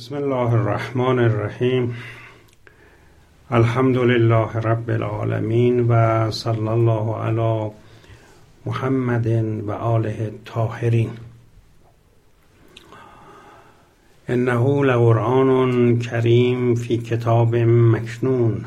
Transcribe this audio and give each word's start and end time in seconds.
بسم 0.00 0.14
الله 0.14 0.52
الرحمن 0.54 1.18
الرحیم. 1.18 1.94
الحمد 3.50 3.96
لله 3.96 4.56
رب 4.56 4.90
العالمین 4.90 5.80
و 5.80 6.30
صلی 6.30 6.68
الله 6.68 7.16
علی 7.16 7.70
محمد 8.66 9.26
و 9.66 9.72
آله 9.72 10.16
الطاهرین. 10.20 11.10
انه 14.28 14.84
لقرآن 14.84 15.98
کریم 15.98 16.74
فی 16.74 16.98
کتاب 16.98 17.56
مکنون. 17.56 18.64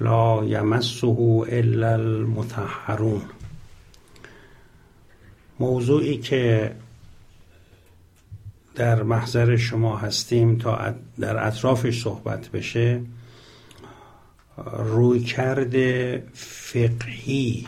لا 0.00 0.44
یمسه 0.44 1.44
الا 1.48 1.94
المطهرون. 1.94 3.22
موضوعی 5.60 6.16
که 6.16 6.72
در 8.74 9.02
محضر 9.02 9.56
شما 9.56 9.96
هستیم 9.96 10.58
تا 10.58 10.94
در 11.20 11.46
اطرافش 11.46 12.02
صحبت 12.02 12.48
بشه. 12.48 13.00
رویکرد 14.76 15.74
فقهی 16.34 17.66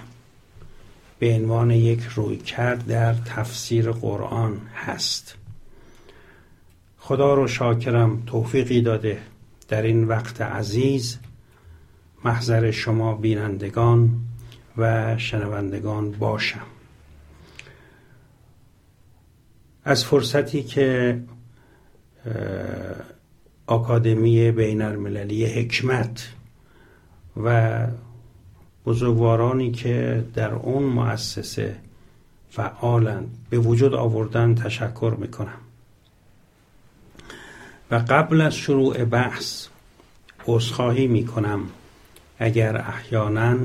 به 1.18 1.34
عنوان 1.34 1.70
یک 1.70 2.02
رویکرد 2.02 2.86
در 2.86 3.14
تفسیر 3.14 3.90
قرآن 3.90 4.60
هست. 4.74 5.36
خدا 6.98 7.34
رو 7.34 7.48
شاکرم 7.48 8.22
توفیقی 8.26 8.80
داده 8.80 9.18
در 9.68 9.82
این 9.82 10.04
وقت 10.04 10.40
عزیز 10.40 11.18
محضر 12.24 12.70
شما 12.70 13.14
بینندگان 13.14 14.10
و 14.76 15.18
شنوندگان 15.18 16.10
باشم. 16.10 16.75
از 19.88 20.04
فرصتی 20.04 20.62
که 20.62 21.20
آکادمی 23.66 24.50
بین 24.50 24.82
المللی 24.82 25.46
حکمت 25.46 26.28
و 27.44 27.86
بزرگوارانی 28.86 29.70
که 29.70 30.24
در 30.34 30.52
اون 30.52 30.82
مؤسسه 30.82 31.76
فعالند 32.50 33.36
به 33.50 33.58
وجود 33.58 33.94
آوردن 33.94 34.54
تشکر 34.54 35.16
می‌کنم. 35.18 35.58
و 37.90 37.94
قبل 38.08 38.40
از 38.40 38.54
شروع 38.54 39.04
بحث 39.04 39.66
عذرخواهی 40.46 41.06
می‌کنم 41.06 41.60
اگر 42.38 42.76
احیانا 42.76 43.56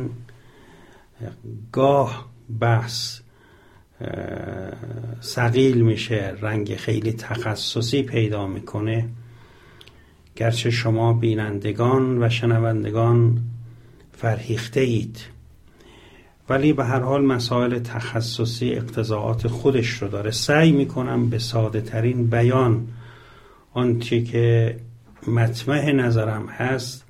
گاه 1.72 2.30
بحث 2.60 3.21
سقیل 5.20 5.82
میشه 5.82 6.34
رنگ 6.42 6.76
خیلی 6.76 7.14
تخصصی 7.14 8.04
پیدا 8.04 8.48
می‌کنه. 8.48 9.10
گرچه 10.36 10.70
شما 10.70 11.14
بینندگان 11.14 12.24
و 12.24 12.30
شنوندگان 12.30 13.42
فرهیخته 14.12 14.80
اید 14.80 15.20
ولی 16.50 16.74
به 16.74 16.86
هر 16.86 17.00
حال 17.00 17.26
مسائل 17.26 17.80
تخصصی 17.80 18.72
اقتضاعات 18.72 19.48
خودش 19.48 19.90
رو 19.90 20.08
داره. 20.08 20.32
سعی 20.32 20.72
می‌کنم 20.72 21.30
به 21.30 21.40
ساده 21.40 21.82
ترین 21.82 22.28
بیان 22.28 22.88
آنچه 23.74 24.22
که 24.24 24.78
مطمع 25.28 25.92
نظرم 25.92 26.46
هست 26.46 27.06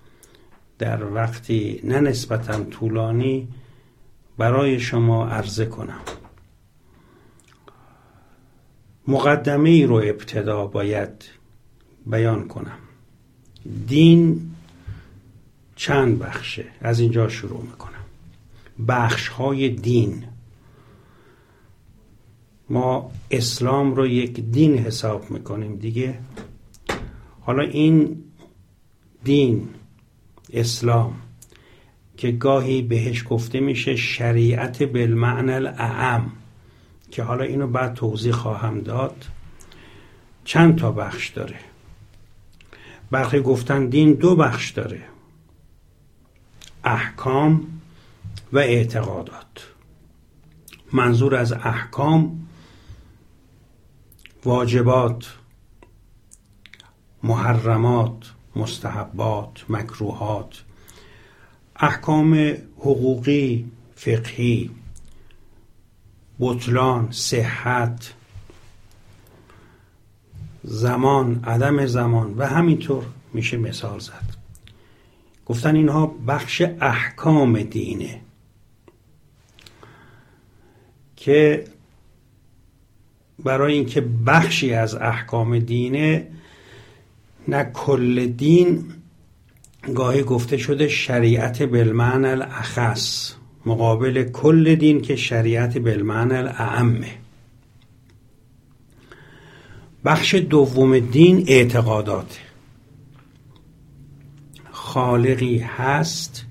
در 0.80 1.04
وقتی 1.04 1.82
نه 1.84 2.00
نسبتا 2.00 2.64
طولانی 2.64 3.48
برای 4.38 4.80
شما 4.80 5.28
عرضه 5.28 5.66
کنم. 5.66 6.00
مقدمه 9.08 9.70
ای 9.70 9.86
رو 9.86 9.96
ابتدا 9.96 10.66
باید 10.68 11.30
بیان 12.06 12.48
کنم. 12.48 12.78
دین 13.88 14.52
چند 15.76 16.20
بخشه؟ 16.20 16.66
از 16.82 17.00
اینجا 17.00 17.30
شروع 17.30 17.62
می‌کنم. 17.62 17.92
بخش 18.88 19.28
های 19.28 19.70
دین. 19.70 20.24
ما 22.70 23.12
اسلام 23.32 23.94
رو 23.96 24.08
یک 24.08 24.40
دین 24.40 24.78
حساب 24.78 25.32
می‌کنیم 25.32 25.76
دیگه. 25.76 26.20
حالا 27.42 27.64
این 27.64 28.24
دین 29.24 29.70
اسلام 30.54 31.14
که 32.18 32.32
گاهی 32.32 32.82
بهش 32.82 33.26
گفته 33.30 33.60
میشه 33.60 33.96
شریعت 33.96 34.84
بالمعنى 34.84 35.52
الاعم 35.52 36.32
که 37.12 37.24
حالا 37.24 37.44
اینو 37.44 37.68
بعد 37.68 37.94
توضیح 37.94 38.32
خواهم 38.32 38.80
داد. 38.80 39.26
چند 40.44 40.78
تا 40.78 40.92
بخش 40.92 41.30
داره؟ 41.30 41.60
برخی 43.12 43.40
گفتن 43.40 43.90
دین 43.90 44.14
دو 44.14 44.36
بخش 44.36 44.70
داره. 44.70 45.04
احکام 46.84 47.82
و 48.54 48.58
اعتقادات. 48.58 49.68
منظور 50.94 51.36
از 51.36 51.54
احکام 51.54 52.48
واجبات 54.46 55.38
محرمات 57.24 58.34
مستحبات 58.56 59.66
مکروهات. 59.70 60.64
احکام 61.76 62.58
حقوقی 62.78 63.72
فقهی. 63.96 64.81
بطلان 66.42 67.08
صحت 67.12 68.14
زمان 70.64 71.44
عدم 71.44 71.86
زمان 71.86 72.34
و 72.38 72.48
همینطور 72.48 73.04
میشه 73.34 73.58
مثال 73.58 74.00
زد. 74.00 74.42
گفتن 75.46 75.76
اینها 75.76 76.08
بخش 76.28 76.62
احکام 76.82 77.64
دینه 77.64 78.22
که 81.16 81.66
برای 83.40 83.74
اینکه 83.74 84.02
بخشی 84.02 84.74
از 84.74 84.96
احکام 84.96 85.60
دینه 85.60 86.28
نه 87.48 87.64
کل 87.64 88.26
دین 88.26 88.94
گاهی 89.96 90.24
گفته 90.24 90.58
شده 90.58 90.88
شریعت 90.88 91.62
بالمعنى 91.62 92.28
الاخص. 92.28 93.34
مقابل 93.66 94.24
کل 94.24 94.76
دین 94.76 95.02
که 95.02 95.16
شریعت 95.16 95.78
بالمعنى 95.78 96.34
الاعمه 96.34 97.22
بخش 100.06 100.36
دوم 100.36 101.00
دین 101.00 101.46
اعتقادات. 101.48 102.40
خالقی 104.72 105.58
هست 105.58 106.46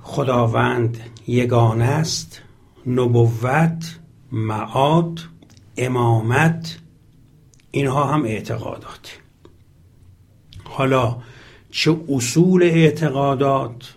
خداوند 0.00 0.98
یگانه 1.26 1.84
است 1.84 2.42
نبوت 2.86 3.98
معاد 4.32 5.20
امامت 5.76 6.78
اینها 7.70 8.04
هم 8.04 8.24
اعتقادات. 8.24 9.18
حالا 10.64 11.16
چه 11.70 11.96
اصول 12.08 12.62
اعتقادات؟ 12.62 13.94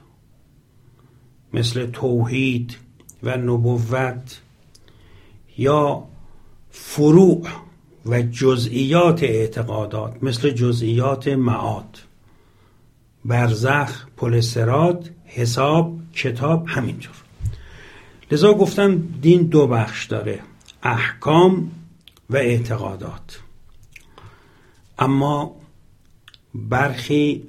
مثل 1.54 1.92
توحید 1.92 2.78
و 3.24 3.38
نبوت 3.38 4.42
یا 5.58 6.04
فروع 6.72 7.48
و 8.06 8.22
جزئیات 8.22 9.24
اعتقادات 9.24 10.24
مثل 10.24 10.50
جزئیات 10.50 11.28
معاد 11.28 11.98
برزخ 13.26 14.08
پلسرات 14.18 15.10
حساب 15.26 16.00
کتاب 16.14 16.66
همینجور. 16.68 17.16
لذا 18.32 18.54
گفتم 18.54 18.98
دین 19.22 19.42
دو 19.42 19.68
بخش 19.68 20.06
داره 20.06 20.40
احکام 20.84 21.72
و 22.30 22.36
اعتقادات. 22.36 23.40
اما 25.00 25.56
برخی 26.56 27.44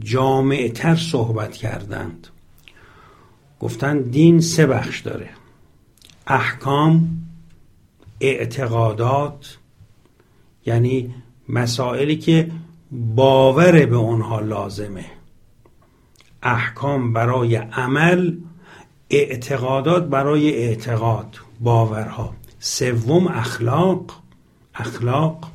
جامعتر 0.00 0.96
صحبت 0.96 1.52
کردند. 1.52 2.28
گفتن 3.60 4.02
دین 4.02 4.40
سه 4.40 4.66
بخش 4.66 5.00
داره. 5.00 5.30
احکام 6.26 7.08
اعتقادات 8.20 9.58
یعنی 10.66 11.14
مسائلی 11.48 12.16
که 12.16 12.50
باور 12.92 13.86
به 13.86 13.96
اونها 13.96 14.40
لازمه. 14.40 15.04
احکام 16.42 17.12
برای 17.12 17.56
عمل 17.56 18.36
اعتقادات 19.10 20.04
برای 20.04 20.54
اعتقاد 20.54 21.36
باورها. 21.60 22.34
سوم 22.58 23.26
اخلاق 23.26 24.22
اخلاق. 24.74 25.52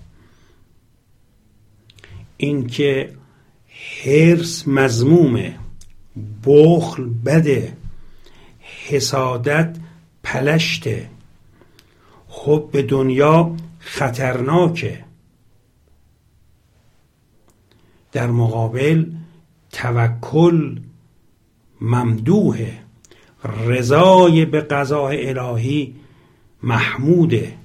اینکه 2.38 3.14
حرس 4.04 4.68
مزمومه 4.68 5.60
بخل 6.46 7.10
بده. 7.26 7.78
حسادت 8.90 9.76
خب 12.28 12.70
به 12.72 12.82
دنیا 12.82 13.56
خطرناکه. 13.80 15.06
در 18.12 18.28
مقابل 18.28 19.06
توکل 19.72 20.80
ممدوحه. 21.82 22.80
رضای 23.68 24.46
به 24.46 24.62
قضای 24.62 25.30
الهی 25.30 25.96
محموده. 26.64 27.56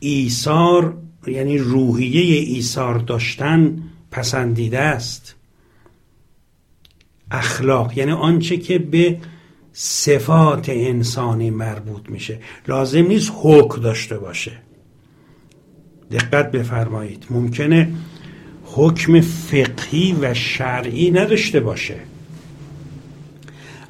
ایثار 0.00 0.96
یعنی 1.26 1.58
روحیه 1.58 2.40
ایثار 2.54 2.98
داشتن 2.98 3.82
پسندیده 4.10 4.78
است. 4.78 5.34
اخلاق 7.30 7.98
یعنی 7.98 8.12
آنچه 8.12 8.56
که 8.56 8.78
به 8.78 9.20
صفات 9.72 10.68
انسانی 10.68 11.50
مربوط 11.50 12.08
میشه. 12.08 12.38
لازم 12.68 13.06
نیست 13.06 13.32
حکم 13.34 13.82
داشته 13.82 14.18
باشه. 14.18 14.52
دقت 16.10 16.50
بفرمایید. 16.50 17.26
ممکنه 17.30 17.92
حکم 18.64 19.20
فقهی 19.20 20.16
و 20.20 20.34
شرعی 20.34 21.10
نداشته 21.10 21.60
باشه. 21.60 21.96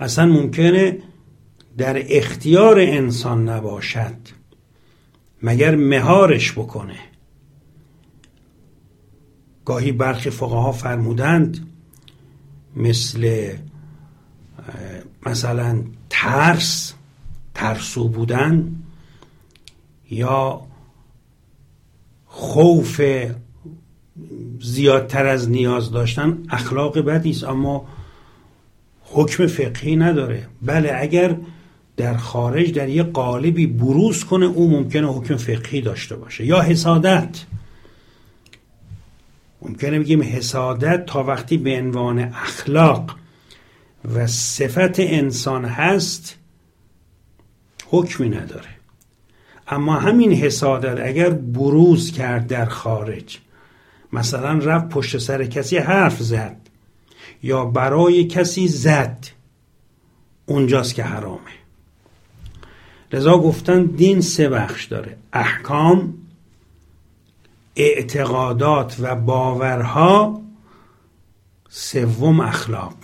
اصلا 0.00 0.26
ممکنه 0.26 0.98
در 1.78 2.02
اختیار 2.16 2.80
انسان 2.80 3.48
نباشد. 3.48 4.16
مگر 5.42 5.76
مهارش 5.76 6.52
بکنه. 6.52 6.98
گاهی 9.64 9.92
برخی 9.92 10.30
فقها 10.30 10.72
فرمودند 10.72 11.66
مثل 12.76 13.50
مثلا 15.26 15.82
ترس 16.10 16.94
ترسو 17.54 18.08
بودن 18.08 18.76
یا 20.10 20.60
خوف 22.26 23.00
زیادتر 24.60 25.26
از 25.26 25.50
نیاز 25.50 25.90
داشتن 25.90 26.38
اخلاق 26.50 26.98
بدی 26.98 27.30
است. 27.30 27.44
اما 27.44 27.88
حکم 29.04 29.46
فقهی 29.46 29.96
نداره. 29.96 30.46
بله 30.62 30.92
اگر 30.94 31.36
در 31.96 32.16
خارج 32.16 32.72
در 32.72 32.88
یه 32.88 33.02
قالبی 33.02 33.66
بروز 33.66 34.24
کنه 34.24 34.46
او 34.46 34.70
ممکنه 34.70 35.06
حکم 35.06 35.36
فقهی 35.36 35.80
داشته 35.80 36.16
باشه. 36.16 36.46
یا 36.46 36.60
حسادت. 36.60 37.44
ممکنه 39.62 39.98
بگیم 39.98 40.22
حسادت 40.22 41.06
تا 41.06 41.24
وقتی 41.24 41.56
به 41.56 41.78
عنوان 41.78 42.18
اخلاق 42.18 43.16
و 44.04 44.26
صفت 44.26 45.00
انسان 45.00 45.64
هست 45.64 46.36
حکمی 47.86 48.28
نداره. 48.28 48.68
اما 49.68 49.94
همین 49.94 50.32
حسادت 50.32 51.00
اگر 51.06 51.30
بروز 51.30 52.12
کرد 52.12 52.46
در 52.46 52.64
خارج 52.64 53.38
مثلا 54.12 54.52
رفت 54.52 54.88
پشت 54.88 55.18
سر 55.18 55.44
کسی 55.44 55.78
حرف 55.78 56.22
زد 56.22 56.56
یا 57.42 57.64
برای 57.64 58.24
کسی 58.24 58.68
زد 58.68 59.26
اونجاست 60.46 60.94
که 60.94 61.04
حرامه. 61.04 61.60
لذا 63.12 63.38
گفتن 63.38 63.84
دین 63.84 64.20
سه 64.20 64.48
بخش 64.48 64.84
داره. 64.84 65.16
احکام 65.32 66.14
اعتقادات 67.76 68.96
و 69.00 69.14
باورها 69.14 70.40
سوم 71.68 72.40
اخلاق. 72.40 72.94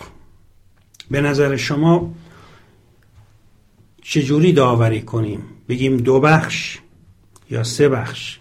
به 1.11 1.21
نظر 1.21 1.55
شما 1.55 2.13
چجوری 4.01 4.53
داوری 4.53 5.01
کنیم؟ 5.01 5.43
بگیم 5.69 5.97
دو 5.97 6.19
بخش 6.19 6.79
یا 7.49 7.63
سه 7.63 7.89
بخش؟ 7.89 8.39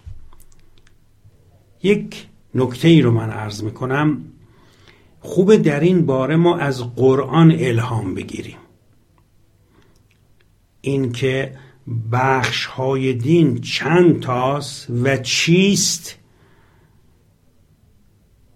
یک 1.83 2.27
نکته 2.55 2.89
ای 2.89 3.03
رو 3.03 3.11
من 3.11 3.31
عرض 3.31 3.63
می‌کنم. 3.63 4.25
خوبه 5.21 5.57
در 5.57 5.81
این 5.81 6.07
باره 6.07 6.37
ما 6.37 6.57
از 6.59 6.95
قرآن 6.95 7.53
الهام 7.53 8.15
بگیریم. 8.15 8.59
اینکه 10.81 11.57
بخش 12.13 12.67
های 12.67 13.15
دین 13.15 13.61
چند 13.61 14.21
تاست 14.21 14.87
و 14.91 15.17
چیست؟ 15.17 16.19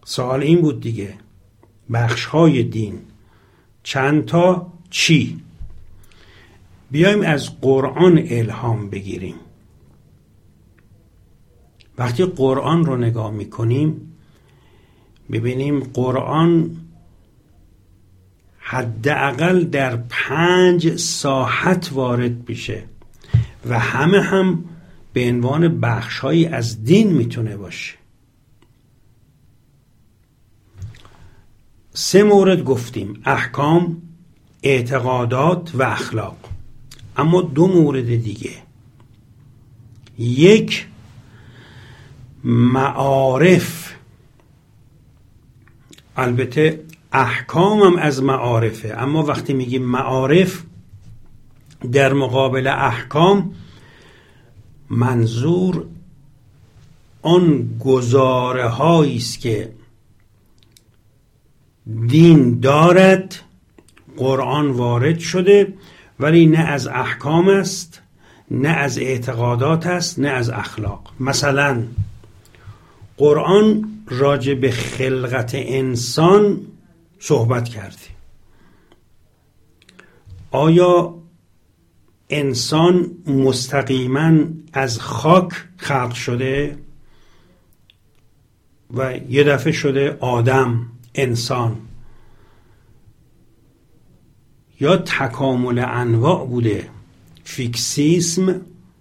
سوال 0.05 0.43
این 0.43 0.61
بود 0.61 0.81
دیگه. 0.81 1.15
بخش 1.93 2.25
های 2.25 2.63
دین. 2.63 3.01
چند 3.83 4.25
تا 4.25 4.73
چی؟ 4.91 5.41
بیایم 6.91 7.23
از 7.23 7.61
قرآن 7.61 8.23
الهام 8.31 8.91
بگیریم. 8.91 9.35
وقتی 11.99 12.25
قرآن 12.25 12.85
رو 12.85 12.97
نگاه 12.97 13.31
می‌کنیم 13.31 14.13
ببینیم 15.33 15.81
قرآن 15.81 16.77
حداقل 18.59 19.65
در 19.65 19.97
پنج 19.97 20.97
ساحت 20.97 21.91
وارد 21.93 22.49
میشه 22.49 22.85
و 23.69 23.79
همه 23.79 24.21
هم 24.21 24.65
به 25.13 25.29
عنوان 25.29 25.81
بخشهایی 25.81 26.47
از 26.47 26.85
دین 26.85 27.13
می‌تونه 27.13 27.57
باشه. 27.57 28.00
سه 32.01 32.23
مورد 32.23 32.65
گفتیم 32.65 33.23
احکام 33.25 34.03
اعتقادات 34.63 35.71
و 35.75 35.83
اخلاق. 35.83 36.37
اما 37.17 37.43
دو 37.43 37.67
مورد 37.67 38.07
دیگه. 38.23 38.51
یک 40.19 40.87
معارف. 42.45 43.93
البته 46.17 46.85
احکامم 47.13 47.97
از 47.97 48.23
معارفه 48.23 48.95
اما 48.99 49.23
وقتی 49.23 49.53
میگیم 49.53 49.83
معارف 49.83 50.63
در 51.93 52.13
مقابل 52.13 52.67
احکام 52.67 53.55
منظور 54.91 55.87
آن 57.23 57.79
گزاره 57.79 58.81
است 58.83 59.41
که 59.41 59.80
دین 62.07 62.61
دارد 62.61 63.37
قرآن 64.17 64.71
وارد 64.71 65.19
شده 65.19 65.75
ولی 66.21 66.47
نه 66.47 66.59
از 66.59 66.87
احکام 66.87 67.49
است 67.49 68.03
نه 68.51 68.69
از 68.69 68.99
اعتقادات 68.99 69.87
است 69.87 70.19
نه 70.19 70.29
از 70.29 70.51
اخلاق. 70.51 71.13
مثلا 71.21 71.83
قرآن 73.17 73.89
راجع 74.07 74.55
به 74.55 74.71
خلقت 74.71 75.51
انسان 75.55 76.61
صحبت 77.19 77.69
کرده. 77.69 77.97
آیا 80.51 81.15
انسان 82.31 83.11
مستقیما 83.27 84.39
از 84.73 84.99
خاک 84.99 85.53
خلق 85.77 86.13
شده؟ 86.13 86.79
و 88.95 89.17
یه 89.29 89.45
دفعه 89.45 89.73
شده 89.73 90.17
آدم. 90.21 90.87
انسان. 91.15 91.77
یا 94.81 94.97
تکامل 94.97 95.79
انواع 95.79 96.47
بوده. 96.47 96.89
فیکسیسم 97.45 98.61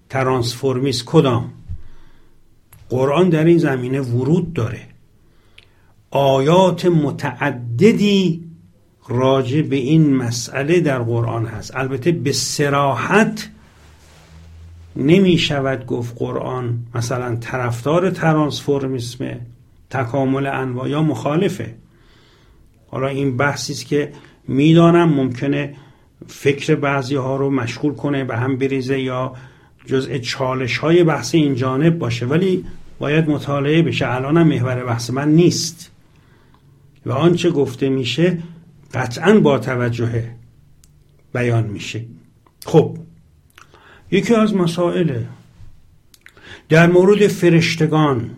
ترانسفورمیس 0.09 1.03
کدام؟ 1.05 1.51
قرآن 2.89 3.29
در 3.29 3.43
این 3.43 3.57
زمینه 3.57 4.01
ورود 4.01 4.53
داره. 4.53 4.81
آیات 6.11 6.85
متعددی 6.85 8.49
راجع 9.07 9.61
به 9.61 9.75
این 9.75 10.15
مسئله 10.15 10.79
در 10.79 10.99
قرآن 10.99 11.45
هست. 11.45 11.75
البته 11.75 12.11
به 12.11 12.31
سراحت 12.31 13.49
نمی 14.95 15.37
شود 15.37 15.85
گفت 15.85 16.15
قرآن 16.17 16.79
مثلا 16.95 17.35
طرفدار 17.35 18.09
ترانسفورمیسم 18.09 19.39
تکامل 19.89 20.45
انواع 20.45 20.89
یا 20.89 21.01
مخالفه. 21.01 21.75
حالا 22.91 23.07
این 23.07 23.37
بحثی 23.37 23.73
است 23.73 23.85
که 23.85 24.11
می‌دانم 24.47 25.09
ممکنه 25.09 25.75
فکر 26.27 26.75
بعضی 26.75 27.15
ها 27.15 27.35
رو 27.35 27.49
مشغول 27.49 27.93
کنه 27.93 28.23
به 28.23 28.37
هم 28.37 28.57
بریزه 28.57 28.99
یا 28.99 29.33
جزء 29.85 30.17
چالش 30.17 30.77
های 30.77 31.03
بحث 31.03 31.35
این 31.35 31.55
جانب 31.55 31.97
باشه. 31.97 32.25
ولی 32.25 32.65
باید 32.99 33.29
مطالعه 33.29 33.81
بشه. 33.81 34.07
الانم 34.07 34.47
محور 34.47 34.83
بحث 34.83 35.09
من 35.09 35.31
نیست. 35.31 35.91
و 37.05 37.11
آنچه 37.11 37.49
گفته 37.49 37.89
میشه 37.89 38.37
قطعا 38.93 39.39
با 39.39 39.59
توجه 39.59 40.23
بیان 41.33 41.63
میشه. 41.63 42.05
خب 42.65 42.97
یکی 44.11 44.35
از 44.35 44.55
مسائل 44.55 45.23
در 46.69 46.87
مورد 46.87 47.27
فرشتگان 47.27 48.29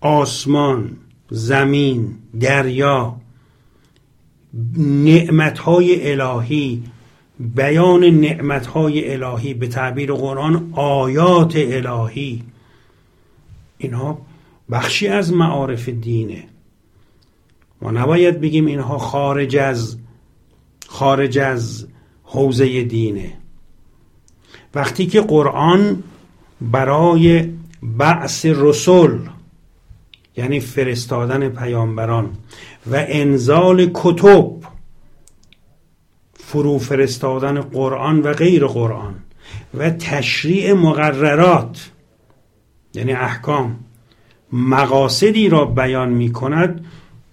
آسمان 0.00 0.96
زمین 1.30 2.14
دریا 2.40 3.16
نعمتهای 4.78 6.12
الهی 6.12 6.82
بیان 7.40 8.04
نعمتهای 8.04 9.12
الهی 9.12 9.54
به 9.54 9.68
تعبیر 9.68 10.12
قرآن 10.12 10.72
آیات 10.72 11.52
الهی. 11.56 12.42
اینها 13.78 14.18
بخشی 14.70 15.08
از 15.08 15.32
معارف 15.32 15.88
دینه. 15.88 16.44
ما 17.82 17.90
نباید 17.90 18.40
بگیم 18.40 18.66
اینها 18.66 18.98
خارج 18.98 19.56
از 19.56 19.96
خارج 20.86 21.38
از 21.38 21.86
حوزه 22.22 22.82
دینه. 22.82 23.32
وقتی 24.74 25.06
که 25.06 25.20
قرآن 25.20 26.02
برای 26.60 27.52
بعث 27.82 28.46
رسول 28.46 29.18
یعنی 30.36 30.60
فرستادن 30.60 31.48
پیامبران. 31.48 32.30
و 32.90 33.04
انزال 33.08 33.90
کتب 33.94 34.52
فرو 36.34 36.78
فرستادن 36.78 37.60
قرآن 37.60 38.20
و 38.20 38.32
غیر 38.32 38.66
قرآن. 38.66 39.14
و 39.74 39.90
تشریع 39.90 40.72
مقررات 40.72 41.90
یعنی 42.94 43.12
احکام. 43.12 43.78
مقاصدی 44.52 45.48
را 45.48 45.64
بیان 45.64 46.08
می 46.08 46.32
کند 46.32 46.84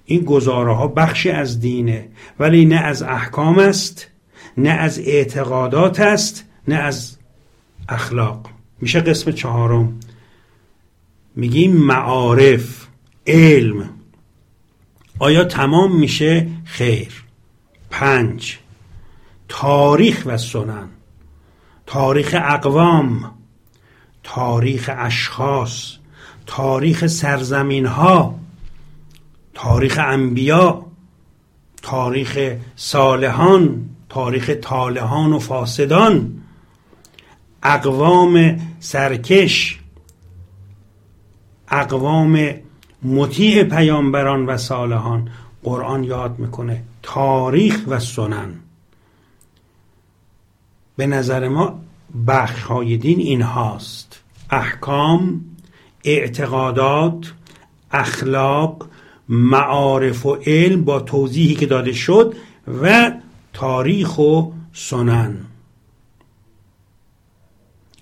این 0.06 0.22
گزاره 0.22 0.74
ها 0.74 0.88
بخشی 0.88 1.30
از 1.30 1.60
دینه 1.60 2.08
ولی 2.40 2.66
نه 2.66 2.76
از 2.76 3.04
احکام 3.04 3.60
است 3.60 4.08
نه 4.58 4.70
از 4.70 5.00
اعتقادات 5.00 6.00
است 6.00 6.46
نه 6.68 6.76
از 6.76 7.18
اخلاق. 7.90 8.50
میشه 8.82 9.00
قسم 9.00 9.32
چهارم. 9.32 10.00
میگیم 11.36 11.72
معارف. 11.72 12.83
علم. 13.28 13.90
آیا 15.20 15.44
تمام 15.44 16.00
میشه؟ 16.00 16.48
خیر. 16.66 17.24
پنج. 17.90 18.58
تاریخ 19.50 20.24
و 20.26 20.38
سنن. 20.38 20.88
تاریخ 21.86 22.36
اقوام. 22.40 23.32
تاریخ 24.24 24.90
اشخاص. 24.94 25.98
تاریخ 26.46 27.08
سرزمین 27.08 27.86
ها 27.86 28.40
تاریخ 29.54 30.00
انبیا. 30.00 30.86
تاریخ 31.82 32.56
صالحان. 32.76 33.90
تاریخ 34.10 34.50
طالحان 34.62 35.34
و 35.34 35.40
فاسدان. 35.40 36.42
اقوام 37.64 38.60
سرکش. 38.80 39.80
اقوام 41.68 42.63
مطیع 43.04 43.64
پیامبران 43.64 44.46
و 44.46 44.58
صالحان 44.58 45.30
قرآن 45.64 46.04
یاد 46.04 46.40
می‌کنه. 46.40 46.84
تاریخ 47.04 47.84
و 47.88 48.00
سنن. 48.00 48.54
به 50.96 51.08
نظر 51.08 51.50
ما 51.50 51.80
بخش 52.28 52.64
های 52.64 52.98
دین 52.98 53.20
این 53.20 53.42
هاست 53.42 54.24
احکام 54.50 55.46
اعتقادات 56.04 57.34
اخلاق 57.92 58.90
معارف 59.30 60.26
و 60.26 60.36
علم 60.46 60.84
با 60.84 61.00
توضیحی 61.00 61.56
که 61.56 61.66
داده 61.66 61.94
شد 61.94 62.36
و 62.82 63.12
تاریخ 63.54 64.20
و 64.20 64.52
سنن. 64.74 65.38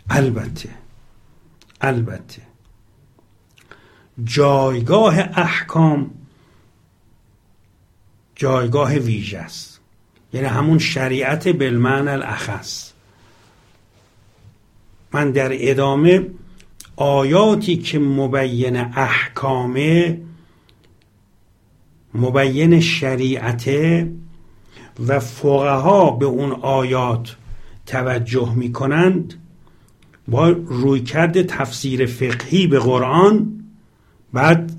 البته 0.09 0.69
البته. 1.81 2.50
جایگاه 4.23 5.19
احکام 5.19 6.11
جایگاه 8.35 8.93
ویژه 8.93 9.37
است. 9.37 9.81
یعنی 10.33 10.47
همون 10.47 10.79
شریعت 10.79 11.47
بالمعنى 11.47 12.09
الاخص. 12.09 12.91
من 15.13 15.31
در 15.31 15.49
ادامه 15.51 16.27
آیاتی 16.95 17.77
که 17.77 17.99
مبین 17.99 18.77
احکامه 18.77 20.21
مبین 22.13 22.79
شریعته 22.79 24.11
و 25.07 25.19
فقها 25.19 26.11
به 26.11 26.25
اون 26.25 26.51
آیات 26.51 27.35
توجه 27.85 28.53
می 28.55 28.71
کنند 28.71 29.33
با 30.27 30.49
رویکرد 30.49 31.41
تفسیر 31.41 32.05
فقهی 32.05 32.67
به 32.67 32.79
قرآن 32.79 33.60
بعد 34.33 34.71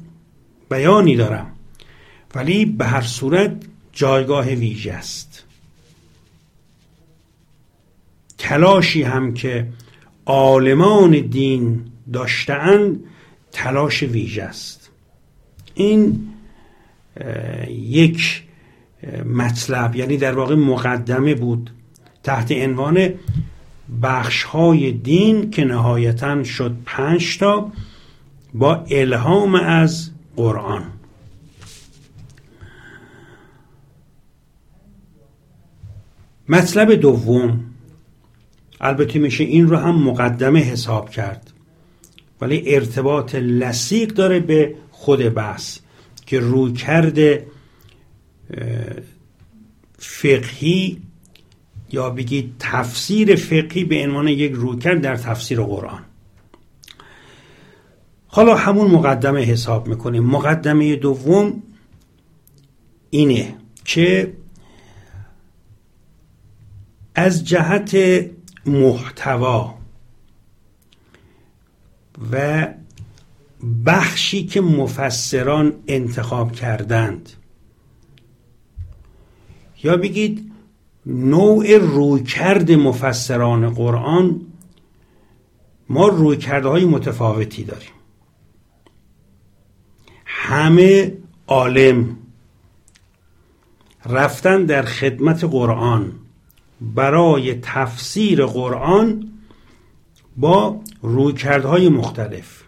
بیانی 0.70 1.16
دارم. 1.16 1.46
ولی 2.34 2.64
به 2.64 2.86
هر 2.86 3.02
صورت 3.02 3.56
جایگاه 3.92 4.46
ویژه 4.48 4.92
است. 4.92 5.44
تلاشی 8.38 9.02
هم 9.02 9.34
که 9.34 9.68
عالمان 10.26 11.10
دین 11.10 11.84
داشتهاند 12.12 13.00
تلاش 13.52 14.02
ویژه 14.02 14.42
است. 14.42 14.90
این 15.74 16.28
یک 17.68 18.42
مطلب 19.26 19.96
یعنی 19.96 20.16
در 20.16 20.32
واقع 20.32 20.54
مقدمه 20.54 21.34
بود 21.34 21.70
تحت 22.22 22.52
عنوان 22.52 23.08
بخش 24.02 24.42
های 24.42 24.92
دین 24.92 25.50
که 25.50 25.64
نهایتا 25.64 26.44
شد 26.44 26.76
پنج 26.84 27.38
تا. 27.38 27.72
با 28.54 28.84
الهام 28.90 29.54
از 29.54 30.10
قرآن. 30.36 30.82
مطلب 36.48 36.92
دوم 36.92 37.64
البته 38.80 39.18
میشه 39.18 39.44
این 39.44 39.68
رو 39.68 39.76
هم 39.76 40.02
مقدمه 40.02 40.60
حساب 40.60 41.10
کرد 41.10 41.52
ولی 42.40 42.74
ارتباط 42.74 43.34
لسیق 43.34 44.08
داره 44.08 44.40
به 44.40 44.74
خود 44.90 45.34
بحث 45.34 45.78
که 46.26 46.40
روی 46.40 46.72
کرده 46.72 47.46
فقهی 49.98 50.98
یا 51.92 52.10
بگید 52.10 52.54
تفسیر 52.58 53.36
فقهی 53.36 53.84
به 53.84 54.04
عنوان 54.04 54.28
یک 54.28 54.52
رویکرد 54.52 55.00
در 55.00 55.16
تفسیر 55.16 55.62
قرآن. 55.62 56.02
حالا 58.34 58.54
همون 58.56 58.90
مقدمه 58.90 59.40
حساب 59.40 59.88
می‌کنیم. 59.88 60.24
مقدمه 60.24 60.96
دوم 60.96 61.62
اینه 63.10 63.54
که 63.84 64.32
از 67.14 67.44
جهت 67.44 67.96
محتوا 68.66 69.74
و 72.32 72.68
بخشی 73.86 74.46
که 74.46 74.60
مفسران 74.60 75.72
انتخاب 75.86 76.52
کردند. 76.52 77.30
یا 79.82 79.96
بگید 79.96 80.52
نوع 81.06 81.76
رویکرد 81.76 82.72
مفسران 82.72 83.70
قرآن 83.70 84.40
ما 85.88 86.08
رویکرده 86.08 86.68
های 86.68 86.84
متفاوتی 86.84 87.64
داریم. 87.64 88.01
همه 90.44 91.12
عالم 91.46 92.16
رفتن 94.06 94.64
در 94.64 94.82
خدمت 94.82 95.44
قرآن 95.44 96.12
برای 96.80 97.54
تفسیر 97.54 98.46
قرآن 98.46 99.32
با 100.36 100.80
رویکردهای 101.02 101.88
مختلف. 101.88 102.62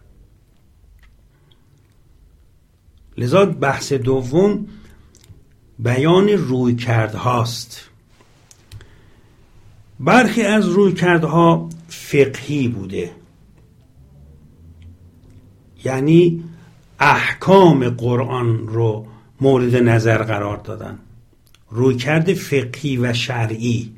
لذا 3.18 3.44
بحث 3.44 3.92
دوم 3.92 4.66
بیان 5.78 6.28
رویکردهاست. 6.28 7.90
برخی 10.00 10.42
از 10.42 10.68
رویکردها 10.68 11.68
فقهی 11.88 12.68
بوده. 12.68 13.12
یعنی 15.84 16.44
احکام 17.04 17.88
قرآن 17.88 18.68
رو 18.68 19.06
مورد 19.40 19.76
نظر 19.76 20.22
قرار 20.22 20.56
دادن. 20.56 20.98
رویکرد 21.70 22.34
فقهی 22.34 22.96
و 22.96 23.12
شرعی. 23.12 23.92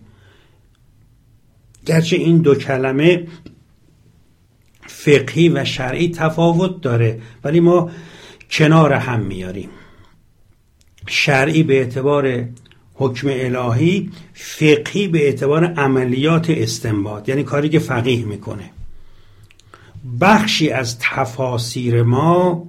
گرچه 1.87 2.17
این 2.17 2.39
دو 2.39 2.55
کلمه 2.55 3.27
فقهی 4.87 5.49
و 5.49 5.65
شرعی 5.65 6.11
تفاوت 6.11 6.81
داره 6.81 7.21
ولی 7.45 7.61
ما 7.61 7.91
کنار 8.51 8.93
هم 8.93 9.21
میاریم. 9.21 9.69
شرعی 11.07 11.63
به 11.63 11.79
اعتبار 11.79 12.49
حکم 12.95 13.29
الهی 13.31 14.11
فقهی 14.35 15.09
به 15.09 15.25
اعتبار 15.25 15.65
عملیات 15.65 16.51
استنباط 16.51 17.29
یعنی 17.29 17.43
کاری 17.43 17.69
که 17.69 17.79
فقیه 17.79 18.25
می‌کنه. 18.25 18.71
بخشی 20.21 20.71
از 20.71 20.99
تفاسیر 20.99 22.03
ما 22.03 22.69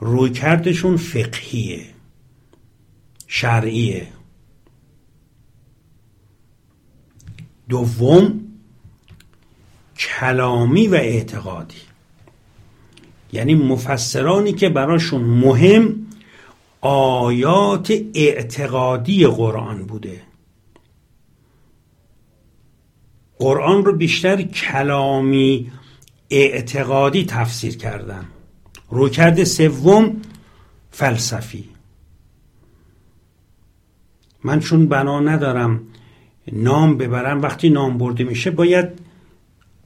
رویکردشون 0.00 0.96
فقهیه 0.96 1.86
شرعیه. 3.26 4.08
دوم 7.68 8.40
کلامی 9.98 10.86
و 10.86 10.94
اعتقادی. 10.94 11.76
یعنی 13.32 13.54
مفسرانی 13.54 14.52
که 14.52 14.68
براشون 14.68 15.20
مهم 15.22 16.06
آیات 16.80 17.92
اعتقادی 18.14 19.26
قرآن 19.26 19.86
بوده. 19.86 20.22
قرآن 23.38 23.84
رو 23.84 23.96
بیشتر 23.96 24.42
کلامی 24.42 25.72
اعتقادی 26.30 27.24
تفسیر 27.24 27.76
کردن. 27.76 28.28
رویکرد 28.90 29.44
سوم 29.44 30.16
فلسفی. 30.90 31.68
من 34.44 34.60
چون 34.60 34.86
بنا 34.86 35.20
ندارم 35.20 35.80
نام 36.52 36.96
ببرم 36.98 37.42
وقتی 37.42 37.70
نام 37.70 37.98
برده 37.98 38.24
میشه 38.24 38.50
باید 38.50 38.88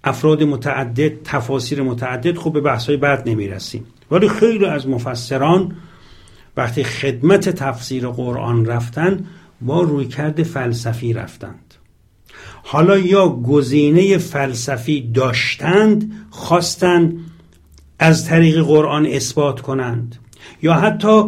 افراد 0.05 0.43
متعدد 0.43 1.23
تفاسیر 1.23 1.83
متعدد 1.83 2.37
خب 2.39 2.53
به 2.53 2.61
بحثای 2.61 2.97
بعد 2.97 3.29
نمی‌رسیم. 3.29 3.87
ولی 4.11 4.29
خیلی 4.29 4.65
از 4.65 4.89
مفسران 4.89 5.77
وقتی 6.57 6.85
خدمت 6.85 7.49
تفسیر 7.49 8.09
قرآن 8.09 8.67
رفتن 8.67 9.27
با 9.61 9.81
رویکرد 9.81 10.43
فلسفی 10.43 11.13
رفتند. 11.13 11.75
حالا 12.63 12.99
یا 12.99 13.29
گزینه 13.29 14.19
فلسفی 14.19 15.11
داشتند 15.15 16.13
خواستند 16.31 17.30
از 18.03 18.27
طریق 18.27 18.63
قرآن 18.63 19.07
اثبات 19.07 19.61
کنند 19.61 20.17
یا 20.63 20.75
حتی 20.75 21.23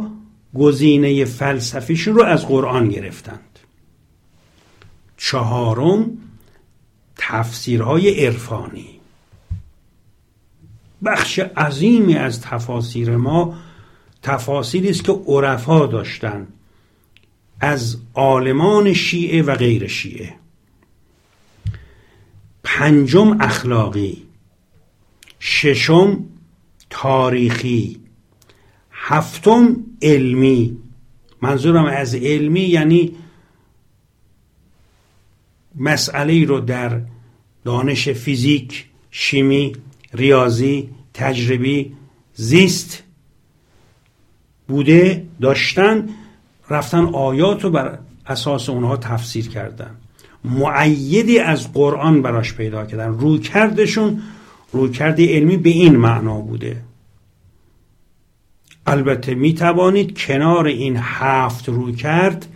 گزینه 0.55 1.25
فلسفیشون 1.25 2.15
رو 2.15 2.23
از 2.23 2.47
قرآن 2.47 2.89
گرفتند. 2.89 3.59
چهارم 5.17 6.11
تفسیرهای 7.17 8.25
عرفانی. 8.25 9.01
بخش 11.05 11.39
عظیمی 11.39 12.15
از 12.15 12.41
تفاسیر 12.41 13.17
ما 13.17 13.59
تفاسیری 14.23 14.91
است 14.91 15.05
که 15.05 15.13
عرفا 15.13 15.87
داشتند 15.87 16.53
از 17.61 17.97
عالمان 18.15 18.93
شیعه 18.93 19.43
و 19.43 19.55
غیر 19.55 19.87
شیعه. 19.87 20.35
پنجم 22.65 23.41
اخلاقی. 23.41 24.23
ششم 25.41 26.25
تاریخی. 27.03 27.97
هفتم 28.93 29.77
علمی. 30.03 30.77
منظورم 31.43 31.85
از 31.85 32.15
علمی 32.15 32.61
یعنی 32.61 33.13
مسئله 35.77 36.45
رو 36.45 36.61
در 36.61 37.01
دانش 37.65 38.09
فیزیک 38.09 38.87
شیمی 39.11 39.73
ریاضی 40.15 40.89
تجربی 41.15 41.93
زیست 42.35 43.03
بوده 44.69 45.27
داشتن 45.41 46.09
رفتن 46.71 47.05
آیات 47.05 47.65
رو 47.65 47.71
بر 47.71 47.99
اساس 48.27 48.69
اونها 48.69 48.97
تفسیر 48.97 49.49
کردن. 49.49 49.97
معیدی 50.45 51.39
از 51.39 51.73
قرآن 51.73 52.23
براش 52.23 52.55
پیدا 52.55 52.87
کردن. 52.87 53.09
روی 53.09 53.39
کردشون 53.39 54.23
روی 54.73 54.91
کرده 54.91 55.35
علمی 55.35 55.57
به 55.57 55.71
این 55.71 55.97
معنا 55.97 56.41
بوده. 56.41 56.92
البته 58.87 59.35
می 59.35 59.55
توانید 59.55 60.19
کنار 60.19 60.67
این 60.67 60.97
هفت 61.01 61.69
روی 61.69 61.93
کرد 61.93 62.47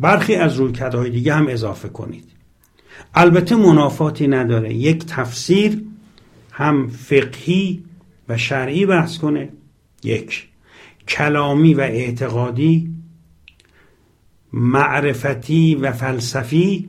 برخی 0.00 0.34
از 0.34 0.56
رویکردهای 0.56 1.10
دیگه 1.10 1.34
هم 1.34 1.48
اضافه 1.48 1.88
کنید. 1.88 2.24
البته 3.14 3.56
منافاتی 3.56 4.28
نداره. 4.28 4.74
یک 4.74 5.06
تفسیر 5.06 5.82
هم 6.52 6.88
فقهی 6.88 7.82
و 8.28 8.38
شرعی 8.38 8.86
بحث 8.86 9.18
کنه. 9.18 9.48
یک 10.04 10.48
کلامی 11.08 11.74
و 11.74 11.80
اعتقادی 11.80 12.94
معرفتی 14.52 15.74
و 15.74 15.92
فلسفی 15.92 16.88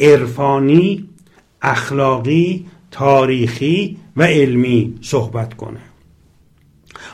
عرفانی 0.00 1.08
اخلاقی 1.62 2.66
تاریخی 2.90 3.96
و 4.16 4.22
علمی 4.22 4.98
صحبت 5.00 5.54
کنه. 5.54 5.80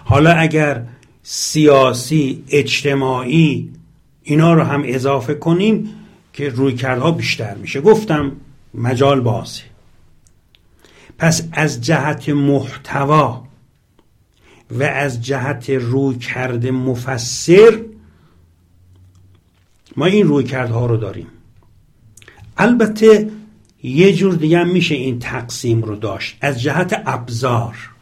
حالا 0.09 0.33
اگر 0.33 0.83
سیاسی 1.23 2.45
اجتماعی 2.49 3.73
اینا 4.23 4.55
رو 4.55 4.63
هم 4.63 4.83
اضافه 4.85 5.35
کنیم 5.35 5.89
که 6.33 6.49
رویکردها 6.49 7.11
بیشتر 7.11 7.55
میشه. 7.55 7.81
گفتم 7.81 8.33
مجال 8.75 9.21
بازه. 9.21 9.63
پس 11.19 11.49
از 11.53 11.81
جهت 11.81 12.29
محتوا 12.29 13.45
و 14.71 14.83
از 14.83 15.23
جهت 15.23 15.71
رویکرد 15.71 16.67
مفسر 16.67 17.81
ما 19.97 20.07
این 20.07 20.27
رویکردها 20.27 20.87
رو 20.87 20.97
داریم. 20.97 21.27
البته 22.57 23.31
یه 23.83 24.13
جور 24.13 24.35
دیگه 24.35 24.65
میشه 24.65 24.95
این 24.95 25.19
تقسیم 25.19 25.83
رو 25.83 25.97
داشت. 25.97 26.37
از 26.41 26.63
جهت 26.63 27.03
ابزار. 27.07 27.96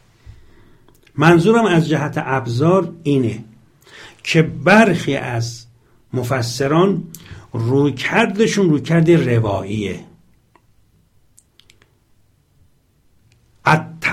منظورم 1.16 1.64
از 1.64 1.88
جهت 1.88 2.14
ابزار 2.16 2.92
اینه 3.02 3.44
که 4.22 4.42
برخی 4.42 5.16
از 5.16 5.66
مفسران 6.12 7.04
روی 7.52 7.92
کردشون 7.92 8.70
روی 8.70 8.80
کرد 8.80 9.10
رواییه. 9.10 10.00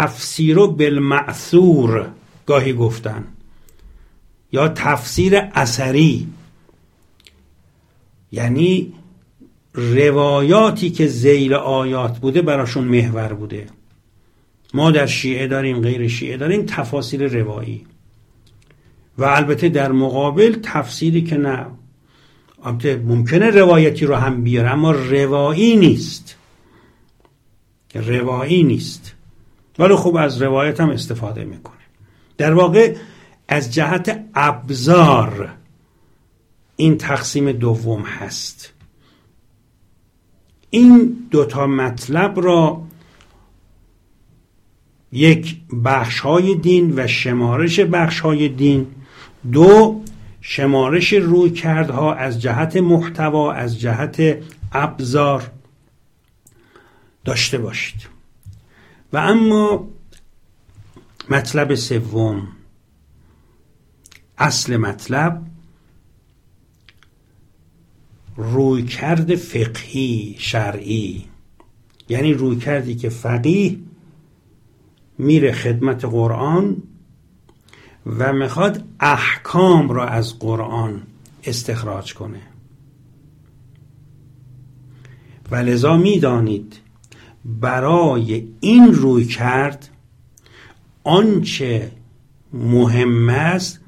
تفسیر 0.01 0.55
بالمعثور 0.55 2.09
گاهی 2.45 2.73
گفتن 2.73 3.27
یا 4.51 4.67
تفسیر 4.67 5.37
اثری 5.53 6.27
یعنی 8.31 8.93
روایاتی 9.73 10.89
که 10.89 11.07
زیل 11.07 11.53
آیات 11.53 12.19
بوده 12.19 12.41
براشون 12.41 12.83
محور 12.83 13.33
بوده. 13.33 13.67
ما 14.73 14.91
در 14.91 15.05
شیعه 15.05 15.47
داریم 15.47 15.81
غیر 15.81 16.07
شیعه 16.07 16.38
داریم 16.38 16.65
تفاسیر 16.65 17.27
روایی. 17.27 17.86
و 19.17 19.23
البته 19.23 19.69
در 19.69 19.91
مقابل 19.91 20.55
تفسیری 20.63 21.21
که 21.21 21.38
نه 21.38 21.65
ممکنه 22.86 23.49
روایتی 23.49 24.05
رو 24.05 24.15
هم 24.15 24.43
بیاره 24.43 24.69
اما 24.69 24.91
روایی 24.91 25.75
نیست. 25.75 26.36
روایی 27.95 28.63
نیست. 28.63 29.13
ولی 29.79 29.95
خوب 29.95 30.15
از 30.15 30.41
روایت 30.41 30.79
هم 30.81 30.89
استفاده 30.89 31.45
می‌کنه. 31.45 31.75
در 32.38 32.53
واقع 32.53 32.95
از 33.47 33.73
جهت 33.73 34.25
ابزار 34.36 35.49
این 36.75 36.97
تقسیم 36.97 37.51
دوم 37.51 38.01
هست. 38.01 38.73
این 40.69 41.17
دوتا 41.31 41.67
مطلب 41.67 42.39
را 42.39 42.81
یک 45.12 45.58
بخش 45.86 46.19
های 46.19 46.56
دین 46.56 46.93
و 46.95 47.08
شمارش 47.08 47.80
بخش 47.80 48.19
های 48.19 48.50
دین. 48.50 48.88
دو 49.52 50.02
شمارش 50.41 51.13
روی 51.13 51.50
کردها 51.50 52.13
از 52.13 52.41
جهت 52.41 52.78
محتوا 52.78 53.54
از 53.54 53.80
جهت 53.80 54.43
ابزار 54.71 55.52
داشته 57.26 57.58
باشید. 57.58 58.08
و 59.13 59.17
اما 59.17 59.88
مطلب 61.30 61.76
سوم. 61.76 62.47
اصل 64.38 64.78
مطلب 64.78 65.41
رویکرد 68.36 69.36
فقهی 69.36 70.36
شرعی. 70.39 71.26
یعنی 72.10 72.34
رویکردی 72.34 72.95
که 72.95 73.10
فقیه 73.10 73.78
میره 75.21 75.51
خدمت 75.51 76.05
قرآن 76.05 76.77
و 78.05 78.34
می‌خواد 78.34 78.84
احکام 78.99 79.89
را 79.89 80.07
از 80.07 80.39
قرآن 80.39 81.01
استخراج 81.43 82.13
کنه. 82.13 82.41
و 85.51 85.55
لذا 85.55 85.97
می‌دانید 85.97 86.77
برای 87.45 88.47
این 88.60 88.93
روی 88.93 89.25
کرد 89.25 89.89
آنچه 91.03 91.91
مهم 92.53 93.29
است 93.29 93.79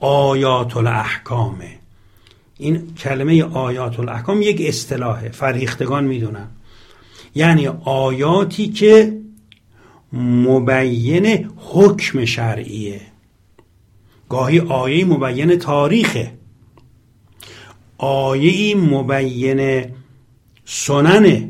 آیات 0.00 0.76
الاحکامه 0.76 1.78
این 2.58 2.94
کلمه 2.94 3.42
آیات 3.42 4.00
الاحکام 4.00 4.42
یک 4.42 4.62
اصطلاحه 4.68 5.28
فریختگان 5.28 6.04
می‌دونن. 6.04 6.48
یعنی 7.34 7.66
آیاتی 7.84 8.68
که 8.68 9.19
مبین 10.12 11.50
حکم 11.56 12.24
شرعیه. 12.24 13.00
گاهی 14.28 14.60
آیه 14.60 15.04
مبین 15.04 15.56
تاریخه. 15.56 16.32
آیه 17.98 18.76
مبین 18.76 19.84
سننه. 20.64 21.48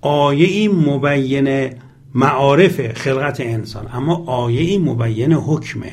آیه 0.00 0.68
مبین 0.68 1.70
معارف 2.14 2.92
خلقت 2.92 3.40
انسان. 3.40 3.88
اما 3.92 4.24
آیه 4.26 4.78
مبین 4.78 5.32
حکمه. 5.32 5.92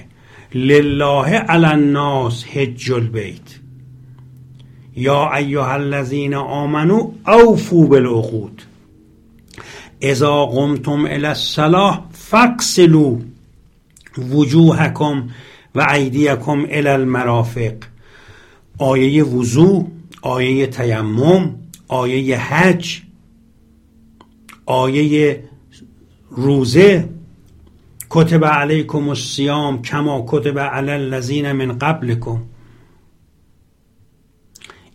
لله 0.56 1.30
علی 1.30 1.66
الناس 1.66 2.46
حج 2.46 2.92
البیت. 2.92 3.60
یا 4.96 5.34
ایها 5.34 5.74
الذین 5.74 6.34
آمنو 6.34 7.12
اوفو 7.28 7.88
بالعقود. 7.88 8.62
اذا 10.02 10.46
قمتم 10.46 11.06
الى 11.06 11.28
الصلاه 11.28 12.06
فاغسلوا 12.12 13.20
وجوهکم 14.18 15.30
و 15.76 15.82
ایدیکم 15.82 16.66
الى 16.70 16.90
المرافق. 16.90 17.74
آیه 18.78 19.24
وضوع 19.24 19.88
آیه 20.22 20.68
تیمم 20.68 21.56
آیه 21.88 22.38
حج 22.38 23.02
آیه 24.66 25.44
روزه. 26.30 27.10
کتب 28.10 28.46
علیکم 28.46 29.10
الصیام 29.10 29.82
کما 29.82 30.26
کتب 30.28 30.60
علی 30.60 30.92
الذین 30.92 31.52
من 31.52 31.78
قبلکم. 31.78 32.42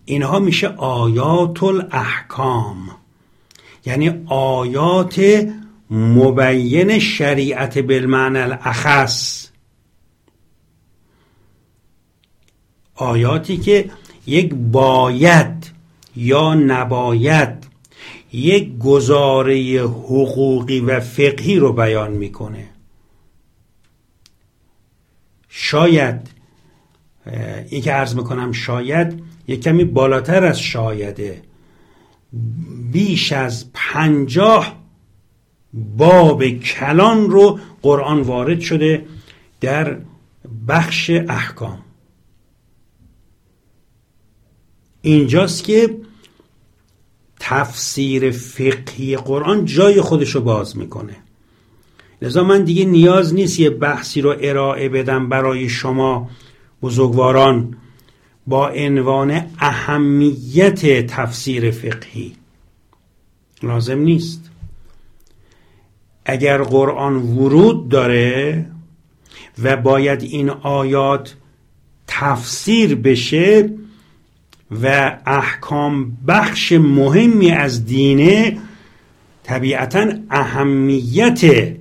اینها 0.04 0.38
میشه 0.38 0.68
آیات 0.68 1.62
الاحکام 1.62 2.76
یعنی 3.86 4.24
آیات 4.26 5.46
مبین 5.90 6.98
شریعت 6.98 7.78
بالمعنی 7.78 8.38
الاخص. 8.38 9.48
آیاتی 12.94 13.56
که 13.56 13.90
یک 14.26 14.54
باید 14.54 15.70
یا 16.16 16.54
نباید 16.54 17.66
یک 18.32 18.78
گزاره 18.78 19.80
حقوقی 19.80 20.80
و 20.80 21.00
فقهی 21.00 21.56
رو 21.58 21.72
بیان 21.72 22.12
می‌کنه. 22.12 22.68
شاید 25.48 26.30
این 27.68 27.82
که 27.82 27.92
عرض 27.92 28.14
می‌کنم 28.14 28.52
شاید 28.52 29.22
یک 29.48 29.62
کمی 29.62 29.84
بالاتر 29.84 30.44
از 30.44 30.60
شایده. 30.60 31.42
بیش 32.92 33.32
از 33.32 33.72
پنجاه 33.72 34.76
باب 35.72 36.48
کلان 36.48 37.30
رو 37.30 37.58
قرآن 37.82 38.20
وارد 38.20 38.60
شده 38.60 39.06
در 39.60 39.98
بخش 40.68 41.10
احکام. 41.10 41.78
اینجاست 45.02 45.64
که 45.64 45.96
تفسیر 47.40 48.30
فقهی 48.30 49.16
قرآن 49.16 49.64
جای 49.64 50.00
خودش 50.00 50.34
رو 50.34 50.40
باز 50.40 50.76
می‌کنه. 50.76 51.16
لذا 52.22 52.44
من 52.44 52.64
دیگه 52.64 52.84
نیاز 52.84 53.34
نیست 53.34 53.60
یه 53.60 53.70
بحثی 53.70 54.20
رو 54.20 54.34
ارائه 54.40 54.88
بدم 54.88 55.28
برای 55.28 55.68
شما 55.68 56.30
بزرگواران. 56.82 57.76
با 58.46 58.68
عنوان 58.68 59.46
اهمیت 59.58 61.06
تفسیر 61.06 61.70
فقهی. 61.70 62.32
لازم 63.62 63.98
نیست. 63.98 64.50
اگر 66.24 66.62
قرآن 66.62 67.16
ورود 67.16 67.88
داره 67.88 68.66
و 69.62 69.76
باید 69.76 70.22
این 70.22 70.50
آیات 70.50 71.36
تفسیر 72.06 72.94
بشه 72.94 73.70
و 74.82 75.16
احکام 75.26 76.16
بخش 76.28 76.72
مهمی 76.72 77.50
از 77.50 77.86
دینه 77.86 78.58
طبیعتا 79.42 80.12
اهمیت 80.30 81.72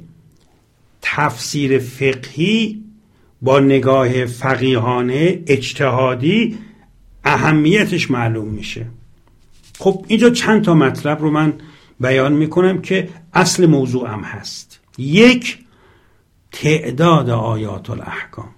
تفسیر 1.01 1.79
فقهی 1.79 2.84
با 3.41 3.59
نگاه 3.59 4.25
فقیهانه 4.25 5.43
اجتهادی 5.47 6.57
اهمیتش 7.23 8.11
معلوم 8.11 8.47
میشه. 8.47 8.85
خب 9.79 10.05
اینجا 10.07 10.29
چند 10.29 10.63
تا 10.63 10.73
مطلب 10.73 11.21
رو 11.21 11.31
من 11.31 11.53
بیان 11.99 12.33
می‌کنم 12.33 12.81
که 12.81 13.09
اصل 13.33 13.65
موضوعم 13.65 14.23
هست. 14.23 14.79
یک 14.97 15.59
تعداد 16.51 17.29
آیات 17.29 17.89
الاحکام 17.89 18.49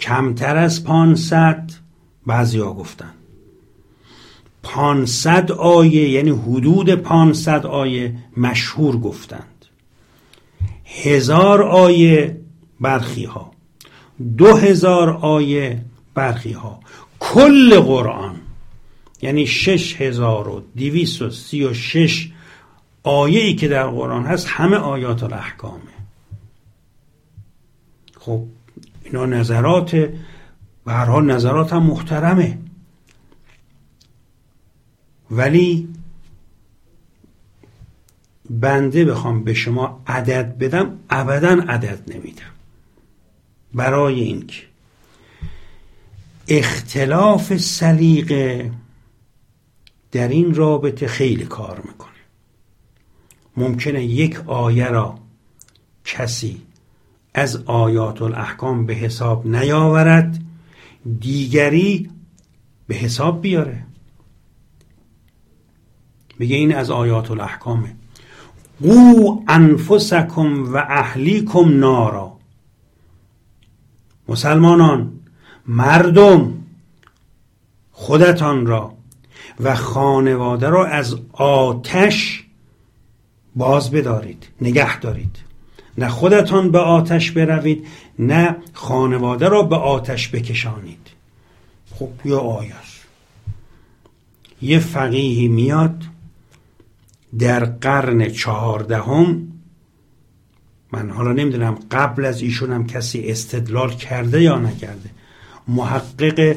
کمتر 0.00 0.56
از 0.56 0.84
پانصد 0.84 1.70
بعضیا 2.26 2.72
گفتن. 2.72 3.10
پانصد 4.62 5.52
آیه 5.52 6.08
یعنی 6.08 6.30
حدود 6.30 6.94
پانصد 6.94 7.66
آیه 7.66 8.16
مشهور 8.36 8.96
گفتند 8.96 9.49
هزار 10.90 11.62
آیه 11.62 12.40
برخی 12.80 13.24
ها 13.24 13.52
دو 14.36 14.56
هزار 14.56 15.10
آیه 15.10 15.84
برخی 16.14 16.52
ها 16.52 16.80
کل 17.18 17.80
قرآن. 17.80 18.36
یعنی 19.22 19.46
شش 19.46 20.00
هزار 20.00 20.48
و 20.48 20.62
دیویس 20.74 21.22
و 21.22 21.30
سی 21.30 21.64
و 21.64 21.74
شش 21.74 22.32
آیه 23.02 23.40
ای 23.40 23.54
که 23.54 23.68
در 23.68 23.86
قرآن 23.86 24.26
هست 24.26 24.46
همه 24.48 24.76
آیات 24.76 25.22
الاحکامه. 25.22 25.80
خب 28.18 28.44
اینا 29.04 29.26
نظرات 29.26 30.10
حال 30.86 31.30
نظرات 31.30 31.72
هم 31.72 31.82
محترمه. 31.82 32.58
ولی 35.30 35.88
بنده 38.50 39.04
بخوام 39.04 39.44
به 39.44 39.54
شما 39.54 40.02
عدد 40.06 40.58
بدم 40.58 40.98
ابدا 41.10 41.64
عدد 41.68 42.14
نمیدم. 42.14 42.42
برای 43.74 44.20
اینکه 44.20 44.62
اختلاف 46.48 47.56
سلیقه 47.56 48.70
در 50.12 50.28
این 50.28 50.54
رابطه 50.54 51.06
خیلی 51.06 51.44
کار 51.44 51.80
می‌کنه. 51.86 52.10
ممکنه 53.56 54.04
یک 54.04 54.40
آیه 54.46 54.88
را 54.88 55.18
کسی 56.04 56.62
از 57.34 57.56
آیات 57.66 58.22
الاحکام 58.22 58.86
به 58.86 58.94
حساب 58.94 59.46
نیاورد 59.46 60.38
دیگری 61.20 62.10
به 62.86 62.94
حساب 62.94 63.42
بیاره. 63.42 63.84
بگه 66.40 66.56
این 66.56 66.74
از 66.74 66.90
آیات 66.90 67.30
الاحکامه 67.30 67.99
قو 68.82 69.42
انفسکم 69.48 70.72
و 70.72 70.76
اهلیکم 70.76 71.78
نارا. 71.78 72.32
مسلمانان 74.28 75.12
مردم 75.66 76.52
خودتان 77.92 78.66
را 78.66 78.94
و 79.60 79.74
خانواده 79.74 80.68
را 80.68 80.86
از 80.86 81.16
آتش 81.32 82.44
باز 83.56 83.90
بدارید 83.90 84.48
نگه 84.60 85.00
دارید. 85.00 85.36
نه 85.98 86.08
خودتان 86.08 86.70
به 86.70 86.78
آتش 86.78 87.30
بروید 87.30 87.86
نه 88.18 88.56
خانواده 88.72 89.48
را 89.48 89.62
به 89.62 89.76
آتش 89.76 90.28
بکشانید. 90.28 91.06
خب 91.94 92.08
یا 92.24 92.38
آیش 92.38 93.00
یه 94.62 94.78
فقیهی 94.78 95.48
میاد 95.48 96.04
در 97.38 97.64
قرن 97.64 98.28
چهاردهم 98.28 99.52
من 100.92 101.10
حالا 101.10 101.32
نمی‌دونم 101.32 101.78
قبل 101.90 102.24
از 102.24 102.42
ایشون 102.42 102.72
هم 102.72 102.86
کسی 102.86 103.20
استدلال 103.20 103.90
کرده 103.90 104.42
یا 104.42 104.58
نکرده 104.58 105.10
محقق 105.68 106.56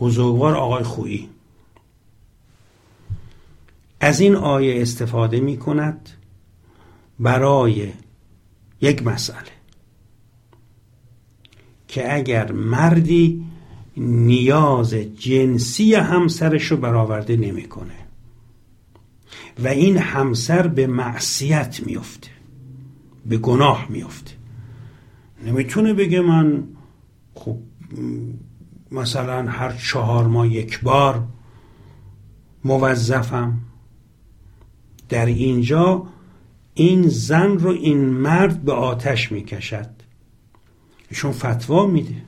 بزرگوار 0.00 0.54
آقای 0.54 0.84
خویی. 0.84 1.28
از 4.00 4.20
این 4.20 4.36
آیه 4.36 4.82
استفاده 4.82 5.40
می 5.40 5.56
کند 5.56 6.10
برای 7.18 7.92
یک 8.80 9.06
مسئله 9.06 9.54
که 11.88 12.14
اگر 12.14 12.52
مردی 12.52 13.44
نیاز 13.96 14.94
جنسی 14.94 15.94
همسرش 15.94 16.64
رو 16.64 16.76
برآورده 16.76 17.36
نمی‌کنه. 17.36 18.03
و 19.58 19.68
این 19.68 19.96
همسر 19.96 20.66
به 20.66 20.86
معصیت 20.86 21.80
میفته 21.86 22.30
به 23.26 23.36
گناه 23.36 23.86
میفته. 23.88 24.32
نمی‌تونه 25.46 25.94
بگه 25.94 26.20
من 26.20 26.64
خب 27.34 27.58
مثلا 28.90 29.50
هر 29.50 29.72
چهار 29.72 30.26
ماه 30.26 30.48
یک 30.48 30.80
بار 30.80 31.24
موظفم. 32.64 33.58
در 35.08 35.26
اینجا 35.26 36.06
این 36.74 37.08
زن 37.08 37.58
رو 37.58 37.70
این 37.70 38.04
مرد 38.04 38.62
به 38.62 38.72
آتش 38.72 39.32
می‌کشد. 39.32 39.90
ایشون 41.10 41.32
فتوا 41.32 41.86
میده. 41.86 42.22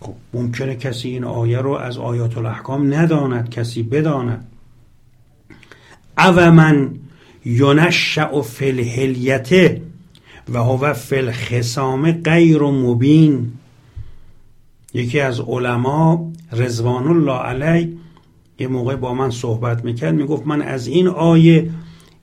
خب 0.00 0.14
ممکنه 0.34 0.76
کسی 0.76 1.08
این 1.08 1.24
آیه 1.24 1.58
رو 1.58 1.70
از 1.70 1.98
آیات 1.98 2.38
الاحکام 2.38 2.94
نداند 2.94 3.50
کسی 3.50 3.82
بداند. 3.82 4.49
او 6.24 6.50
من 6.50 6.90
ینشع 7.44 8.42
فی 8.42 8.68
الهلیته 8.68 9.82
و 10.48 10.58
هو 10.58 10.92
فی 10.92 11.16
الخصام 11.16 12.12
غیر 12.12 12.62
مبین. 12.62 13.52
یکی 14.94 15.20
از 15.20 15.40
علما 15.40 16.32
رضوان 16.52 17.06
الله 17.06 17.38
علی 17.38 17.98
یه 18.58 18.68
موقع 18.68 18.96
با 18.96 19.14
من 19.14 19.30
صحبت 19.30 19.84
می‌کرد 19.84 20.14
می‌گفت 20.14 20.46
من 20.46 20.62
از 20.62 20.86
این 20.86 21.08
آیه 21.08 21.70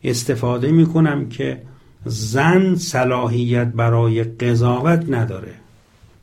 استفاده 0.03 0.71
می‌کنم 0.71 1.29
که 1.29 1.61
زن 2.05 2.75
صلاحیت 2.75 3.67
برای 3.67 4.23
قضاوت 4.23 5.05
نداره. 5.09 5.53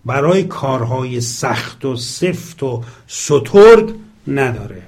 برای 0.04 0.42
کارهای 0.42 1.20
سخت 1.20 1.84
و 1.84 1.96
سفت 1.96 2.62
و 2.62 2.82
سترگ 3.06 3.90
نداره. 4.28 4.82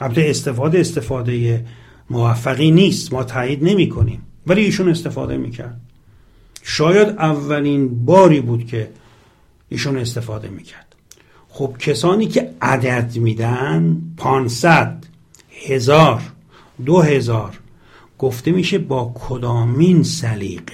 البته 0.00 0.26
استفاده 0.30 0.80
استفاده 0.80 1.64
موفقی 2.10 2.70
نیست 2.70 3.12
ما 3.12 3.24
تایید 3.24 3.64
نمی 3.64 3.88
کنیم 3.88 4.22
ولی 4.46 4.64
ایشون 4.64 4.88
استفاده 4.88 5.36
می‌کرد. 5.36 5.80
شاید 6.62 7.08
اولین 7.08 8.04
باری 8.04 8.40
بود 8.40 8.66
که 8.66 8.90
ایشون 9.68 9.98
استفاده 9.98 10.48
می‌کرد. 10.48 10.94
خب 11.48 11.74
کسانی 11.78 12.26
که 12.26 12.54
عدد 12.62 13.16
میدن 13.16 14.02
پانصد 14.16 15.04
هزار 15.66 16.22
دو 16.86 17.00
هزار 17.00 17.58
گفته 18.18 18.52
میشه 18.52 18.78
با 18.78 19.14
کدامین 19.14 20.02
سلیقه. 20.02 20.72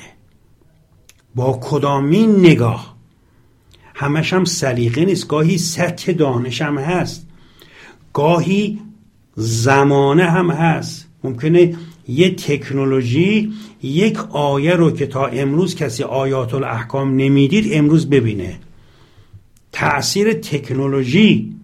با 1.35 1.59
کدامین 1.63 2.37
نگاه. 2.37 2.95
همش 3.95 4.33
هم 4.33 4.45
سلیقه 4.45 5.05
نیست 5.05 5.29
گاهی 5.29 5.59
سطح 5.59 6.13
دانش 6.13 6.63
هم 6.63 6.79
هست. 6.79 7.27
گاهی 8.13 8.81
زمانه 9.37 10.25
هم 10.31 10.51
هست. 10.51 11.04
ممکنه 11.25 11.77
یه 12.09 12.35
تکنولوژی 12.35 13.53
یک 13.83 14.19
آیه 14.31 14.75
رو 14.75 14.91
که 14.91 15.07
تا 15.07 15.27
امروز 15.27 15.75
کسی 15.75 16.03
آیات 16.03 16.55
الاحکام 16.55 17.17
نمی‌دید 17.17 17.69
امروز 17.73 18.11
ببینه. 18.11 18.59
تأثیر 19.73 20.33
تکنولوژی 20.33 21.55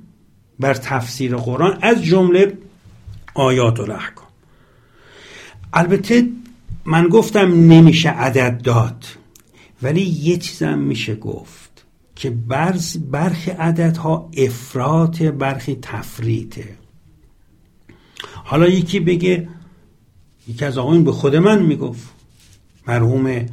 بر 0.61 0.75
تفسیر 0.75 1.37
قرآن 1.37 1.79
از 1.83 2.05
جمله 2.05 2.59
آیات 3.35 3.81
الاحکام 3.81 4.29
البته 5.73 6.29
من 6.85 7.09
گفتم 7.09 7.49
نمیشه 7.49 8.11
عدد 8.11 8.62
داد 8.62 9.05
ولی 9.83 10.01
یه 10.03 10.37
چیزم 10.37 10.79
میشه 10.79 11.14
گفت 11.14 11.85
که 12.16 12.31
برخی 13.11 13.51
عددها 13.51 14.31
افراط 14.37 15.23
برخی 15.23 15.79
تفریطه. 15.83 16.80
حالا 18.51 18.69
یکی 18.69 19.01
بگه 19.01 19.49
یکی 20.49 20.65
از 20.65 20.79
آقایون 20.79 21.05
به 21.05 21.13
خود 21.13 21.37
من 21.37 21.63
می‌گفت 21.63 22.09
مرحوم 22.87 23.47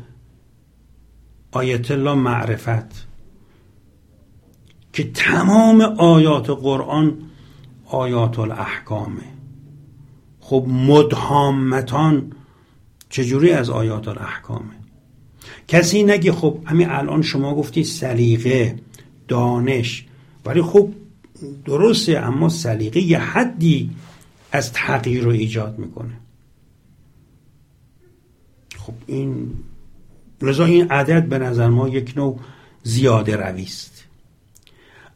آیت 1.52 1.92
الله 1.92 2.14
معرفت 2.14 3.08
که 4.94 5.12
تمام 5.14 5.82
آیات 5.98 6.50
قرآن 6.50 7.18
آیات 7.86 8.40
الاحکامه 8.40 9.24
خب 10.40 10.66
مدهامتان 10.68 12.32
چجوری 13.10 13.52
از 13.52 13.70
آیات 13.70 14.08
الاحکامه 14.08 14.76
کسی 15.68 16.04
نگه 16.04 16.32
خب 16.32 16.60
همین 16.66 16.90
الان 16.90 17.22
شما 17.22 17.56
گفتی 17.56 17.84
سلیقه 17.84 18.80
دانش 19.28 20.06
ولی 20.46 20.62
خب 20.62 20.90
درسته 21.66 22.18
اما 22.18 22.50
سلیقه 22.50 23.00
یه 23.00 23.20
حدی 23.20 23.90
از 24.52 24.74
تغییر 24.74 25.24
رو 25.24 25.32
ایجاد 25.32 25.80
می‌کنه. 25.80 26.14
خب 28.78 28.94
این 29.08 29.54
لذا 30.42 30.66
این 30.66 30.92
عدد 30.92 31.26
به 31.26 31.38
نظر 31.38 31.70
ما 31.70 31.90
یک 31.90 32.14
نوع 32.18 32.40
زیاده 32.84 33.36
روی 33.36 33.64
است 33.64 34.04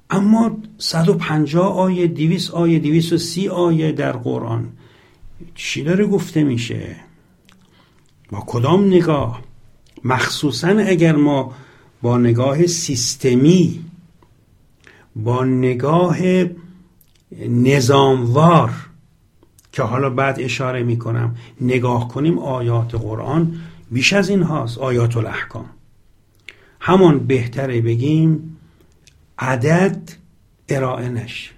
اما 0.09 0.57
150 0.77 1.77
آیه 1.77 2.07
200 2.07 2.51
آیه 2.51 2.79
230 2.79 3.49
آیه 3.49 3.91
در 3.91 4.11
قرآن 4.11 4.69
چی 5.55 5.83
داره 5.83 6.05
گفته 6.05 6.43
میشه؟ 6.43 6.95
با 8.31 8.43
کدام 8.47 8.87
نگاه؟ 8.87 9.41
مخصوصا 10.03 10.67
اگر 10.67 11.15
ما 11.15 11.53
با 12.01 12.17
نگاه 12.17 12.67
سیستمی 12.67 13.85
با 15.15 15.45
نگاه 15.45 16.17
نظاموار 17.49 18.90
که 19.71 19.83
حالا 19.83 20.09
بعد 20.09 20.39
اشاره 20.39 20.83
می‌کنم 20.83 21.35
نگاه 21.61 22.07
کنیم 22.07 22.39
آیات 22.39 22.95
قرآن 22.95 23.59
بیش 23.91 24.13
از 24.13 24.29
این 24.29 24.43
هاست 24.43 24.77
آیات 24.77 25.17
الاحکام 25.17 25.65
همان 26.79 27.19
بهتره 27.19 27.81
بگیم 27.81 28.57
عدد 29.39 30.11
ارائه 30.69 31.09
نش. 31.09 31.53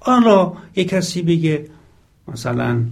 آن 0.00 0.24
را 0.24 0.56
یک 0.76 0.88
کسی 0.88 1.22
بگه 1.22 1.66
مثلا 2.28 2.84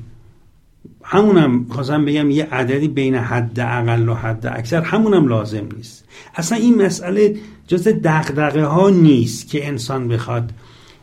همونم 1.05 1.67
خواستم 1.69 2.05
بگم 2.05 2.31
یه 2.31 2.45
عددی 2.45 2.89
بین 2.89 3.15
حد 3.15 3.61
اقل 3.61 4.09
و 4.09 4.15
حد 4.15 4.47
اکثر 4.47 4.83
همونم 4.83 5.27
لازم 5.29 5.69
نیست. 5.77 6.05
اصلا 6.35 6.59
این 6.59 6.83
مسئله 6.83 7.37
جز 7.67 7.89
دقدقه 7.89 8.65
ها 8.65 8.91
نیست 8.91 9.49
که 9.49 9.69
انسان 9.69 10.09
بخواد 10.09 10.51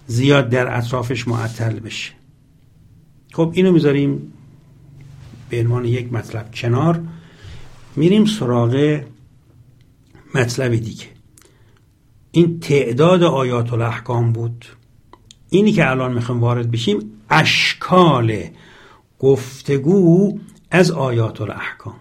زیاد 0.08 0.50
در 0.50 0.78
اطرافش 0.78 1.28
معطل 1.28 1.80
بشه. 1.80 2.19
خب 3.39 3.52
اینو 3.54 3.71
می‌ذاریم 3.71 4.34
به 5.49 5.60
عنوان 5.60 5.86
یک 5.86 6.13
مطلب 6.13 6.52
کنار. 6.54 7.04
میریم 7.95 8.25
سراغ 8.25 9.02
مطلب 10.36 10.75
دیگه. 10.75 11.06
این 12.32 12.60
تعداد 12.60 13.23
آیات 13.23 13.73
الاحکام 13.73 14.34
بود. 14.34 14.65
اینی 15.49 15.71
که 15.71 15.89
الان 15.89 16.13
می‌خوایم 16.13 16.41
وارد 16.41 16.71
بشیم 16.71 17.12
اشکال 17.30 18.43
گفتگو 19.19 20.39
از 20.71 20.91
آیات 20.91 21.41
الاحکام. 21.41 21.95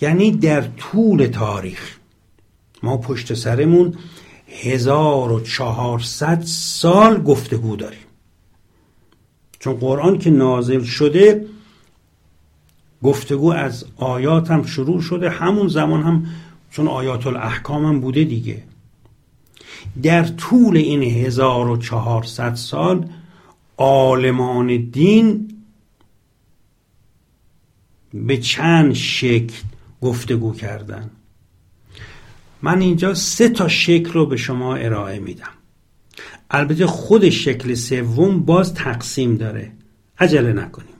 یعنی 0.00 0.30
در 0.30 0.60
طول 0.60 1.26
تاریخ 1.26 1.96
ما 2.82 2.96
پشت 2.96 3.34
سرمون 3.34 3.94
1400 4.50 6.42
سال 6.44 7.22
گفتگو 7.22 7.76
داریم. 7.76 7.98
چون 9.58 9.74
قرآن 9.74 10.18
که 10.18 10.30
نازل 10.30 10.82
شده 10.82 11.46
گفتگو 13.02 13.52
از 13.52 13.84
آیات 13.96 14.50
هم 14.50 14.62
شروع 14.62 15.00
شده 15.00 15.30
همون 15.30 15.68
زمان 15.68 16.02
هم 16.02 16.26
چون 16.70 16.88
آیات 16.88 17.26
الاحکام 17.26 17.86
هم 17.86 18.00
بوده 18.00 18.24
دیگه. 18.24 18.62
در 20.02 20.24
طول 20.24 20.76
این 20.76 21.02
1400 21.02 22.54
سال 22.54 23.08
عالمان 23.76 24.76
دین 24.76 25.48
به 28.14 28.36
چند 28.36 28.92
شکل 28.92 29.54
گفتگو 30.00 30.54
کردن. 30.54 31.10
من 32.62 32.80
اینجا 32.80 33.14
سه 33.14 33.48
تا 33.48 33.68
شکل 33.68 34.12
رو 34.12 34.26
به 34.26 34.36
شما 34.36 34.74
ارائه 34.74 35.18
میدم. 35.18 35.52
البته 36.50 36.86
خود 36.86 37.28
شکل 37.30 37.74
سوم 37.74 38.40
باز 38.40 38.74
تقسیم 38.74 39.36
داره. 39.36 39.72
عجله 40.18 40.52
نکنیم. 40.52 40.94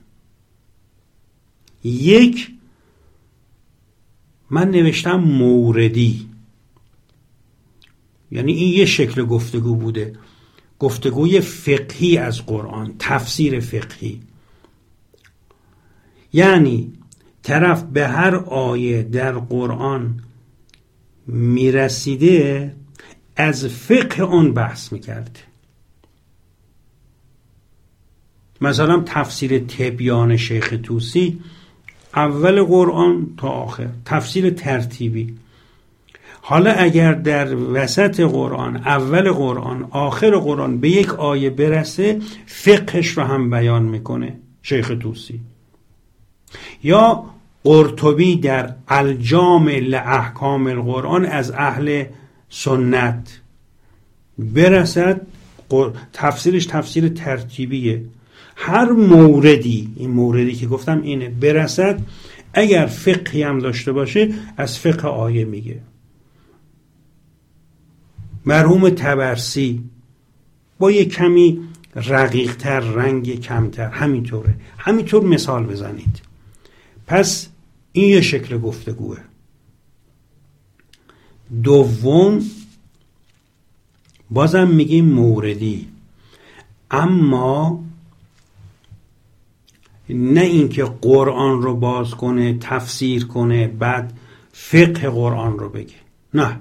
یک 1.85 2.51
من 4.51 4.71
نوشتم 4.71 5.21
موردی. 5.21 6.29
یعنی 8.31 8.53
این 8.53 8.79
یه 8.79 8.85
شکل 8.85 9.25
گفتگو 9.25 9.75
بوده. 9.75 10.13
گفتگوی 10.79 11.41
فقهی 11.41 12.17
از 12.17 12.47
قرآن 12.47 12.95
تفسیر 12.99 13.61
فقهی. 13.61 14.21
یعنی 16.33 16.93
طرف 17.43 17.83
به 17.83 18.09
هر 18.09 18.35
آیه 18.37 19.03
در 19.03 19.33
قرآن 19.33 20.21
می‌رسیده 21.33 22.75
از 23.37 23.67
فقه 23.67 24.23
اون 24.23 24.55
بحث 24.55 24.93
می‌کرده 24.93 25.41
مثلا 28.61 29.03
تفسیر 29.07 29.59
تبیان 29.59 30.37
شیخ 30.37 30.75
توسی 30.83 31.41
اول 32.15 32.63
قرآن 32.63 33.27
تا 33.37 33.49
آخر 33.49 33.89
تفسیر 34.05 34.51
ترتیبی. 34.51 35.35
حالا 36.43 36.73
اگر 36.73 37.13
در 37.13 37.57
وسط 37.57 38.21
قرآن 38.21 38.77
اول 38.77 39.33
قرآن 39.33 39.89
آخر 39.91 40.31
قرآن 40.31 40.79
به 40.79 40.91
یک 40.91 41.15
آیه 41.15 41.51
برسه 41.51 42.21
فقهش 42.47 43.09
رو 43.09 43.23
هم 43.23 43.51
بیان 43.51 43.83
می‌کنه 43.83 44.39
شیخ 44.63 44.93
توسی. 45.01 45.41
یا 46.83 47.25
قرطبی 47.65 48.37
در 48.37 48.75
الجامع 48.89 49.79
لاحکام 49.79 50.67
القرآن 50.67 51.27
از 51.27 51.51
اهل 51.51 52.05
سنت 52.49 53.41
برسد. 54.39 55.21
تفسیرش 56.13 56.67
تفسیر 56.67 57.09
ترتیبیه. 57.09 58.05
هر 58.57 58.91
موردی 58.91 59.93
این 59.97 60.11
موردی 60.11 60.55
که 60.55 60.67
گفتم 60.67 61.03
اینه 61.03 61.29
برسد. 61.29 62.01
اگر 62.55 62.87
فقهی 62.87 63.43
هم 63.43 63.59
داشته 63.59 63.93
باشه 63.93 64.35
از 64.57 64.79
فقه 64.79 65.09
آیه 65.09 65.45
میگه. 65.45 65.81
مرحوم 68.47 68.91
تبرسی 68.91 69.83
با 70.79 70.91
یه 70.91 71.05
کمی 71.05 71.61
رقیقتر 71.95 72.81
رنگ 72.81 73.41
کمتر 73.41 73.89
همینطوره. 73.89 74.55
همینطور 74.79 75.25
مثال 75.25 75.67
بزنید. 75.67 76.21
پس 77.07 77.50
این 77.93 78.09
یه 78.09 78.21
شکل 78.21 78.59
گفتگوه. 78.59 79.19
دوم 81.63 82.41
بازم 84.31 84.69
میگیم 84.69 85.05
موردی. 85.05 85.89
اما 86.91 87.85
نه 90.09 90.41
اینکه 90.41 90.85
قرآن 90.85 91.63
رو 91.63 91.77
باز 91.77 92.11
کنه 92.11 92.59
تفسیر 92.59 93.27
کنه 93.27 93.69
بعد 93.69 94.13
فقه 94.53 95.11
قرآن 95.11 95.59
رو 95.59 95.69
بگه. 95.69 95.95
نه. 96.35 96.59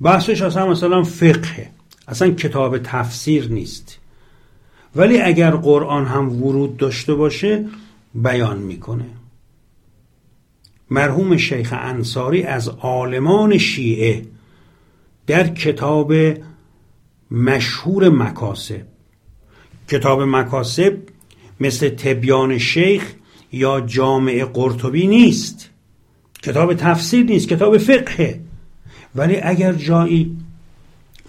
بحثش 0.00 0.42
اصلا 0.42 0.66
مثلا 0.66 1.02
فقه. 1.02 1.70
اصلا 2.08 2.30
کتاب 2.30 2.78
تفسیر 2.78 3.48
نیست. 3.48 3.98
ولی 4.96 5.20
اگر 5.20 5.50
قرآن 5.50 6.06
هم 6.06 6.42
ورود 6.42 6.76
داشته 6.76 7.14
باشه 7.14 7.64
بیان 8.14 8.58
می‌کنه. 8.58 9.04
مرحوم 10.92 11.36
شیخ 11.36 11.74
انصاری 11.76 12.42
از 12.42 12.68
عالمان 12.68 13.58
شیعه 13.58 14.22
در 15.26 15.48
کتاب 15.48 16.12
مشهور 17.30 18.08
مکاسب. 18.08 18.82
کتاب 19.88 20.22
مکاسب 20.22 20.98
مثل 21.60 21.88
تبیان 21.88 22.58
شیخ 22.58 23.12
یا 23.52 23.80
جامع 23.80 24.44
قرطبی 24.44 25.06
نیست. 25.06 25.70
کتاب 26.42 26.74
تفسیر 26.74 27.24
نیست 27.24 27.48
کتاب 27.48 27.78
فقهه. 27.78 28.40
ولی 29.14 29.36
اگر 29.36 29.72
جایی 29.72 30.36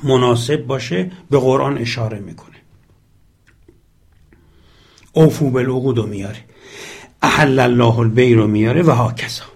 مناسب 0.04 0.58
باشه 0.58 1.12
به 1.30 1.40
قرآن 1.40 1.78
اشاره 1.78 2.20
می‌کنه. 2.20 2.56
اوفو 5.14 5.50
بالعقود 5.50 5.98
رو 5.98 6.08
میاره. 6.08 6.40
احل 7.22 7.60
الله 7.60 8.00
البی 8.00 8.34
رو 8.34 8.48
میاره 8.48 8.82
و 8.82 8.92
هاکسا 8.92 9.53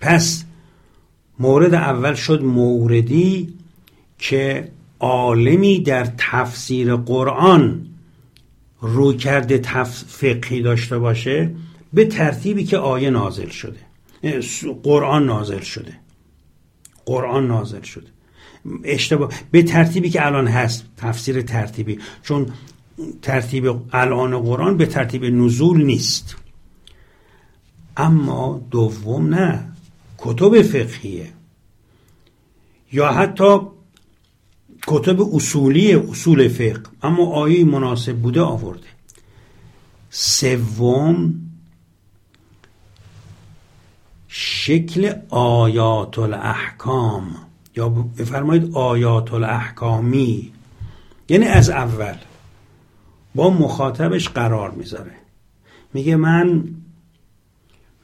پس 0.00 0.44
مورد 1.38 1.74
اول 1.74 2.14
شد 2.14 2.42
موردی 2.42 3.54
که 4.18 4.72
عالمی 5.00 5.80
در 5.80 6.08
تفسیر 6.18 6.96
قرآن 6.96 7.86
روی 8.80 9.16
کرده 9.16 9.58
فقهی 9.84 10.62
داشته 10.62 10.98
باشه 10.98 11.50
به 11.92 12.04
ترتیبی 12.04 12.64
که 12.64 12.78
آیه 12.78 13.10
نازل 13.10 13.48
شده. 13.48 13.78
قرآن 14.82 15.26
نازل 15.26 15.60
شده. 15.60 15.92
قرآن 17.06 17.46
نازل 17.46 17.82
شده. 17.82 18.06
اشتباه. 18.84 19.32
به 19.50 19.62
ترتیبی 19.62 20.10
که 20.10 20.26
الان 20.26 20.46
هست 20.46 20.84
تفسیر 20.96 21.42
ترتیبی. 21.42 21.98
چون 22.22 22.46
ترتیب 23.22 23.80
الان 23.92 24.38
قرآن 24.38 24.76
به 24.76 24.86
ترتیب 24.86 25.24
نزول 25.24 25.84
نیست. 25.84 26.36
اما 27.96 28.66
دوم 28.70 29.34
نه. 29.34 29.75
کتب 30.26 30.62
فقهیه. 30.62 31.32
یا 32.92 33.12
حتی 33.12 33.58
کتب 34.86 35.34
اصولی 35.34 35.94
اصول 35.94 36.48
فقه. 36.48 36.82
اما 37.02 37.26
آیه 37.26 37.64
مناسب 37.64 38.16
بوده 38.16 38.40
آورده. 38.40 38.86
سوم 40.10 41.34
شکل 44.28 45.12
آیات 45.30 46.18
الاحکام 46.18 47.36
یا 47.76 47.88
بفرمایید 47.88 48.74
آیات 48.74 49.34
الاحکامی 49.34 50.52
یعنی 51.28 51.44
از 51.44 51.70
اول. 51.70 52.14
با 53.34 53.50
مخاطبش 53.50 54.28
قرار 54.28 54.70
می‌ذاره. 54.70 55.12
میگه 55.94 56.16
من 56.16 56.64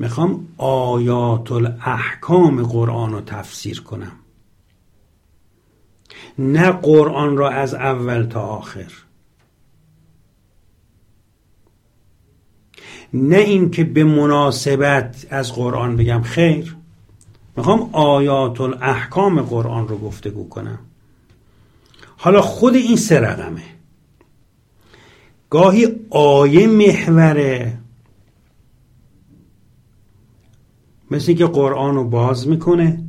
می‌خوام 0.02 0.48
آیات 0.58 1.52
الاحکام 1.52 2.62
قرآن 2.62 3.12
رو 3.12 3.20
تفسیر 3.20 3.82
کنم. 3.82 4.12
نه 6.38 6.70
قرآن 6.70 7.36
را 7.36 7.50
از 7.50 7.74
اول 7.74 8.24
تا 8.24 8.40
آخر. 8.40 8.92
نه 13.12 13.36
اینکه 13.36 13.84
به 13.84 14.04
مناسبت 14.04 15.26
از 15.30 15.52
قرآن 15.52 15.96
بگم 15.96 16.22
خیر. 16.22 16.76
می‌خوام 17.56 17.90
آیات 17.92 18.60
الاحکام 18.60 19.42
قرآن 19.42 19.88
رو 19.88 19.98
گفتگو 19.98 20.48
کنم. 20.48 20.78
حالا 22.16 22.40
خود 22.40 22.74
این 22.74 22.96
سه 22.96 23.20
رقمه. 23.20 23.64
گاهی 25.50 25.86
آیه 26.10 26.66
محوره 26.66 27.81
مثل 31.12 31.32
که 31.32 31.46
قرآن 31.46 31.94
رو 31.94 32.04
باز 32.04 32.48
می‌کنه. 32.48 33.04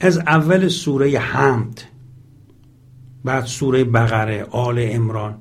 از 0.00 0.18
اول 0.18 0.68
سوره 0.68 1.18
حمد 1.18 1.82
بعد 3.24 3.44
سوره 3.44 3.84
بقره 3.84 4.46
آل 4.50 4.88
امران 4.90 5.34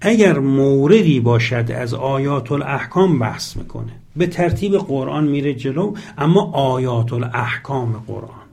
اگر 0.00 0.38
موردی 0.38 1.20
باشد 1.20 1.70
از 1.70 1.94
آیات 1.94 2.52
الاحکام 2.52 3.18
بحث 3.18 3.56
می‌کنه. 3.56 3.92
به 4.16 4.26
ترتیب 4.26 4.76
قرآن 4.76 5.28
میره 5.28 5.54
جلو 5.54 5.94
اما 6.18 6.52
آیات 6.52 7.12
الاحکام 7.12 8.04
قرآن. 8.06 8.46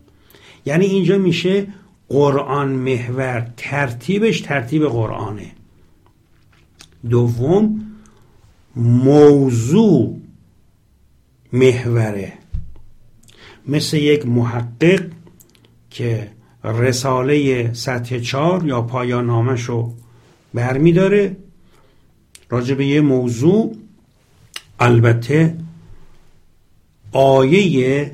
یعنی 0.65 0.85
اینجا 0.85 1.17
میشه 1.17 1.67
قرآن 2.09 2.67
محور 2.67 3.47
ترتیبش 3.57 4.41
ترتیب 4.41 4.87
قرآنه. 4.87 5.51
دوم 7.09 7.81
موضوع 8.75 10.15
محوره. 11.53 12.33
مثل 13.67 13.97
یک 13.97 14.25
محقق 14.25 15.05
که 15.89 16.31
رساله 16.63 17.73
سطح 17.73 18.19
چار 18.19 18.65
یا 18.65 18.81
پایان 18.81 19.25
نامش 19.25 19.63
رو 19.63 19.93
برمیداره. 20.53 21.37
راجع 22.49 22.75
به 22.75 22.85
یه 22.85 23.01
موضوع 23.01 23.75
البته 24.79 25.57
آیه 27.11 28.11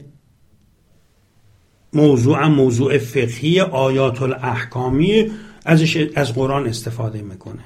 موضوع 1.93 2.47
موضوع 2.47 2.97
فقهی 2.97 3.59
آیات 3.61 4.21
الاحکامی 4.21 5.31
ازش 5.65 6.07
از 6.15 6.33
قرآن 6.33 6.67
استفاده 6.67 7.21
می‌کنه. 7.21 7.63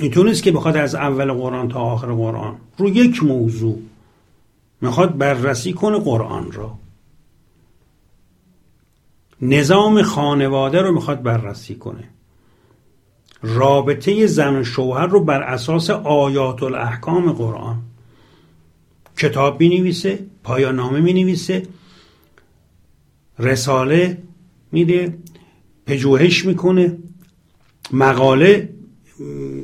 اینطور 0.00 0.28
نیست 0.28 0.42
که 0.42 0.52
بخواد 0.52 0.76
از 0.76 0.94
اول 0.94 1.32
قرآن 1.32 1.68
تا 1.68 1.80
آخر 1.80 2.06
قرآن. 2.12 2.56
رو 2.78 2.88
یک 2.88 3.22
موضوع. 3.22 3.78
می‌خواد 4.80 5.18
بررسی 5.18 5.72
کنه 5.72 5.98
قرآن 5.98 6.52
را 6.52 6.78
نظام 9.42 10.02
خانواده 10.02 10.82
رو 10.82 10.92
می‌خواد 10.92 11.22
بررسی 11.22 11.74
کنه. 11.74 12.08
رابطه 13.42 14.26
زن 14.26 14.56
و 14.56 14.64
شوهر 14.64 15.06
رو 15.06 15.20
بر 15.20 15.42
اساس 15.42 15.90
آیات 15.90 16.62
الاحکام 16.62 17.32
قرآن. 17.32 17.82
کتاب 19.16 19.60
می 19.60 19.68
نویسه 19.68 20.26
پایان 20.42 20.76
نامه 20.76 21.00
می 21.00 21.12
نویسه 21.12 21.62
رساله 23.38 24.22
میده 24.72 25.18
پژوهش 25.86 26.44
می‌کنه 26.44 26.96
مقاله 27.92 28.68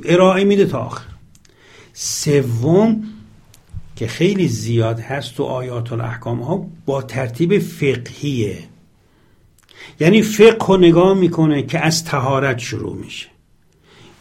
ارائه 0.05 0.45
میده 0.45 0.67
تا 0.67 0.79
آخر. 0.79 1.05
سوم 1.93 3.05
که 4.01 4.07
خیلی 4.07 4.49
زیاد 4.49 5.01
هست 5.01 5.35
تو 5.35 5.45
آیات 5.45 5.93
الاحکام 5.93 6.43
ها 6.43 6.67
با 6.87 7.03
ترتیب 7.03 7.59
فقهیه. 7.59 8.59
یعنی 10.01 10.23
فقه 10.23 10.67
رو 10.67 10.77
نگاه 10.77 11.15
می‌کنه 11.15 11.63
که 11.63 11.79
از 11.79 12.05
تهارت 12.05 12.59
شروع 12.59 12.97
میشه. 12.97 13.27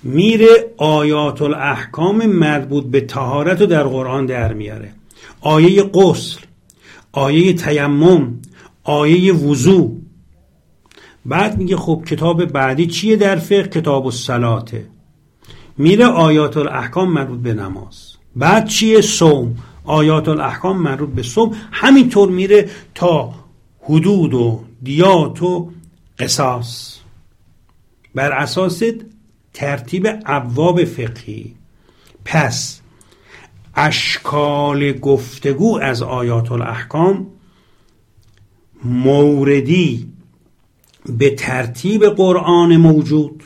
میره 0.04 0.74
آیات 0.78 1.42
الاحکام 1.42 2.26
مربوط 2.26 2.86
به 2.86 3.02
تهارت 3.02 3.62
رو 3.62 3.68
در 3.68 3.84
قرآن 3.84 4.26
در 4.26 4.54
میاره. 4.54 4.92
آیه 5.42 5.84
غسل 5.84 6.40
آیه 7.12 7.54
تیمم 7.54 8.40
آیه 8.84 9.34
وضوع 9.34 9.98
بعد 11.26 11.58
میگه 11.58 11.78
خب 11.78 12.04
کتاب 12.08 12.46
بعدی 12.46 12.88
چیه 12.88 13.16
در 13.16 13.36
فقه؟ 13.36 13.68
کتاب 13.68 14.06
الصلاته. 14.06 14.86
میره 15.78 16.06
آیات 16.06 16.58
الاحکام 16.58 17.12
مربوط 17.14 17.40
به 17.40 17.54
نماز. 17.54 18.16
بعد 18.36 18.68
چیه؟ 18.68 19.02
صوم. 19.02 19.56
آیات 19.90 20.28
الاحکام 20.28 20.82
مربوط 20.82 21.10
به 21.10 21.24
صوم 21.24 21.56
همینطور 21.72 22.30
میره 22.30 22.70
تا 22.96 23.34
حدود 23.82 24.34
و 24.34 24.64
دیات 24.84 25.44
و 25.44 25.72
قصاص. 26.20 27.00
بر 28.16 28.32
اساس 28.32 28.84
ترتیب 29.54 30.08
ابواب 30.26 30.84
فقهی. 30.84 31.56
پس 32.26 32.82
اشکال 33.76 34.92
گفتگو 34.92 35.80
از 35.80 36.02
آیات 36.02 36.52
الاحکام 36.52 37.28
موردی 38.84 40.08
به 41.06 41.30
ترتیب 41.30 42.06
قرآن 42.06 42.78
موجود 42.78 43.44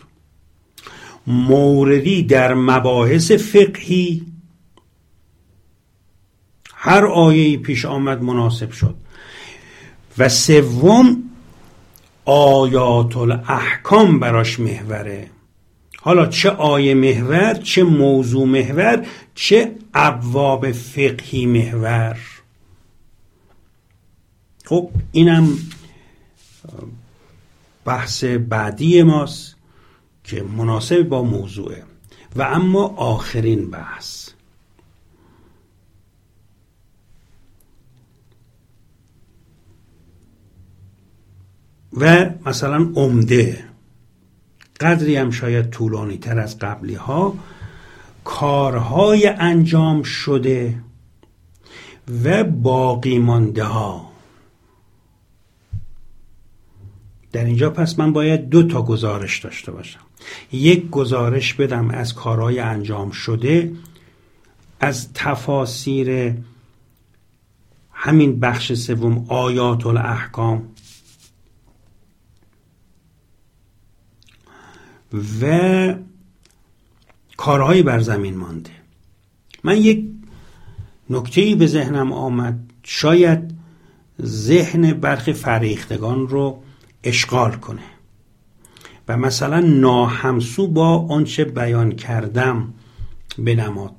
موردی 1.28 2.24
در 2.24 2.54
مباحث 2.54 3.32
فقهی 3.32 4.33
هر 6.86 7.06
آیه 7.06 7.58
پیش 7.58 7.86
آمد 7.86 8.22
مناسب 8.22 8.72
شد. 8.72 8.96
و 10.18 10.30
سوم 10.30 11.24
آیات 12.26 13.18
الاحکام 13.18 14.20
براش 14.20 14.60
محوره. 14.60 15.30
حالا 15.98 16.26
چه 16.26 16.50
آیه 16.50 16.94
محور 16.94 17.54
چه 17.54 17.84
موضوع 17.84 18.46
محور 18.46 19.06
چه 19.36 19.76
ابواب 19.94 20.72
فقهی 20.72 21.46
محور. 21.46 22.18
خب 24.66 24.90
اینم 25.12 25.58
بحث 27.86 28.24
بعدی 28.24 29.04
ماست 29.04 29.56
که 30.24 30.44
مناسب 30.44 31.04
با 31.04 31.24
موضوعه. 31.24 31.84
و 32.36 32.42
اما 32.42 32.84
آخرین 32.88 33.70
بحث. 33.70 34.23
و 41.98 42.30
مثلا 42.46 42.92
عمده. 42.96 43.64
قدری 44.80 45.16
هم 45.16 45.32
شاید 45.32 45.70
طولانی 45.70 46.18
تر 46.18 46.40
از 46.40 46.60
قبلی 46.60 46.96
ها 46.96 47.36
کارهای 48.24 49.28
انجام 49.28 50.04
شده 50.04 50.76
و 52.24 52.44
باقی 52.44 53.20
مانده 53.20 53.64
ها 53.64 54.12
در 57.32 57.46
اینجا 57.46 57.70
پس 57.70 58.00
من 58.00 58.14
باید 58.14 58.50
دو 58.50 58.64
تا 58.64 58.82
گزارش 58.82 59.40
داشته 59.40 59.72
باشم. 59.72 60.00
یک 60.52 60.90
گزارش 60.90 61.54
بدم 61.54 61.90
از 61.90 62.14
کارهای 62.14 62.60
انجام 62.60 63.12
شده 63.12 63.72
از 64.80 65.14
تفاسیر 65.14 66.34
همین 67.92 68.40
بخش 68.40 68.74
سوم 68.74 69.26
آیات 69.28 69.86
الاحکام 69.86 70.73
و 75.42 75.96
کارهایی 77.38 77.84
بر 77.84 78.00
زمین 78.00 78.38
مانده. 78.38 78.70
من 79.64 79.78
یک 79.78 80.06
نکته 81.10 81.56
به 81.56 81.68
ذهنم 81.68 82.12
آمد. 82.12 82.60
شاید 82.84 83.54
ذهن 84.22 84.94
برخی 84.94 85.34
فریختگان 85.34 86.28
رو 86.28 86.64
اشغال 87.04 87.52
کنه. 87.52 87.82
و 89.08 89.18
مثلا 89.18 89.60
ناهمسو 89.60 90.68
با 90.68 91.08
آنچه 91.08 91.44
بیان 91.46 91.92
کردم 91.92 92.74
بنماد 93.38 93.96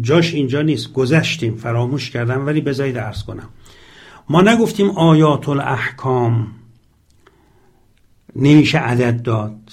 جاش 0.00 0.34
اینجا 0.34 0.62
نیست. 0.62 0.92
گذشتیم. 0.92 1.56
فراموش 1.56 2.10
کردم 2.10 2.46
ولی 2.46 2.60
بذارید 2.60 2.96
ارز 2.96 3.22
کنم. 3.22 3.48
ما 4.28 4.42
نگفتیم 4.42 4.90
آیات 4.90 5.48
الاحکام 5.48 6.55
نمیشه 8.38 8.78
عدد 8.78 9.22
داد. 9.22 9.72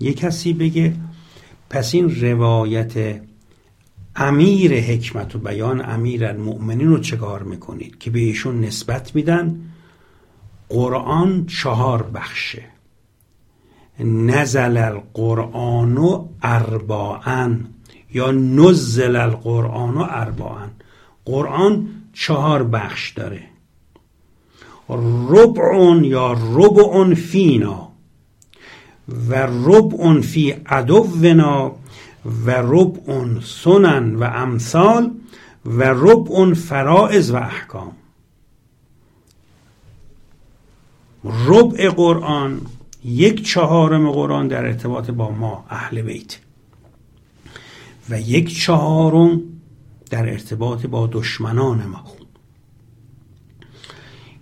یه 0.00 0.12
کسی 0.12 0.52
بگه 0.52 0.94
پس 1.70 1.94
این 1.94 2.20
روایت 2.20 3.20
امیر 4.16 4.80
حکمت 4.80 5.36
و 5.36 5.38
بیان 5.38 5.90
امیر 5.90 6.26
المؤمنین 6.26 6.88
رو 6.88 6.98
چکار 6.98 7.42
می‌کنید؟ 7.42 7.98
که 7.98 8.10
به 8.10 8.18
ایشون 8.18 8.60
نسبت 8.60 9.14
میدن. 9.14 9.60
قرآن 10.68 11.46
چهار 11.46 12.02
بخشه. 12.02 12.64
نزل 14.00 14.76
القرآن 14.76 16.28
ارباعن 16.42 17.66
یا 18.14 18.30
نزل 18.30 19.16
القرآن 19.16 19.96
ارباعن 19.96 20.70
قرآن 21.24 21.88
چهار 22.12 22.64
بخش 22.64 23.10
داره. 23.10 23.55
ربع 24.88 26.00
یا 26.02 26.32
ربع 26.32 27.14
فینا 27.14 27.88
و 29.28 29.34
ربع 29.46 30.20
فی 30.20 30.50
عدونا 30.50 31.72
و 32.46 32.50
ربع 32.50 33.40
سنن 33.40 34.14
و 34.14 34.24
امثال 34.24 35.10
و 35.64 35.82
ربع 35.82 36.54
فرائض 36.54 37.30
و 37.30 37.36
احکام. 37.36 37.92
ربع 41.24 41.88
قرآن 41.88 42.60
یک 43.04 43.46
چهارم 43.46 44.10
قرآن 44.10 44.48
در 44.48 44.66
ارتباط 44.66 45.10
با 45.10 45.30
ما 45.30 45.64
اهل 45.70 46.02
بیت 46.02 46.38
و 48.10 48.20
یک 48.20 48.60
چهارم 48.60 49.40
در 50.10 50.30
ارتباط 50.30 50.86
با 50.86 51.08
دشمنان 51.12 51.86
ما. 51.86 52.04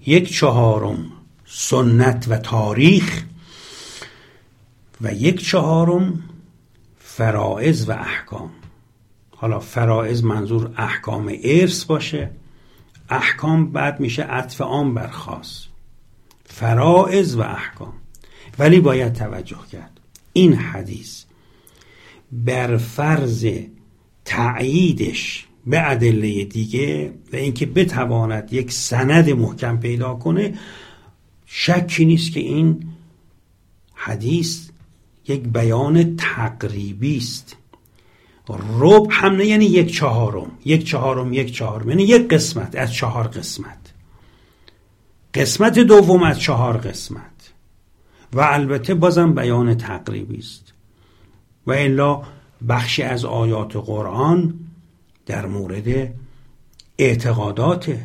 یک 0.07 0.33
چهارم 0.33 1.13
سنت 1.47 2.27
و 2.29 2.37
تاریخ 2.37 3.23
و 5.01 5.15
یک 5.15 5.47
چهارم 5.47 6.23
فرائض 6.99 7.89
و 7.89 7.93
احکام. 7.93 8.51
حالا 9.31 9.59
فرائض 9.59 10.25
منظور 10.25 10.71
احکام 10.77 11.33
ارث 11.45 11.85
باشه. 11.85 12.31
احکام 13.09 13.73
بعد 13.73 14.01
میشه 14.01 14.23
عطف 14.23 14.61
آن 14.61 14.95
برخواست 14.95 15.69
فرائض 16.45 17.35
و 17.37 17.41
احکام. 17.41 17.93
ولی 18.59 18.81
باید 18.81 19.13
توجه 19.13 19.59
کرد. 19.73 20.01
این 20.33 20.55
حدیث 20.55 21.25
بر 22.33 22.77
فرض 22.77 23.47
تعییدش 24.25 25.47
به 25.67 25.91
ادله 25.91 26.45
دیگه 26.45 27.13
و 27.33 27.37
اینکه 27.37 27.67
بتواند 27.67 28.53
یک 28.53 28.73
سند 28.73 29.31
محکم 29.31 29.77
پیدا 29.77 30.15
کنه 30.15 30.55
شکی 31.47 32.05
نیست 32.05 32.33
که 32.33 32.41
این 32.41 32.85
حدیث 33.95 34.69
یک 35.29 35.41
بیان 35.41 36.17
تقریبی 36.17 37.17
است. 37.17 37.57
رب 38.79 39.07
هم 39.11 39.37
نه 39.37 39.47
یعنی 39.47 39.65
یک 39.65 39.95
چهارم. 39.95 40.51
یک 40.65 40.87
چهارم 40.87 41.33
یک 41.33 41.55
چهارم 41.55 41.89
یعنی 41.89 42.03
یک 42.03 42.29
قسمت 42.29 42.77
از 42.77 42.93
چهار 42.93 43.29
قسمت. 43.29 43.79
قسمت 45.35 45.79
دوم 45.79 46.23
از 46.23 46.41
چهار 46.41 46.77
قسمت. 46.77 47.53
و 48.33 48.41
البته 48.41 48.95
بازم 48.95 49.35
بیان 49.35 49.75
تقریبی 49.75 50.39
است. 50.39 50.73
و 51.67 51.73
الا 51.73 52.23
بخشی 52.69 53.03
از 53.03 53.25
آیات 53.25 53.77
قرآن 53.77 54.55
در 55.27 55.47
مورد 55.47 56.15
اعتقادات. 56.99 57.97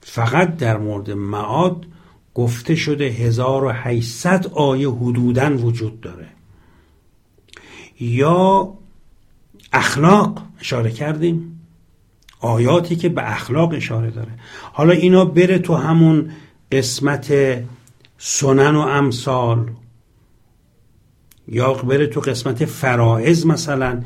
فقط 0.00 0.56
در 0.56 0.76
مورد 0.76 1.10
معاد 1.10 1.86
گفته 2.34 2.74
شده 2.74 3.04
1800 3.04 4.46
آیه 4.46 4.90
حدودا 4.90 5.56
وجود 5.56 6.00
داره. 6.00 6.28
یا 8.00 8.74
اخلاق 9.72 10.42
اشاره 10.60 10.90
کردیم 10.90 11.60
آیاتی 12.40 12.96
که 12.96 13.08
به 13.08 13.32
اخلاق 13.32 13.72
اشاره 13.74 14.10
داره. 14.10 14.32
حالا 14.72 14.92
اینا 14.92 15.24
بره 15.24 15.58
تو 15.58 15.74
همون 15.74 16.30
قسمت 16.72 17.32
سنن 18.18 18.76
و 18.76 18.80
امثال 18.80 19.70
یا 21.48 21.72
بره 21.72 22.06
تو 22.06 22.20
قسمت 22.20 22.64
فرائض 22.64 23.46
مثلا. 23.46 24.02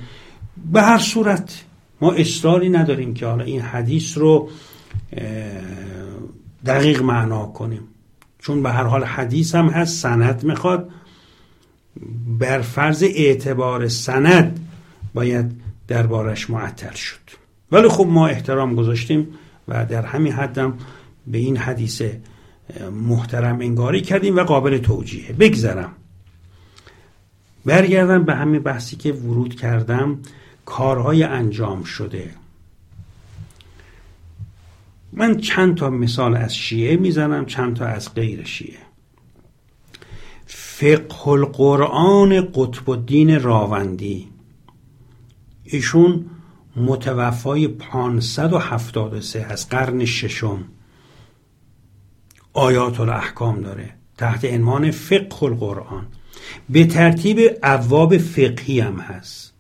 به 0.73 0.83
هر 0.83 0.99
صورت. 0.99 1.65
ما 2.01 2.13
اصراری 2.13 2.69
نداریم 2.69 3.15
که 3.15 3.27
حالا 3.27 3.45
این 3.45 3.61
حدیث 3.61 4.19
رو 4.19 4.51
دقیق 6.67 7.03
معنا 7.03 7.47
کنیم. 7.47 7.83
چون 8.39 8.63
به 8.63 8.71
هر 8.71 8.85
حال 8.85 9.05
حدیث 9.05 9.55
هم 9.55 9.69
هست 9.69 10.03
سند 10.03 10.45
می‌خواد. 10.45 10.91
بر 12.39 12.61
فرض 12.61 13.03
اعتبار 13.03 13.89
سند 13.89 14.69
باید 15.15 15.53
دربارش 15.89 16.51
معطل 16.51 16.95
شد. 16.95 17.21
ولی 17.73 17.89
خب 17.89 18.07
ما 18.07 18.27
احترام 18.27 18.75
گذاشتیم 18.75 19.29
و 19.69 19.87
در 19.87 20.03
همین 20.03 20.33
حدم 20.33 20.75
به 21.27 21.39
این 21.39 21.57
حدیث 21.57 22.03
محترم 22.93 23.61
انگاری 23.61 24.01
کردیم 24.01 24.37
و 24.37 24.41
قابل 24.41 24.79
توجیه. 24.79 25.33
بگذرم. 25.33 25.93
برگردم 27.65 28.25
به 28.25 28.35
همین 28.35 28.63
بحثی 28.63 28.97
که 28.97 29.13
ورود 29.13 29.55
کردم. 29.55 30.19
کارهای 30.65 31.23
انجام 31.23 31.85
شده. 31.85 32.31
من 35.13 35.37
چند 35.37 35.77
تا 35.77 35.91
مثال 35.91 36.37
از 36.37 36.57
شیعه 36.57 36.97
می‌زنم 36.97 37.47
چند 37.47 37.77
تا 37.77 37.87
از 37.87 38.15
غیر 38.15 38.45
شیعه. 38.45 38.79
فقه 40.47 41.29
القرآن 41.29 42.41
قطب 42.41 42.91
الدین 42.91 43.43
راوندی. 43.43 44.29
ایشون 45.65 46.31
متوفای 46.77 47.69
573 47.69 49.45
از 49.45 49.69
قرن 49.69 50.05
ششم. 50.05 50.65
آیات 52.53 53.01
الاحکام 53.01 53.61
داره 53.61 53.95
تحت 54.19 54.45
عنوان 54.45 54.91
فقه 54.91 55.43
القرآن 55.43 56.07
به 56.71 56.87
ترتیب 56.87 57.51
ابواب 57.63 58.19
فقهی 58.19 58.81
هم 58.81 58.99
هست. 58.99 59.54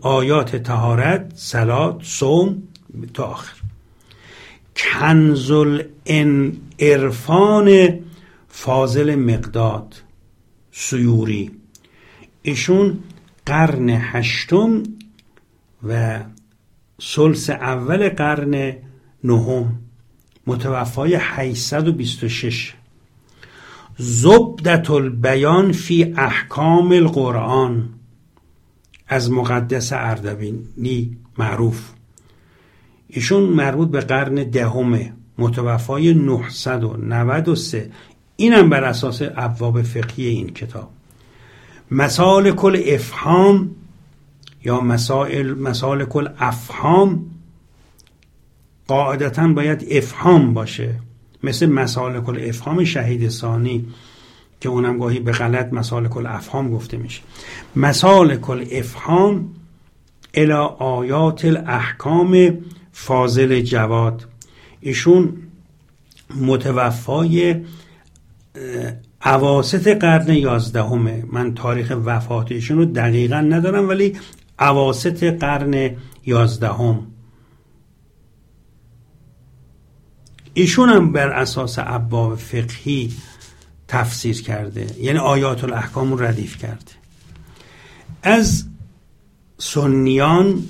آیات 0.00 0.56
تهارت 0.56 1.32
سلات 1.34 2.02
صوم 2.02 2.62
تا 3.14 3.24
آخر. 3.24 3.56
کنزل 4.76 5.82
عرفان 6.80 7.98
فاضل 8.48 9.14
مقداد 9.14 10.02
سیوری. 10.72 11.50
ایشون 12.42 12.98
قرن 13.46 13.88
هشتم 13.88 14.82
و 15.88 16.20
سلس 17.00 17.50
اول 17.50 18.08
قرن 18.08 18.76
نهم. 19.24 19.78
متوفای 20.46 21.18
826 21.20 22.74
زبدت 23.98 24.90
البیان 24.90 25.72
فی 25.72 26.14
احکام 26.16 26.92
القرآن. 26.92 27.99
از 29.12 29.30
مقدس 29.30 29.92
اردبینی 29.92 31.16
معروف. 31.38 31.90
ایشون 33.08 33.42
مربوط 33.42 33.90
به 33.90 34.00
قرن 34.00 34.34
دهمه 34.34 35.12
متوفای 35.38 36.14
993 36.14 37.90
اینم 38.36 38.70
بر 38.70 38.84
اساس 38.84 39.22
ابواب 39.36 39.82
فقهی 39.82 40.26
این 40.26 40.50
کتاب. 40.50 40.90
مسال 41.90 42.50
کل 42.50 42.82
افهام 42.86 43.70
یا 44.64 44.80
مسائل 44.80 45.54
مسال 45.54 46.04
کل 46.04 46.28
افهام 46.38 47.26
قاعدتا 48.86 49.48
باید 49.48 49.86
افهام 49.90 50.54
باشه. 50.54 50.94
مثل 51.42 51.66
مسال 51.66 52.20
کل 52.20 52.48
افهام 52.48 52.84
شهید 52.84 53.28
ثانی. 53.28 53.86
که 54.60 54.68
اونم 54.68 54.98
گاهی 54.98 55.20
به 55.20 55.32
غلط 55.32 55.72
مسال 55.72 56.08
کل 56.08 56.26
افهام 56.26 56.70
گفته 56.70 56.96
میشه. 56.96 57.22
مسال 57.76 58.36
کل 58.36 58.66
افهام 58.72 59.54
الى 60.34 60.52
آیات 60.78 61.44
الاحکام 61.44 62.58
فاضل 62.92 63.60
جواد. 63.60 64.26
ایشون 64.80 65.36
متوفای 66.40 67.64
عواست 69.22 69.88
قرن 69.88 70.34
یازدهمه 70.34 71.24
من 71.32 71.54
تاریخ 71.54 71.92
وفات 72.04 72.52
ایشون 72.52 72.78
رو 72.78 72.84
دقیقا 72.84 73.40
ندارم 73.40 73.88
ولی 73.88 74.16
عواست 74.58 75.24
قرن 75.24 75.96
یازدهم. 76.26 77.06
ایشون 80.54 80.88
هم 80.88 81.12
بر 81.12 81.28
اساس 81.28 81.78
ابواب 81.78 82.34
فقهی 82.34 83.12
تفسیر 83.90 84.42
کرده. 84.42 84.86
یعنی 85.00 85.18
آیات 85.18 85.64
الاحکام 85.64 86.12
رو 86.12 86.22
ردیف 86.22 86.58
کرده. 86.58 86.92
از 88.22 88.64
سنیان 89.58 90.62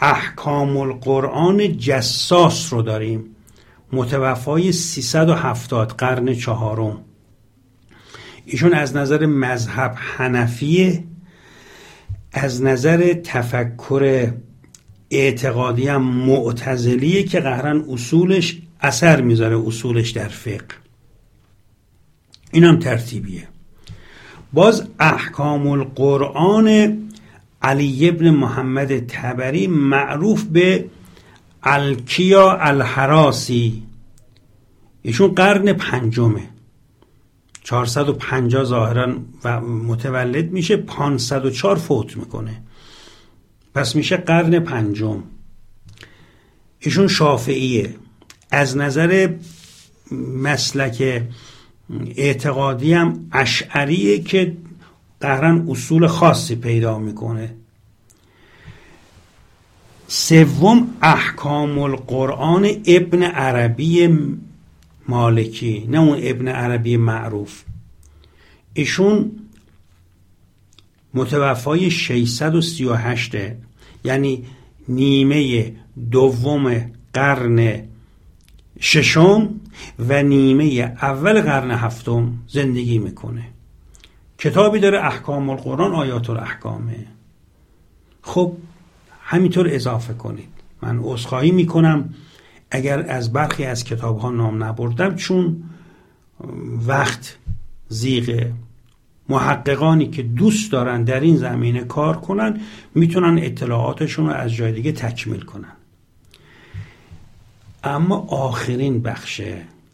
احکام 0.00 0.76
القرآن 0.76 1.76
جساس 1.76 2.72
رو 2.72 2.82
داریم. 2.82 3.24
متوفای 3.92 4.72
370 4.72 5.88
قرن 5.88 6.34
چهارم. 6.34 6.98
ایشون 8.44 8.74
از 8.74 8.96
نظر 8.96 9.26
مذهب 9.26 9.94
حنفیه. 9.96 11.04
از 12.32 12.62
نظر 12.62 13.12
تفکر 13.12 14.32
اعتقادی 15.10 15.88
هم 15.88 16.02
معتزلیه 16.02 17.22
که 17.22 17.40
قهرن 17.40 17.84
اصولش 17.88 18.58
اثر 18.80 19.20
می‌ذاره 19.20 19.66
اصولش 19.66 20.10
در 20.10 20.28
فقه. 20.28 20.81
این 22.52 22.64
هم 22.64 22.78
ترتیبیه. 22.78 23.48
باز 24.52 24.88
احکام 25.00 25.66
القرآن 25.66 26.98
علی 27.62 28.08
ابن 28.08 28.30
محمد 28.30 29.06
تبری 29.06 29.66
معروف 29.66 30.42
به 30.42 30.84
الکیا 31.62 32.52
الحراسی. 32.52 33.82
ایشون 35.02 35.34
قرن 35.34 35.72
پنجمه. 35.72 36.48
450 37.62 38.64
ظاهرا 38.64 39.14
و 39.44 39.60
متولد 39.60 40.50
میشه 40.50 40.76
504 40.76 41.76
فوت 41.76 42.16
می‌کنه. 42.16 42.62
پس 43.74 43.96
میشه 43.96 44.16
قرن 44.16 44.58
پنجم. 44.58 45.22
ایشون 46.78 47.08
شافعیه. 47.08 47.94
از 48.50 48.76
نظر 48.76 49.28
مسلک 50.42 51.22
اعتقادی 52.16 52.92
هم 52.92 53.28
اشعریه 53.32 54.22
که 54.22 54.56
قهرن 55.20 55.66
اصول 55.68 56.06
خاصی 56.06 56.56
پیدا 56.56 56.98
می‌کنه. 56.98 57.54
سوم 60.08 60.88
احکام 61.02 61.78
القرآن 61.78 62.70
ابن 62.86 63.22
عربی 63.22 64.08
مالکی 65.08 65.86
نه 65.88 65.98
اون 66.00 66.18
ابن 66.22 66.48
عربی 66.48 66.96
معروف. 66.96 67.62
ایشون 68.74 69.30
متوفای 71.14 71.90
638 71.90 73.34
یعنی 74.04 74.44
نیمه 74.88 75.72
دوم 76.10 76.90
قرن 77.12 77.82
ششم 78.80 79.60
و 79.98 80.22
نیمه 80.22 80.96
اول 81.02 81.40
قرن 81.40 81.70
هفتم 81.70 82.32
زندگی 82.48 82.98
می‌کنه. 82.98 83.44
کتابی 84.38 84.80
داره 84.80 85.04
احکام 85.04 85.50
القرآن 85.50 85.92
آیات 85.92 86.30
الاحکامه. 86.30 87.06
خب 88.22 88.52
همینطور 89.22 89.68
اضافه 89.70 90.14
کنید. 90.14 90.48
من 90.82 90.98
عذرخواهی 91.02 91.50
می‌کنم 91.50 92.14
اگر 92.70 93.10
از 93.10 93.32
برخی 93.32 93.64
از 93.64 93.84
کتاب 93.84 94.18
ها 94.18 94.30
نام 94.30 94.64
نبردم 94.64 95.14
چون 95.14 95.62
وقت 96.86 97.38
زیغ 97.88 98.46
محققانی 99.28 100.06
که 100.06 100.22
دوست 100.22 100.72
دارن 100.72 101.04
در 101.04 101.20
این 101.20 101.36
زمینه 101.36 101.84
کار 101.84 102.16
کنن 102.16 102.60
می‌تونن 102.94 103.38
اطلاعاتشون 103.38 104.26
رو 104.26 104.32
از 104.32 104.52
جای 104.52 104.72
دیگه 104.72 104.92
تکمیل 104.92 105.40
کنن. 105.40 105.72
اما 107.84 108.16
آخرین 108.16 109.02
بخش 109.02 109.40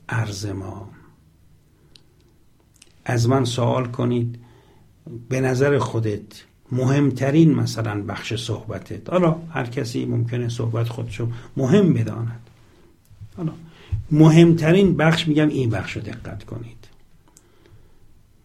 عرض 0.09 0.47
ما. 0.47 0.89
از 3.05 3.29
من 3.29 3.45
سوال 3.45 3.87
کنید 3.87 4.39
به 5.29 5.41
نظر 5.41 5.79
خودت 5.79 6.45
مهمترین 6.73 7.55
مثلا 7.55 8.03
بخش 8.03 8.35
صحبتت. 8.35 9.11
حالا 9.11 9.37
هر 9.51 9.67
کسی 9.67 10.07
ممکنه 10.07 10.49
صحبت 10.49 10.89
خودشو 10.89 11.29
مهم 11.57 11.93
بداند. 11.93 12.41
حالا 13.37 13.53
مهمترین 14.11 14.97
بخش 14.97 15.29
میگم 15.29 15.49
این 15.49 15.71
بخش 15.71 15.93
رو 15.93 16.03
دقت 16.03 16.45
کنید. 16.45 16.89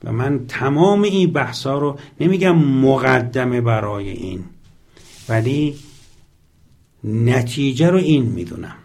و 0.03 0.11
من 0.11 0.47
تمام 0.47 1.01
این 1.01 1.33
بحث 1.33 1.67
رو 1.67 1.99
نمیگم 2.19 2.55
مقدمه 2.55 3.61
برای 3.61 4.09
این 4.09 4.43
ولی 5.29 5.75
نتیجه 7.03 7.89
رو 7.89 7.97
این 7.97 8.23
می‌دونم. 8.25 8.75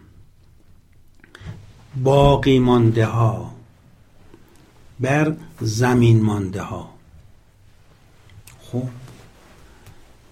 باقی 1.96 2.58
مانده 2.58 3.06
ها 3.06 3.54
بر 5.00 5.36
زمین 5.60 6.22
مانده 6.22 6.62
ها 6.62 6.88
خب 8.62 8.88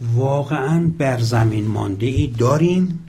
واقعا 0.01 0.91
بر 0.99 1.19
زمین 1.19 1.67
مانده 1.67 2.07
ای 2.07 2.27
داریم 2.27 3.07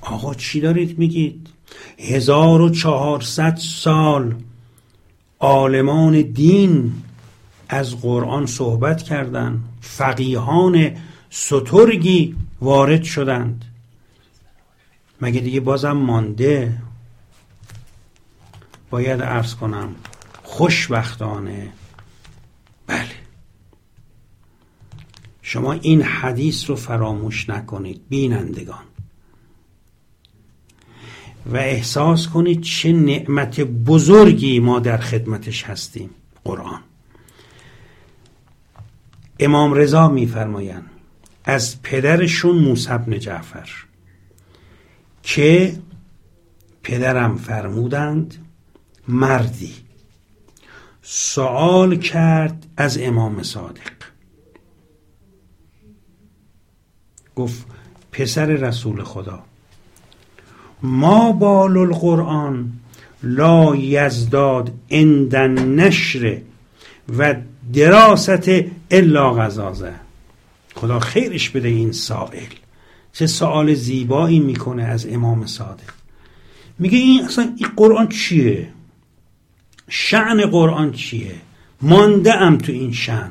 آقا 0.00 0.34
چی 0.34 0.60
دارید 0.60 0.98
میگید؟ 0.98 1.48
هزار 1.98 2.60
و 2.60 2.70
چهارصد 2.70 3.56
سال 3.56 4.34
عالمان 5.40 6.22
دین 6.22 6.92
از 7.68 8.00
قرآن 8.00 8.46
صحبت 8.46 9.02
کردند 9.02 9.64
فقیهان 9.80 10.96
سترگی 11.30 12.36
وارد 12.60 13.02
شدند. 13.02 13.64
مگه 15.20 15.40
دیگه 15.40 15.60
بازم 15.60 15.92
مانده؟ 15.92 16.78
باید 18.90 19.20
ارز 19.22 19.54
کنم 19.54 19.94
خوشبختانه. 20.42 21.72
بله. 22.86 23.06
شما 25.42 25.72
این 25.72 26.02
حدیث 26.02 26.70
رو 26.70 26.76
فراموش 26.76 27.50
نکنید 27.50 28.00
بینندگان. 28.08 28.84
و 31.46 31.56
احساس 31.56 32.28
کنید 32.28 32.60
چه 32.60 32.92
نعمت 32.92 33.60
بزرگی 33.60 34.60
ما 34.60 34.78
در 34.78 34.98
خدمتش 34.98 35.64
هستیم 35.64 36.10
قرآن. 36.44 36.80
امام 39.40 39.74
رضا 39.74 40.08
میفرمایند 40.08 40.90
از 41.44 41.82
پدرشون 41.82 42.56
موسی 42.56 42.98
بن 42.98 43.18
جعفر. 43.18 43.68
که 45.26 45.76
پدرم 46.82 47.36
فرمودند 47.36 48.34
مردی. 49.08 49.74
سوال 51.02 51.96
کرد 51.96 52.66
از 52.76 52.98
امام 52.98 53.42
صادق. 53.42 53.92
گفت 57.36 57.66
پسر 58.12 58.46
رسول 58.46 59.02
خدا 59.02 59.42
ما 60.82 61.32
بال 61.32 61.76
القرآن 61.76 62.72
لا 63.22 63.76
یزداد 63.76 64.72
عند 64.90 65.36
نشر 65.36 66.40
و 67.18 67.34
دراست 67.72 68.50
الا 68.90 69.34
غزازه. 69.34 69.94
خدا 70.74 71.00
خیرش 71.00 71.50
بده 71.50 71.68
این 71.68 71.92
سائل. 71.92 72.65
چه 73.16 73.26
سوال 73.26 73.74
زیبایی 73.74 74.40
می‌کنه 74.40 74.82
از 74.82 75.06
امام 75.06 75.46
صادق. 75.46 75.90
میگه 76.78 76.98
این 76.98 77.24
اصلا 77.24 77.54
این 77.56 77.68
قرآن 77.76 78.08
چیه؟ 78.08 78.72
شعن 79.88 80.46
قرآن 80.46 80.92
چیه؟ 80.92 81.34
مانده 81.82 82.34
ام 82.34 82.58
تو 82.58 82.72
این 82.72 82.92
شعن 82.92 83.30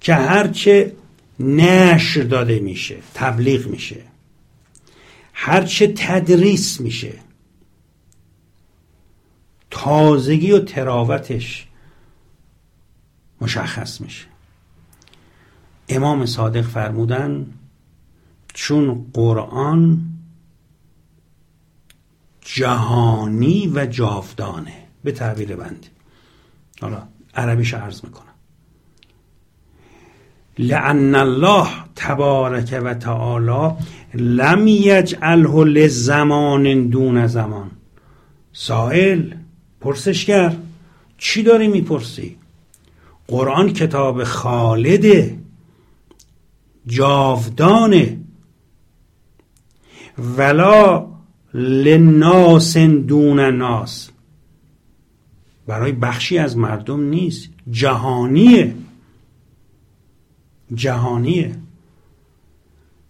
که 0.00 0.14
هرچه 0.14 0.92
نشر 1.40 2.22
داده 2.22 2.58
میشه 2.58 2.96
تبلیغ 3.14 3.66
میشه. 3.66 4.02
هرچه 5.32 5.92
تدریس 5.96 6.80
میشه. 6.80 7.14
تازگی 9.70 10.52
و 10.52 10.58
تراوتش 10.58 11.66
مشخص 13.40 14.00
میشه. 14.00 14.26
امام 15.88 16.26
صادق 16.26 16.62
فرمودن 16.62 17.46
چون 18.54 19.06
قرآن 19.12 20.00
جهانی 22.40 23.72
و 23.74 23.86
جاودانه. 23.86 24.72
به 25.04 25.12
تعبیر 25.12 25.56
بندی. 25.56 25.88
حالا 26.80 27.02
عربیش 27.34 27.74
عرض 27.74 28.04
می‌کنم. 28.04 28.26
لعن 30.58 31.14
الله 31.14 31.68
تبارک 31.96 32.80
و 32.84 32.94
تعالی 32.94 33.74
لم 34.14 34.66
یجعله 34.66 35.64
لزمان 35.64 36.88
دون 36.88 37.26
زمان. 37.26 37.70
سائل 38.52 39.34
پرسشگر. 39.80 40.56
چی 41.18 41.42
داری 41.42 41.68
می‌پرسی؟ 41.68 42.36
قرآن 43.28 43.72
کتاب 43.72 44.24
خالده 44.24 45.38
جاودانه. 46.86 48.18
ولا 50.18 51.06
لناس 51.54 52.76
دون 52.76 53.40
ناس 53.40 54.10
برای 55.66 55.92
بخشی 55.92 56.38
از 56.38 56.56
مردم 56.56 57.00
نیست. 57.00 57.48
جهانیه. 57.70 58.74
جهانیه. 60.74 61.54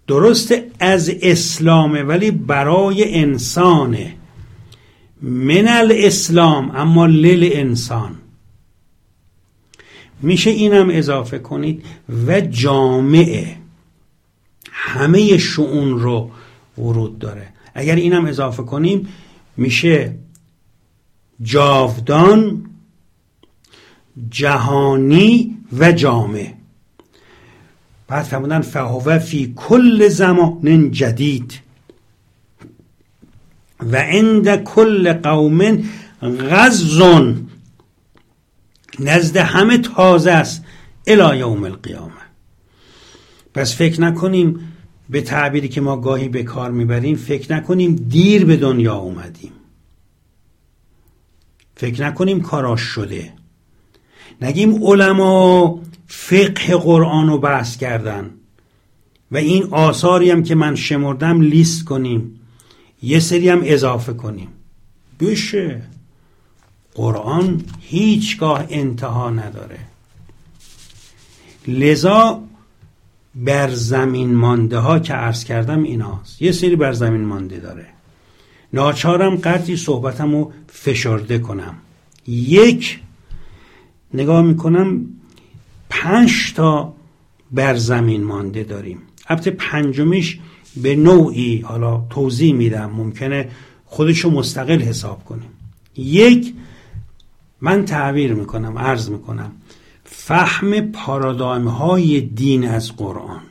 درست 0.06 0.54
از 0.78 1.10
اسلامه 1.22 2.02
ولی 2.02 2.30
برای 2.30 3.14
انسانه. 3.14 4.14
من 5.22 5.68
الاسلام 5.68 6.70
اما 6.70 7.06
لل 7.06 7.48
انسان. 7.52 8.14
میشه 10.22 10.50
اینم 10.50 10.88
اضافه 10.90 11.38
کنید. 11.38 11.84
و 12.26 12.40
جامعه. 12.40 13.56
همه 14.72 15.38
شعون 15.38 16.00
رو 16.00 16.30
ورود 16.78 17.18
داره. 17.18 17.48
اگر 17.74 17.94
اینم 17.94 18.26
اضافه 18.26 18.62
کنیم 18.62 19.08
میشه 19.56 20.14
جاودان 21.42 22.66
جهانی 24.30 25.58
و 25.78 25.92
جامع. 25.92 26.52
بعد 28.08 28.24
فرمودن 28.24 28.60
فهوه 28.60 29.18
فی 29.18 29.52
کل 29.56 30.08
زمان 30.08 30.90
جدید. 30.90 31.60
و 33.80 33.96
عند 33.96 34.64
کل 34.64 35.12
قوم 35.12 35.84
غزون. 36.22 37.48
نزد 38.98 39.36
همه 39.36 39.78
تازه 39.78 40.30
است 40.30 40.64
الی 41.06 41.38
یوم 41.38 41.64
القیامه. 41.64 42.12
پس 43.54 43.76
فکر 43.76 44.00
نکنیم 44.00 44.71
به 45.12 45.20
تعبیری 45.20 45.68
که 45.68 45.80
ما 45.80 45.96
گاهی 45.96 46.28
به 46.28 46.42
کار 46.42 46.70
می‌بریم 46.70 47.16
فکر 47.16 47.56
نکنیم 47.56 47.94
دیر 47.94 48.44
به 48.44 48.56
دنیا 48.56 48.94
اومدیم. 48.94 49.52
فکر 51.76 52.06
نکنیم 52.06 52.40
کاراش 52.40 52.80
شده. 52.80 53.32
نگیم 54.42 54.84
علما 54.84 55.78
فقه 56.06 56.76
قرآن 56.76 57.28
رو 57.28 57.38
بحث 57.38 57.76
کردن 57.76 58.30
و 59.30 59.36
این 59.36 59.68
آثاری 59.70 60.30
هم 60.30 60.42
که 60.42 60.54
من 60.54 60.74
شمردم 60.74 61.40
لیست 61.40 61.84
کنیم. 61.84 62.40
یه 63.02 63.20
سری 63.20 63.48
هم 63.48 63.60
اضافه 63.64 64.12
کنیم. 64.12 64.48
بشه. 65.20 65.82
قرآن 66.94 67.62
هیچگاه 67.80 68.66
انتها 68.68 69.30
نداره. 69.30 69.78
لذا 71.68 72.42
بر 73.34 73.70
زمین 73.70 74.34
مانده 74.34 74.78
ها 74.78 74.98
که 74.98 75.12
عرض 75.14 75.44
کردم 75.44 75.82
ایناست. 75.82 76.42
یه 76.42 76.52
سری 76.52 76.76
بر 76.76 76.92
زمین 76.92 77.24
مانده 77.24 77.58
داره. 77.58 77.86
ناچارم 78.72 79.36
قدری 79.36 79.76
صحبتم 79.76 80.32
رو 80.32 80.52
فشرده 80.68 81.38
کنم. 81.38 81.74
یک 82.26 83.00
نگاه 84.14 84.42
می‌کنم 84.42 85.06
پنج 85.90 86.52
تا 86.54 86.94
بر 87.50 87.76
زمین 87.76 88.24
مانده 88.24 88.64
داریم. 88.64 88.98
البته 89.26 89.50
پنجمیش 89.50 90.38
به 90.76 90.96
نوعی 90.96 91.60
حالا 91.60 92.04
توضیح 92.10 92.54
میدم. 92.54 92.90
ممکنه 92.90 93.48
خودشو 93.84 94.30
مستقل 94.30 94.80
حساب 94.80 95.24
کنیم. 95.24 95.50
یک 95.96 96.54
من 97.60 97.84
تعبیر 97.84 98.34
می‌کنم 98.34 98.78
عرض 98.78 99.08
می‌کنم. 99.10 99.52
فهم 100.14 100.80
پارادایم 100.80 101.68
های 101.68 102.20
دین 102.20 102.68
از 102.68 102.96
قرآن. 102.96 103.42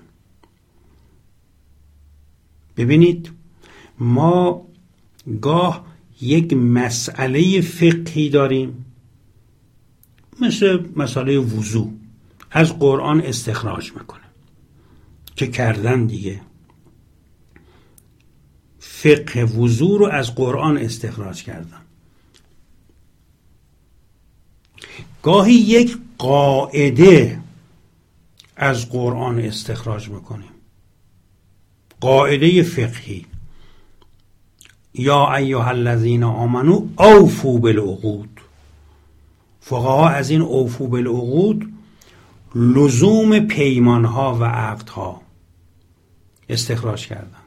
ببینید 2.78 3.32
ما 3.99 4.68
گاه 5.41 5.86
یک 6.22 6.53
مسئله 6.53 7.62
فقهی 7.62 8.30
داریم 8.30 8.86
مثل 10.41 10.86
مسئله 10.95 11.38
وضوع. 11.38 11.93
از 12.51 12.80
قرآن 12.80 13.22
استخراج 13.22 13.91
می‌کنه. 13.91 14.22
که 15.36 15.47
کردن 15.47 16.05
دیگه؟ 16.05 16.41
فقه 18.80 19.43
وضوع 19.43 19.99
رو 19.99 20.05
از 20.05 20.36
قرآن 20.36 20.78
استخراج 20.78 21.43
کردن. 21.43 21.82
گاهی 25.24 25.53
یک 25.53 25.97
قاعده 26.22 27.39
از 28.55 28.89
قرآن 28.89 29.39
استخراج 29.39 30.09
می‌کنیم. 30.09 30.49
قاعده 32.01 32.63
فقهی. 32.63 33.26
یا 34.93 35.36
ایها 35.36 35.69
الذین 35.69 36.24
آمنو 36.24 36.88
اوفو 36.97 37.59
بالعقود. 37.59 38.41
فقها 39.61 40.09
از 40.09 40.30
این 40.30 40.41
اوفو 40.41 40.88
بالعقود 40.88 41.74
لزوم 42.55 43.39
پیمانها 43.39 44.36
و 44.36 44.43
عقدها 44.43 45.22
استخراج 46.49 47.07
کردن. 47.07 47.41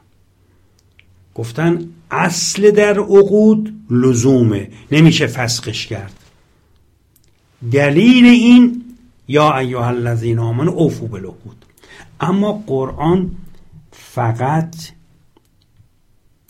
گفتن 1.35 1.89
اصل 2.11 2.71
در 2.71 2.99
عقود 2.99 3.85
لزومه 3.89 4.69
نمیشه 4.91 5.27
فسخش 5.27 5.87
کرد. 5.87 6.24
دلیل 7.71 8.25
این 8.25 8.83
یا 9.27 9.57
ایها 9.57 9.87
الذین 9.87 10.39
آمنوا 10.39 10.73
اوفو 10.73 11.07
بالعقود 11.07 11.65
اما 12.19 12.63
قرآن 12.67 13.31
فقط 13.91 14.75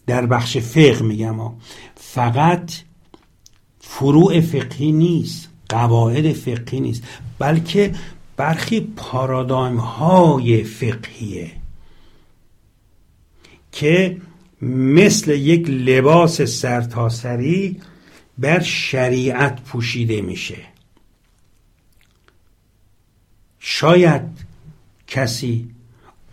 در 0.08 0.26
بخش 0.26 0.58
فقه 0.58 1.02
میگم 1.04 1.40
فقط 1.96 2.72
فروع 3.80 4.42
فقهی 4.42 4.92
نیست 4.92 5.50
قواعد 5.70 6.34
فقهی 6.34 6.80
نیست 6.80 7.04
بلکه 7.40 7.96
برخی 8.38 8.80
پارادایم 8.80 9.78
های 9.78 10.64
فقهیه 10.64 11.52
که 13.72 14.18
مثل 14.62 15.32
یک 15.32 15.70
لباس 15.70 16.42
سرتاسری 16.42 17.82
بر 18.38 18.60
شریعت 18.60 19.62
پوشیده 19.62 20.22
میشه. 20.22 20.75
شاید 23.68 24.22
کسی 25.08 25.68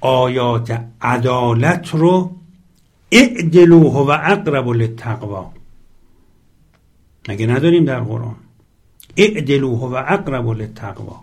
آیات 0.00 0.84
عدالت 1.00 1.88
رو 1.88 2.36
اعدلوه 3.12 3.92
و 3.92 4.10
اقرب 4.10 4.68
للتقوا 4.68 5.52
مگه 7.28 7.46
نداریم 7.46 7.84
در 7.84 8.00
قرآن؟ 8.00 8.34
اعدلوه 9.16 9.80
و 9.80 9.94
اقرب 9.94 10.48
للتقوا 10.48 11.20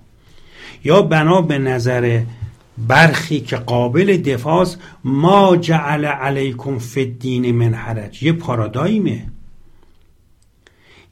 یا 0.83 1.01
بنا 1.01 1.41
به 1.41 1.57
نظر 1.57 2.23
برخی 2.77 3.39
که 3.39 3.55
قابل 3.55 4.17
دفاع 4.17 4.67
ما 5.03 5.57
جعل 5.57 6.05
علیکم 6.05 6.79
فی 6.79 7.01
الدین 7.01 7.55
من 7.55 7.73
حرج. 7.73 8.23
یه 8.23 8.33
پارادایمه 8.33 9.25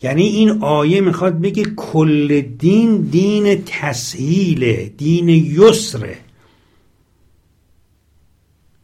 یعنی 0.02 0.24
این 0.24 0.64
آیه 0.64 1.02
می‌خواد 1.02 1.42
بگه 1.42 1.64
کل 1.64 2.42
دین 2.42 2.98
دین 2.98 3.64
تسهیل 3.66 4.90
دین 4.98 5.30
یسره. 5.30 6.18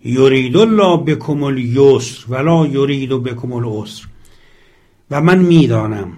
یرید 0.05 0.57
الله 0.57 0.97
بکم 0.97 1.43
الیسر 1.43 2.25
ولا 2.29 2.67
یرید 2.67 3.09
بکم 3.09 3.53
العسر. 3.53 4.05
و 5.11 5.21
من 5.21 5.39
می‌دانم 5.39 6.13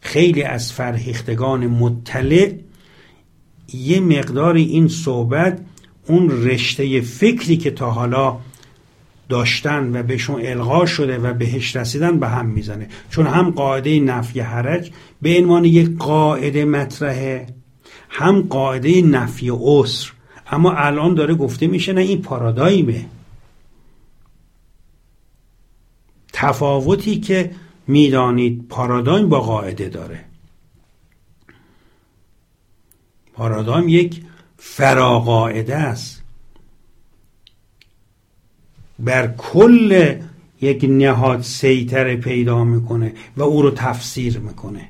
خیلی 0.00 0.42
از 0.42 0.72
فرهیختگان 0.72 1.66
مطلع 1.66 2.52
یه 3.74 4.00
مقدار 4.00 4.54
این 4.54 4.88
صحبت 4.88 5.60
اون 6.06 6.30
رشته 6.30 7.00
فکری 7.00 7.56
که 7.56 7.70
تا 7.70 7.90
حالا 7.90 8.38
داشتن 9.28 9.96
و 9.96 10.02
بهشون 10.02 10.46
الغا 10.46 10.86
شده 10.86 11.18
و 11.18 11.34
بهش 11.34 11.76
رسیدن 11.76 12.18
به 12.18 12.28
هم 12.28 12.46
می‌زنه. 12.46 12.88
چون 13.10 13.26
هم 13.26 13.50
قاعده 13.50 14.00
نفی 14.00 14.40
حرج 14.40 14.90
به 15.22 15.38
عنوان 15.38 15.64
یک 15.64 15.96
قاعده 15.98 16.64
مطرحه 16.64 17.46
هم 18.08 18.42
قاعده 18.42 19.02
نفی 19.02 19.50
عسر. 19.62 20.12
اما 20.46 20.72
الان 20.72 21.14
داره 21.14 21.34
گفته 21.34 21.66
میشه 21.66 21.92
نه 21.92 22.00
این 22.00 22.22
پارادایمه. 22.22 23.06
تفاوتی 26.32 27.20
که 27.20 27.50
می‌دانید 27.86 28.68
پارادایم 28.68 29.28
با 29.28 29.40
قاعده 29.40 29.88
داره. 29.88 30.24
پارادایم 33.34 33.88
یک 33.88 34.22
فراقاعده 34.56 35.76
است. 35.76 36.23
بر 38.98 39.34
کل 39.38 40.14
یک 40.60 40.84
نهاد 40.88 41.42
سیطره 41.42 42.16
پیدا 42.16 42.64
می‌کنه 42.64 43.12
و 43.36 43.42
او 43.42 43.62
رو 43.62 43.70
تفسیر 43.70 44.38
می‌کنه. 44.38 44.88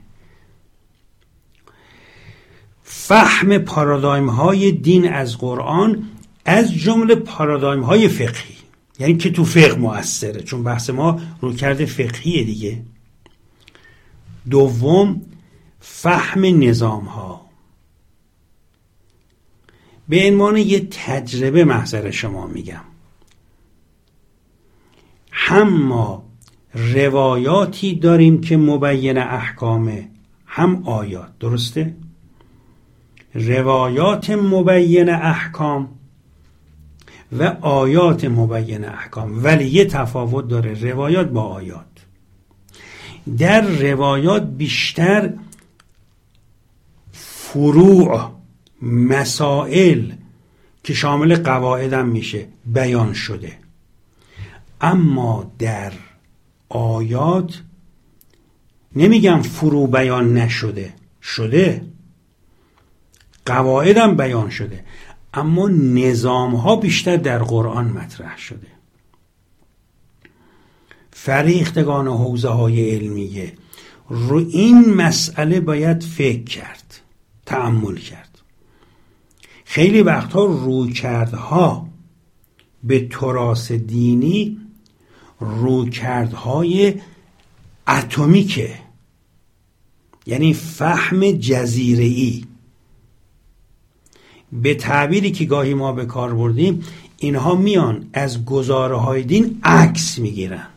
فهم 2.82 3.58
پارادایم 3.58 4.28
های 4.28 4.72
دین 4.72 5.12
از 5.12 5.38
قرآن 5.38 6.08
از 6.44 6.74
جمله 6.74 7.14
پارادایم 7.14 7.80
های 7.80 8.08
فقهی. 8.08 8.54
یعنی 8.98 9.16
که 9.16 9.30
تو 9.30 9.44
فقه 9.44 9.74
مؤثره 9.74 10.42
چون 10.42 10.62
بحث 10.62 10.90
ما 10.90 11.20
رو 11.40 11.52
کرده 11.52 11.86
فقهیه 11.86 12.44
دیگه. 12.44 12.82
دوم 14.50 15.22
فهم 15.80 16.44
نظام 16.44 17.04
ها 17.04 17.40
به 20.08 20.26
عنوان 20.26 20.56
یه 20.56 20.80
تجربه 20.90 21.64
محضر 21.64 22.10
شما 22.10 22.46
میگم. 22.46 22.93
هم 25.46 25.68
ما 25.68 26.24
روایاتی 26.74 27.94
داریم 27.94 28.40
که 28.40 28.56
مبین 28.56 29.18
احکامه 29.18 30.08
هم 30.46 30.82
آیات. 30.88 31.38
درسته؟ 31.38 31.96
روایات 33.34 34.30
مبین 34.30 35.08
احکام 35.10 35.88
و 37.32 37.42
آیات 37.60 38.24
مبین 38.24 38.84
احکام. 38.84 39.44
ولی 39.44 39.64
یه 39.64 39.84
تفاوت 39.84 40.48
داره 40.48 40.90
روایات 40.90 41.28
با 41.28 41.42
آیات. 41.42 41.86
در 43.38 43.60
روایات 43.60 44.42
بیشتر 44.42 45.32
فروع 47.12 48.30
مسائل 48.82 50.12
که 50.84 50.94
شامل 50.94 51.42
قواعدم 51.42 52.06
میشه 52.06 52.46
بیان 52.66 53.12
شده. 53.12 53.63
اما 54.84 55.52
در 55.58 55.92
آیات 56.68 57.62
نمیگم 58.96 59.42
فرو 59.42 59.86
بیان 59.86 60.32
نشده 60.38 60.94
شده. 61.22 61.86
قواعدم 63.46 64.16
بیان 64.16 64.50
شده. 64.50 64.84
اما 65.34 65.68
نظام 65.68 66.54
ها 66.54 66.76
بیشتر 66.76 67.16
در 67.16 67.38
قرآن 67.38 67.84
مطرح 67.84 68.38
شده. 68.38 68.66
فریختگان 71.10 72.08
حوزه 72.08 72.48
های 72.48 72.90
علمیه 72.90 73.52
رو 74.08 74.36
این 74.36 74.94
مسئله 74.94 75.60
باید 75.60 76.02
فکر 76.02 76.44
کرد 76.44 77.00
تعمل 77.46 77.96
کرد. 77.96 78.38
خیلی 79.64 80.02
وقتها 80.02 80.44
رویکردها 80.44 81.88
به 82.84 83.08
تراس 83.08 83.72
دینی 83.72 84.63
رویکردهای 85.44 86.94
اتمیکه. 87.88 88.74
یعنی 90.26 90.54
فهم 90.54 91.30
جزیره 91.30 92.04
ای 92.04 92.44
به 94.52 94.74
تعبیری 94.74 95.30
که 95.30 95.44
گاهی 95.44 95.74
ما 95.74 95.92
به 95.92 96.06
کار 96.06 96.34
بردیم 96.34 96.84
اینها 97.18 97.54
میان 97.54 98.08
از 98.12 98.44
گزاره 98.44 98.96
های 98.96 99.22
دین 99.22 99.60
عکس 99.62 100.18
می‌گیرند. 100.18 100.68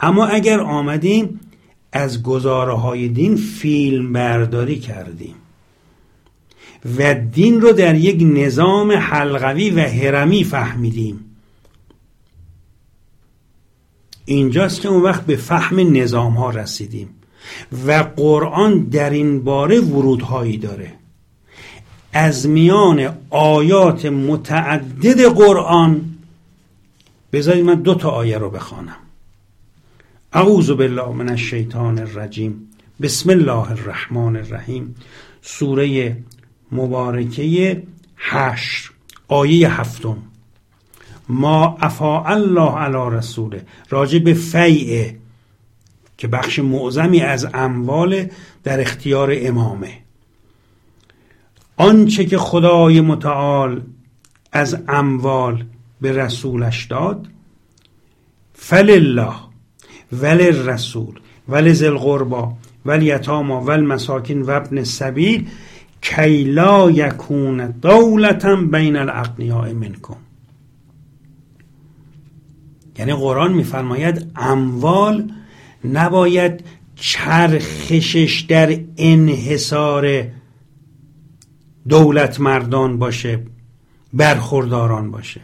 اما 0.00 0.26
اگر 0.26 0.60
آمدیم 0.60 1.40
از 1.92 2.22
گزاره 2.22 2.74
های 2.74 3.08
دین 3.08 3.36
فیلم 3.36 4.12
برداری 4.12 4.78
کردیم 4.78 5.34
و 6.98 7.14
دین 7.14 7.60
رو 7.60 7.72
در 7.72 7.94
یک 7.94 8.18
نظام 8.20 8.92
حلقوی 8.92 9.70
و 9.70 9.80
هرمی 9.80 10.44
فهمیدیم 10.44 11.29
اینجاست 14.34 14.80
که 14.80 14.88
اون 14.88 15.02
وقت 15.02 15.26
به 15.26 15.36
فهم 15.36 15.96
نظام 15.96 16.32
ها 16.32 16.50
رسیدیم 16.50 17.08
و 17.86 17.92
قرآن 18.16 18.80
در 18.80 19.10
این 19.10 19.44
باره 19.44 19.80
ورودهایی 19.80 20.58
داره. 20.58 20.92
از 22.12 22.48
میان 22.48 23.16
آیات 23.30 24.06
متعدد 24.06 25.24
قرآن 25.24 26.04
بذارید 27.32 27.64
من 27.64 27.74
دو 27.74 27.94
تا 27.94 28.10
آیه 28.10 28.38
رو 28.38 28.50
بخوانم. 28.50 28.96
اعوذ 30.32 30.70
بالله 30.70 31.08
من 31.08 31.28
الشیطان 31.28 31.98
الرجیم. 31.98 32.68
بسم 33.02 33.30
الله 33.30 33.70
الرحمن 33.70 34.36
الرحیم. 34.36 34.94
سوره 35.42 36.16
مبارکه 36.72 37.82
حشر 38.16 38.90
آیه 39.28 39.80
هفتم. 39.80 40.16
ما 41.30 41.76
افا 41.80 42.24
الله 42.24 42.78
علی 42.78 43.16
رسوله. 43.16 43.64
راجع 43.90 44.18
به 44.18 44.34
فیعه 44.34 45.16
که 46.18 46.28
بخش 46.28 46.58
معظمی 46.58 47.20
از 47.20 47.48
اموال 47.54 48.26
در 48.64 48.80
اختیار 48.80 49.32
امامه. 49.34 49.92
آنچه 51.76 52.24
که 52.24 52.38
خدای 52.38 53.00
متعال 53.00 53.80
از 54.52 54.78
اموال 54.88 55.64
به 56.00 56.12
رسولش 56.12 56.84
داد 56.84 57.26
فلله 58.54 59.32
ول 60.12 60.40
رسول 60.68 61.20
ول 61.48 61.72
زل 61.72 61.96
قربا 61.96 62.52
ول 62.86 63.02
یتاما 63.02 63.60
ول 63.60 63.80
مساکین 63.80 64.42
و 64.42 64.50
ابن 64.50 64.84
سبیل 64.84 65.48
کی 66.00 66.44
لا 66.44 66.90
یکون 66.90 67.66
دولتا 67.66 68.56
بین 68.56 68.96
الاغنیاء 68.96 69.72
منکم. 69.72 70.16
یعنی 73.00 73.12
قرآن 73.12 73.52
میفرماید 73.52 74.30
اموال 74.36 75.32
نباید 75.84 76.64
چرخشش 76.96 78.44
در 78.48 78.80
انحصار 78.96 80.24
دولت 81.88 82.40
مردان 82.40 82.98
باشه 82.98 83.42
برخورداران 84.12 85.10
باشه. 85.10 85.40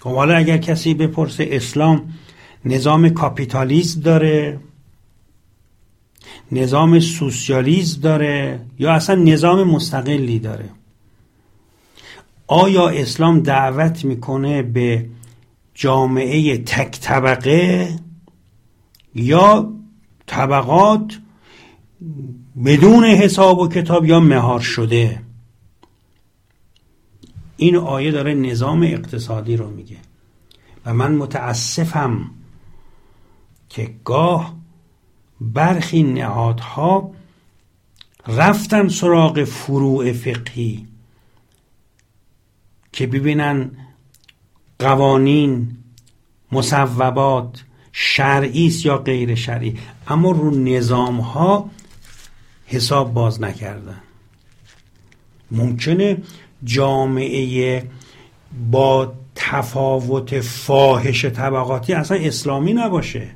خب 0.00 0.14
حالا 0.14 0.36
اگر 0.36 0.58
کسی 0.58 0.94
بپرسه 0.94 1.48
اسلام 1.50 2.14
نظام 2.64 3.08
کاپیتالیسم 3.08 4.00
داره؟ 4.00 4.60
نظام 6.52 7.00
سوسیالیزم 7.00 8.00
داره؟ 8.00 8.60
یا 8.78 8.92
اصلا 8.92 9.14
نظام 9.14 9.64
مستقلی 9.64 10.38
داره؟ 10.38 10.68
آیا 12.46 12.88
اسلام 12.88 13.40
دعوت 13.40 14.04
می‌کنه 14.04 14.62
به 14.62 15.06
جامعه 15.76 16.58
تک 16.58 17.00
طبقه 17.00 17.96
یا 19.14 19.72
طبقات 20.26 21.18
بدون 22.64 23.04
حساب 23.04 23.58
و 23.58 23.68
کتاب 23.68 24.04
یا 24.04 24.20
مهار 24.20 24.60
شده. 24.60 25.22
این 27.56 27.76
آیه 27.76 28.10
داره 28.10 28.34
نظام 28.34 28.82
اقتصادی 28.82 29.56
رو 29.56 29.70
میگه. 29.70 29.96
و 30.86 30.94
من 30.94 31.14
متاسفم 31.14 32.30
که 33.68 33.94
گاه 34.04 34.56
برخی 35.40 36.02
نهادها 36.02 37.10
رفتن 38.26 38.88
سراغ 38.88 39.44
فروع 39.44 40.12
فقهی 40.12 40.86
که 42.92 43.06
ببینن 43.06 43.85
قوانین 44.78 45.76
مصوبات 46.52 47.64
شرعی 47.92 48.66
است 48.66 48.86
یا 48.86 48.98
غیر 48.98 49.34
شرعی. 49.34 49.78
اما 50.08 50.30
رو 50.30 50.50
نظام 50.50 51.20
ها 51.20 51.70
حساب 52.66 53.14
باز 53.14 53.42
نکردن. 53.42 54.00
ممکنه 55.50 56.16
جامعه 56.64 57.82
با 58.70 59.12
تفاوت 59.34 60.40
فاحش 60.40 61.24
طبقاتی 61.24 61.92
اصلا 61.92 62.18
اسلامی 62.18 62.72
نباشه. 62.72 63.28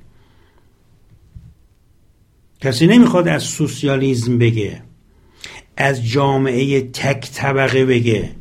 کسی 2.60 2.86
نمی‌خواد 2.86 3.28
از 3.28 3.42
سوسیالیزم 3.42 4.38
بگه 4.38 4.82
از 5.76 6.06
جامعه 6.06 6.80
تک 6.80 7.30
طبقه 7.32 7.84
بگه. 7.84 8.39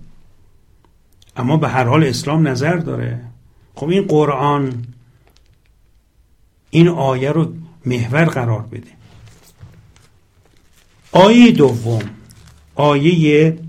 اما 1.39 1.57
به 1.57 1.67
هر 1.67 1.83
حال 1.83 2.03
اسلام 2.03 2.47
نظر 2.47 2.75
داره. 2.75 3.21
خب 3.75 3.89
این 3.89 4.07
قرآن 4.07 4.85
این 6.69 6.87
آیه 6.87 7.31
رو 7.31 7.53
محور 7.85 8.25
قرار 8.25 8.61
بده. 8.61 8.91
آیه 11.11 11.51
دوم 11.51 12.01
آیه 12.75 13.59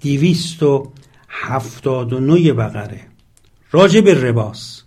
دیویست 0.00 0.62
و 0.62 0.92
هفتاد 1.28 2.12
و 2.12 2.20
نوی 2.20 2.52
بقره. 2.52 3.00
راجع 3.70 4.00
به 4.00 4.14
رباس. 4.14 4.82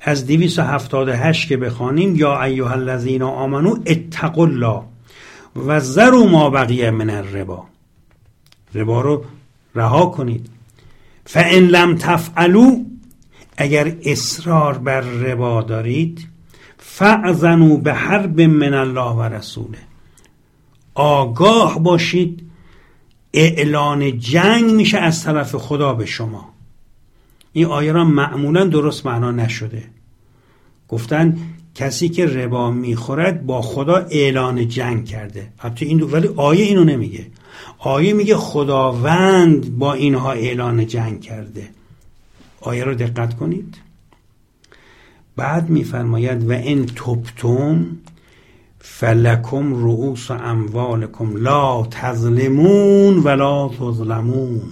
از 0.00 0.26
دیویست 0.26 0.58
و 0.58 0.62
هفتاد 0.62 1.08
هشت 1.08 1.48
که 1.48 1.56
بخوانیم 1.56 2.16
یا 2.16 2.42
ایوه 2.42 2.72
الذین 2.72 3.22
آمنو 3.22 3.76
اتقوا 3.86 4.44
الله 4.44 4.82
و 5.56 5.80
ذروا 5.80 6.26
ما 6.26 6.50
بقیه 6.50 6.90
من 6.90 7.10
الربا. 7.10 7.66
ربا 8.74 9.00
رو 9.00 9.24
رها 9.74 10.06
کنید. 10.06 10.46
فان 11.24 11.66
لم 11.66 11.96
تفعلوا 11.96 12.76
اگر 13.56 13.96
اصرار 14.04 14.78
بر 14.78 15.00
ربا 15.00 15.62
دارید 15.62 16.28
فعزنو 16.78 17.76
به 17.76 17.94
حرب 17.94 18.40
من 18.40 18.74
الله 18.74 19.10
و 19.10 19.22
رسوله 19.22 19.78
آگاه 20.94 21.82
باشید 21.82 22.50
اعلان 23.32 24.18
جنگ 24.18 24.70
میشه 24.70 24.98
از 24.98 25.24
طرف 25.24 25.54
خدا 25.54 25.94
به 25.94 26.06
شما. 26.06 26.48
این 27.52 27.66
آیه 27.66 27.92
را 27.92 28.04
معمولا 28.04 28.64
درست 28.64 29.06
معنا 29.06 29.30
نشده. 29.30 29.84
گفتن 30.88 31.38
کسی 31.74 32.08
که 32.08 32.26
ربا 32.26 32.70
می‌خورد 32.70 33.46
با 33.46 33.62
خدا 33.62 33.96
اعلان 34.10 34.68
جنگ 34.68 35.04
کرده. 35.04 35.52
البته 35.58 35.86
این 35.86 36.00
ولی 36.00 36.28
آیه 36.36 36.64
اینو 36.64 36.84
نمیگه. 36.84 37.26
آیه 37.86 38.12
میگه 38.12 38.36
خداوند 38.36 39.78
با 39.78 39.92
اینها 39.92 40.32
اعلان 40.32 40.86
جنگ 40.86 41.20
کرده. 41.20 41.68
آیه 42.60 42.84
رو 42.84 42.94
دقت 42.94 43.36
کنید. 43.36 43.76
بعد 45.36 45.68
میفرماید 45.68 46.50
و 46.50 46.52
این 46.52 46.86
توبتم 46.86 47.86
فلکم 48.78 49.74
رؤوس 49.74 50.30
اموالکم 50.30 51.36
لا 51.36 51.86
تظلمون 51.90 53.18
ولا 53.18 53.68
تظلمون. 53.68 54.62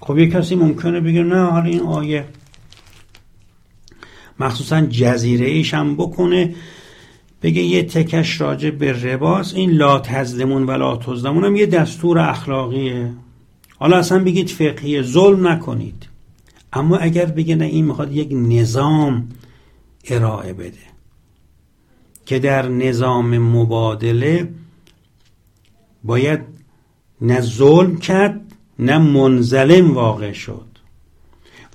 خب 0.00 0.18
یه 0.18 0.30
کسی 0.30 0.56
ممکنه 0.56 1.00
بگه 1.00 1.22
نه 1.22 1.50
حالا 1.50 1.64
این 1.64 1.80
آیه 1.80 2.24
مخصوصا 4.40 4.80
جزیره 4.80 5.46
ایش 5.46 5.74
هم 5.74 5.96
بکنه. 5.96 6.54
بگه 7.42 7.62
یه 7.62 7.82
تکش 7.82 8.40
راجع 8.40 8.70
به 8.70 8.92
رباس 8.92 9.54
این 9.54 9.70
لا 9.70 9.98
تظلمون 9.98 10.66
و 10.66 10.70
لا 10.70 10.96
تظلمون 10.96 11.44
هم 11.44 11.56
یه 11.56 11.66
دستور 11.66 12.18
اخلاقیه. 12.18 13.12
حالا 13.76 13.96
اصلا 13.96 14.24
بگید 14.24 14.48
فقهی 14.48 15.02
ظلم 15.02 15.48
نکنید. 15.48 16.08
اما 16.72 16.96
اگر 16.96 17.24
بگه 17.24 17.54
نه 17.54 17.64
این 17.64 17.84
می‌خواد 17.84 18.12
یک 18.12 18.28
نظام 18.32 19.28
ارائه 20.04 20.52
بده. 20.52 20.88
که 22.26 22.38
در 22.38 22.68
نظام 22.68 23.38
مبادله 23.38 24.48
باید 26.04 26.40
نه 27.20 27.40
ظلم 27.40 27.96
کرد 27.96 28.40
نه 28.78 28.98
منظلم 28.98 29.94
واقع 29.94 30.32
شد. 30.32 30.66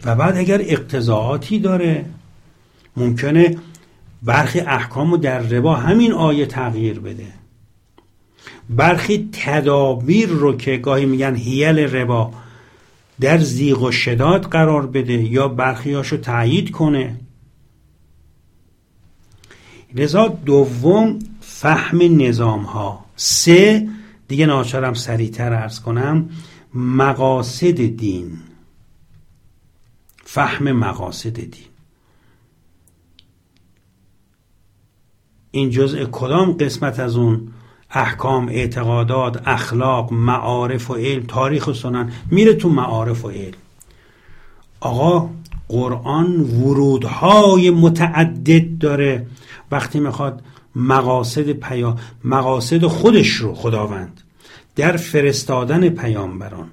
و 0.05 0.15
بعد 0.15 0.37
اگر 0.37 0.61
اقتضاعاتی 0.61 1.59
داره 1.59 2.05
ممکنه 2.97 3.57
برخی 4.23 4.59
احکام 4.59 5.11
رو 5.11 5.17
در 5.17 5.39
ربا 5.39 5.75
همین 5.75 6.13
آیه 6.13 6.45
تغییر 6.45 6.99
بده. 6.99 7.27
برخی 8.69 9.29
تدابیر 9.31 10.29
رو 10.29 10.57
که 10.57 10.77
گاهی 10.77 11.05
میگن 11.05 11.35
هیل 11.35 11.79
ربا 11.79 12.33
در 13.21 13.37
زیغ 13.37 13.81
و 13.81 13.91
شداد 13.91 14.45
قرار 14.45 14.87
بده 14.87 15.13
یا 15.13 15.47
برخیاشو 15.47 16.17
تایید 16.17 16.71
کنه. 16.71 17.15
لذا 19.95 20.27
دوم 20.27 21.19
فهم 21.41 22.21
نظام 22.21 22.63
ها 22.63 23.05
سه 23.15 23.87
دیگه 24.27 24.45
ناچارم 24.45 24.93
سریعتر 24.93 25.53
ارز 25.53 25.79
کنم 25.79 26.29
مقاصد 26.73 27.85
دین. 27.85 28.31
فهم 30.23 30.71
مقاصد 30.71 31.39
دین. 31.39 31.72
این 35.55 35.69
جزء 35.69 36.05
کدام 36.11 36.51
قسمت 36.51 36.99
از 36.99 37.15
اون 37.15 37.47
احکام 37.91 38.47
اعتقادات 38.47 39.41
اخلاق 39.45 40.13
معارف 40.13 40.91
و 40.91 40.95
علم 40.95 41.23
تاریخ 41.23 41.67
و 41.67 41.73
سنن 41.73 42.11
میره 42.31 42.53
تو 42.53 42.69
معارف 42.69 43.25
و 43.25 43.29
علم؟ 43.29 43.57
آقا 44.79 45.29
قرآن 45.67 46.39
ورودهای 46.39 47.69
متعدد 47.69 48.77
داره. 48.77 49.25
وقتی 49.71 49.99
می‌خواد 49.99 50.41
مقاصد 50.75 51.51
پیام 51.51 51.99
مقاصد 52.23 52.85
خودش 52.85 53.29
رو 53.29 53.53
خداوند 53.53 54.21
در 54.75 54.97
فرستادن 54.97 55.89
پیامبران 55.89 56.69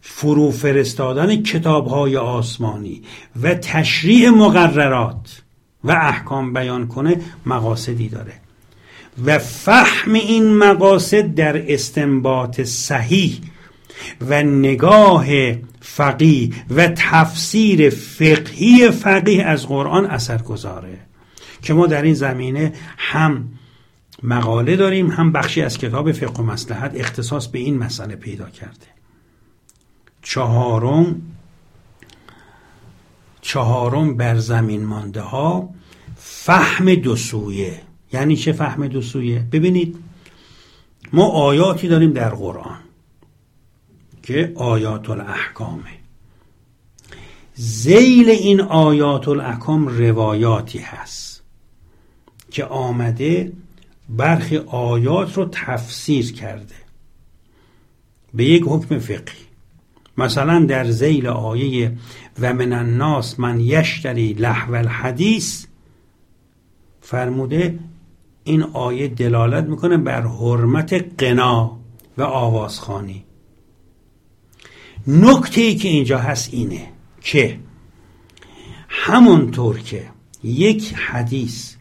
فرو 0.00 0.50
فرستادن 0.50 1.42
کتابهای 1.42 2.16
آسمانی 2.16 3.02
و 3.42 3.54
تشریع 3.54 4.30
مقررات 4.30 5.42
و 5.84 5.90
احکام 5.90 6.52
بیان 6.52 6.88
کنه 6.88 7.20
مقاصدی 7.46 8.08
داره. 8.08 8.32
و 9.24 9.38
فهم 9.38 10.12
این 10.12 10.56
مقاصد 10.56 11.34
در 11.34 11.72
استنباط 11.72 12.60
صحیح 12.60 13.40
و 14.20 14.42
نگاه 14.42 15.26
فقی 15.80 16.54
و 16.70 16.88
تفسیر 16.96 17.90
فقهی 17.90 18.90
فقیه 18.90 19.44
از 19.44 19.66
قرآن 19.66 20.06
اثر 20.06 20.38
گذاره 20.42 20.98
که 21.62 21.74
ما 21.74 21.86
در 21.86 22.02
این 22.02 22.14
زمینه 22.14 22.72
هم 22.96 23.48
مقاله 24.22 24.76
داریم 24.76 25.10
هم 25.10 25.32
بخشی 25.32 25.62
از 25.62 25.78
کتاب 25.78 26.12
فقه 26.12 26.42
و 26.42 26.42
مسلحت 26.42 26.92
اختصاص 26.94 27.46
به 27.46 27.58
این 27.58 27.78
مسئله 27.78 28.16
پیدا 28.16 28.50
کرده. 28.50 28.86
چهارم 30.22 31.22
چهارم 33.40 34.16
بر 34.16 34.38
زمین 34.38 34.84
مانده 34.84 35.20
ها 35.20 35.68
فهم 36.16 36.94
دو 36.94 37.16
سویه. 37.16 37.80
یعنی 38.12 38.36
چه 38.36 38.52
فهم 38.52 38.88
دو 38.88 39.02
سویه؟ 39.02 39.46
ببینید 39.52 39.96
ما 41.12 41.24
آیاتی 41.24 41.88
داریم 41.88 42.12
در 42.12 42.28
قرآن 42.28 42.78
که 44.22 44.52
آیات 44.56 45.10
الاحکامه 45.10 46.00
زیل 47.54 48.28
این 48.28 48.60
آیات 48.60 49.28
الاحکام 49.28 49.88
روایاتی 49.88 50.78
هست 50.78 51.42
که 52.50 52.64
آمده 52.64 53.52
برخی 54.08 54.56
آیات 54.56 55.36
رو 55.36 55.48
تفسیر 55.52 56.32
کرده 56.32 56.74
به 58.34 58.44
یک 58.44 58.62
حکم 58.66 58.98
فقهی. 58.98 59.44
مثلا 60.16 60.64
در 60.64 60.90
زیل 60.90 61.26
آیه 61.26 61.92
و 62.40 62.54
من 62.54 62.72
الناس 62.72 63.40
من 63.40 63.60
یشتری 63.60 64.32
لحو 64.32 64.74
الحدیث 64.74 65.66
فرموده 67.00 67.78
این 68.44 68.62
آیه 68.62 69.08
دلالت 69.08 69.64
می‌کنه 69.64 69.96
بر 69.96 70.22
حرمت 70.26 71.22
قنا 71.22 71.78
و 72.18 72.22
آوازخانی. 72.22 73.24
نکته 75.06 75.60
ای 75.60 75.74
که 75.74 75.88
اینجا 75.88 76.18
هست 76.18 76.54
اینه 76.54 76.88
که 77.20 77.60
همونطور 78.88 79.78
که 79.78 80.08
یک 80.44 80.94
حدیث 80.94 81.74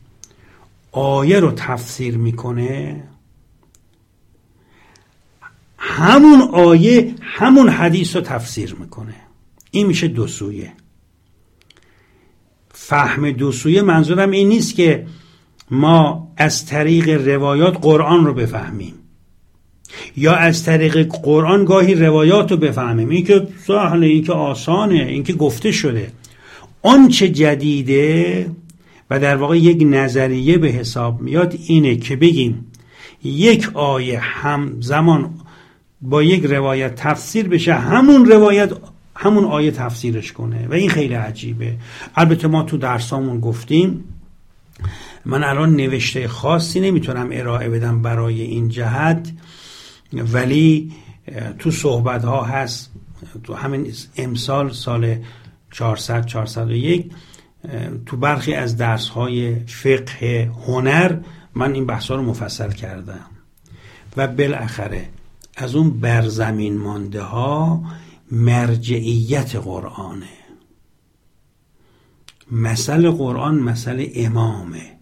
آیه 0.91 1.39
رو 1.39 1.51
تفسیر 1.51 2.17
می‌کنه 2.17 3.03
همون 5.77 6.41
آیه 6.41 7.15
همون 7.21 7.69
حدیث 7.69 8.15
رو 8.15 8.21
تفسیر 8.21 8.75
می‌کنه. 8.75 9.28
این 9.71 9.87
میشه 9.87 10.07
دو 10.07 10.27
سویه. 10.27 10.71
فهم 12.71 13.31
دو 13.31 13.51
سویه 13.51 13.81
منظورم 13.81 14.31
این 14.31 14.49
نیست 14.49 14.75
که 14.75 15.05
ما 15.71 16.31
از 16.37 16.65
طریق 16.65 17.27
روایات 17.27 17.77
قرآن 17.81 18.25
رو 18.25 18.33
بفهمیم. 18.33 18.93
یا 20.17 20.35
از 20.35 20.63
طریق 20.63 21.07
قرآن 21.23 21.65
گاهی 21.65 21.95
روایات 21.95 22.51
رو 22.51 22.57
بفهمیم. 22.57 23.09
این 23.09 23.25
که 23.25 23.47
سهله 23.67 24.07
این 24.07 24.23
که 24.23 24.33
آسانه 24.33 24.95
این 24.95 25.23
که 25.23 25.33
گفته 25.33 25.71
شده. 25.71 26.11
آنچه 26.81 27.29
جدیده 27.29 28.51
و 29.09 29.19
در 29.19 29.35
واقع 29.35 29.57
یک 29.57 29.83
نظریه 29.87 30.57
به 30.57 30.67
حساب 30.67 31.21
میاد 31.21 31.55
اینه 31.67 31.95
که 31.95 32.15
بگیم 32.15 32.65
یک 33.23 33.69
آیه 33.73 34.19
هم 34.19 34.81
زمان 34.81 35.29
با 36.01 36.23
یک 36.23 36.45
روایت 36.45 36.95
تفسیر 36.95 37.47
بشه 37.47 37.73
همون 37.73 38.25
روایت 38.25 38.71
همون 39.21 39.45
آیه 39.45 39.71
تفسیرش 39.71 40.33
کنه 40.33 40.67
و 40.67 40.73
این 40.73 40.89
خیلی 40.89 41.13
عجیبه. 41.13 41.75
البته 42.15 42.47
ما 42.47 42.63
تو 42.63 42.77
درسامون 42.77 43.39
گفتیم 43.39 44.03
من 45.25 45.43
الان 45.43 45.75
نوشته 45.75 46.27
خاصی 46.27 46.79
نمی‌تونم 46.79 47.29
ارائه 47.31 47.69
بدم 47.69 48.01
برای 48.01 48.41
این 48.41 48.69
جهت 48.69 49.31
ولی 50.13 50.91
تو 51.59 51.71
صحبت 51.71 52.23
ها 52.23 52.43
هست 52.43 52.91
تو 53.43 53.53
همین 53.53 53.93
امسال 54.17 54.71
سال 54.71 55.15
400 55.71 56.25
401 56.25 57.11
تو 58.05 58.17
برخی 58.17 58.53
از 58.53 58.77
درس 58.77 59.09
های 59.09 59.55
فقه 59.65 60.51
هنر 60.67 61.17
من 61.55 61.73
این 61.73 61.85
بحث 61.85 62.11
رو 62.11 62.21
مفصل 62.21 62.71
کردم. 62.71 63.25
و 64.17 64.27
بالاخره 64.27 65.09
از 65.57 65.75
اون 65.75 65.99
برزمین 65.99 66.77
مانده 66.77 67.21
ها 67.21 67.83
مرجعیت 68.31 69.55
قرآنه 69.55 70.29
مثل 72.51 73.11
قرآن 73.11 73.55
مثل 73.59 74.07
امامه 74.15 74.99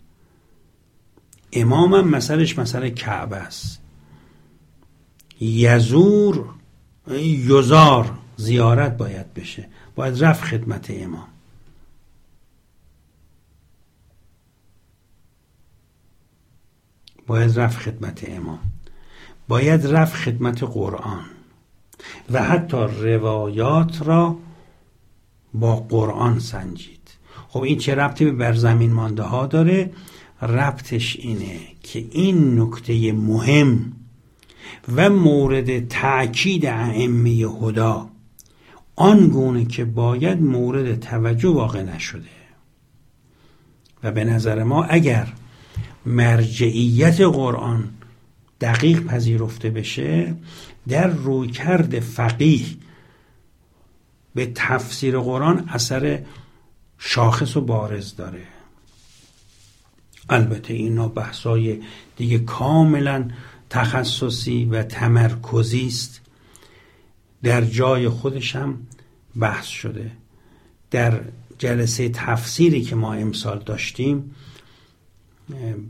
امامم 1.53 2.09
مثلش 2.09 2.59
مثل 2.59 2.89
کعبه 2.89 3.35
است. 3.35 3.81
یزور 5.39 6.53
یزار 7.11 8.17
زیارت 8.37 8.97
باید 8.97 9.33
بشه. 9.33 9.69
باید 9.95 10.23
رفت 10.23 10.43
خدمت 10.43 10.91
امام. 10.91 11.27
باید 17.27 17.59
رفت 17.59 17.79
خدمت 17.79 18.29
امام. 18.29 18.59
باید 19.47 19.87
رفت 19.87 20.15
خدمت 20.15 20.63
قرآن. 20.63 21.25
و 22.31 22.43
حتی 22.43 22.77
روایات 22.77 24.01
را 24.05 24.35
با 25.53 25.75
قرآن 25.75 26.39
سنجید. 26.39 26.97
خب 27.49 27.61
این 27.61 27.77
چه 27.77 27.95
ربطی 27.95 28.25
به 28.25 28.31
برزمین 28.31 28.93
مانده 28.93 29.23
ها 29.23 29.45
داره؟ 29.45 29.91
ربطش 30.41 31.17
اینه 31.19 31.59
که 31.83 32.05
این 32.11 32.59
نکته 32.59 33.11
مهم 33.11 33.93
و 34.95 35.09
مورد 35.09 35.87
تأکید 35.87 36.65
ائمه 36.65 37.29
هدا 37.29 38.09
آنگونه 38.95 39.65
که 39.65 39.85
باید 39.85 40.41
مورد 40.41 40.99
توجه 40.99 41.49
واقع 41.49 41.83
نشده. 41.83 42.37
و 44.03 44.11
به 44.11 44.23
نظر 44.23 44.63
ما 44.63 44.83
اگر 44.83 45.27
مرجعیت 46.05 47.21
قرآن 47.21 47.89
دقیق 48.61 49.03
پذیرفته 49.03 49.69
بشه 49.69 50.35
در 50.87 51.07
رویکرد 51.07 51.99
فقیه 51.99 52.65
به 54.35 54.51
تفسیر 54.55 55.19
قرآن 55.19 55.69
اثر 55.69 56.21
شاخص 56.97 57.57
و 57.57 57.61
بارز 57.61 58.15
داره. 58.15 58.43
البته 60.29 60.73
اینا 60.73 61.07
بحثای 61.07 61.83
دیگه 62.17 62.39
کاملا 62.39 63.31
تخصصی 63.69 64.65
و 64.65 64.83
تمرکزی 64.83 65.87
است. 65.87 66.21
در 67.43 67.61
جای 67.65 68.09
خودش 68.09 68.55
هم 68.55 68.77
بحث 69.39 69.65
شده. 69.65 70.11
در 70.91 71.21
جلسه 71.57 72.09
تفسیری 72.09 72.81
که 72.81 72.95
ما 72.95 73.13
امسال 73.13 73.63
داشتیم 73.65 74.35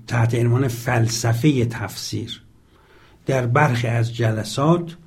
تحت 0.07 0.35
عنوان 0.35 0.67
فلسفه 0.67 1.65
تفسیر 1.65 2.41
در 3.27 3.45
برخی 3.45 3.87
از 3.87 4.15
جلسات 4.15 4.97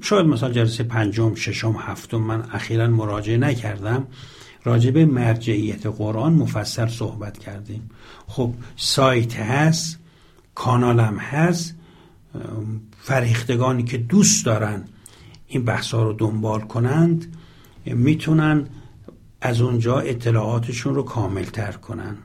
شاید 0.00 0.26
مثلا 0.26 0.50
جلسه 0.50 0.84
پنجم 0.84 1.34
ششم 1.34 1.76
هفتم 1.78 2.16
من 2.16 2.42
اخیرا 2.52 2.86
مراجعه 2.86 3.36
نکردم 3.36 4.06
راجع 4.64 4.90
به 4.90 5.06
مرجعیت 5.06 5.86
قرآن 5.86 6.32
مفصل 6.32 6.86
صحبت 6.88 7.38
کردیم. 7.38 7.90
خب 8.26 8.54
سایت 8.76 9.36
هست 9.36 9.98
کانالم 10.54 11.18
هست 11.18 11.74
فریختگانی 13.00 13.82
که 13.82 13.98
دوست 13.98 14.46
دارن 14.46 14.84
این 15.46 15.64
بحث 15.64 15.94
ها 15.94 16.02
رو 16.02 16.12
دنبال 16.12 16.60
کنند 16.60 17.36
می‌تونن 17.86 18.66
از 19.40 19.60
اونجا 19.60 19.98
اطلاعاتشون 19.98 20.94
رو 20.94 21.02
کامل 21.02 21.44
تر 21.44 21.72
کنن. 21.72 22.16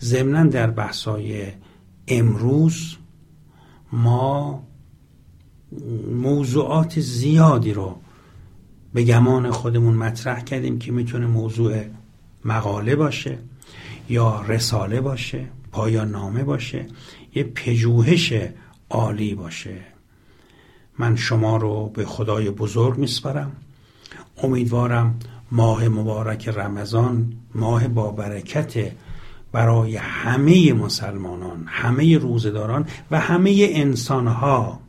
ضمنا 0.00 0.44
در 0.44 0.70
بحث 0.70 1.04
های 1.04 1.46
امروز 2.08 2.96
ما 3.92 4.62
موضوعات 6.12 7.00
زیادی 7.00 7.72
رو 7.72 7.96
به 8.94 9.04
گمان 9.04 9.50
خودمون 9.50 9.94
مطرح 9.94 10.40
کردیم 10.40 10.78
که 10.78 10.92
می‌تونه 10.92 11.26
موضوع 11.26 11.82
مقاله 12.44 12.96
باشه 12.96 13.38
یا 14.08 14.44
رساله 14.48 15.00
باشه 15.00 15.46
پایان 15.72 16.10
نامه 16.10 16.44
باشه 16.44 16.86
یه 17.34 17.44
پژوهش 17.44 18.32
عالی 18.90 19.34
باشه. 19.34 19.76
من 20.98 21.16
شما 21.16 21.56
رو 21.56 21.88
به 21.88 22.04
خدای 22.04 22.50
بزرگ 22.50 22.98
میسپارم. 22.98 23.52
امیدوارم 24.42 25.18
ماه 25.52 25.88
مبارک 25.88 26.48
رمضان 26.48 27.32
ماه 27.54 27.88
با 27.88 28.10
برکت 28.10 28.92
برای 29.56 29.96
همه 29.96 30.72
مسلمانان 30.72 31.64
همه 31.66 32.18
روزداران 32.18 32.86
و 33.10 33.20
همه 33.20 33.68
انسانها. 33.70 34.80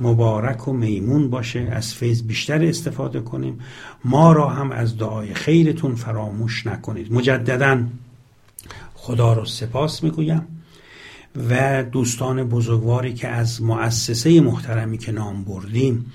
مبارک 0.00 0.68
و 0.68 0.72
میمون 0.72 1.30
باشه 1.30 1.68
از 1.72 1.94
فیض 1.94 2.22
بیشتر 2.22 2.64
استفاده 2.64 3.20
کنیم. 3.20 3.60
ما 4.04 4.32
را 4.32 4.48
هم 4.48 4.72
از 4.72 4.98
دعای 4.98 5.34
خیرتون 5.34 5.94
فراموش 5.94 6.66
نکنید. 6.66 7.12
مجددا 7.12 7.82
خدا 8.94 9.32
رو 9.32 9.44
سپاس 9.44 10.02
می‌گویم 10.02 10.46
و 11.50 11.82
دوستان 11.82 12.44
بزرگواری 12.44 13.14
که 13.14 13.28
از 13.28 13.62
مؤسسه 13.62 14.40
محترمی 14.40 14.98
که 14.98 15.12
نام 15.12 15.44
بردیم 15.44 16.12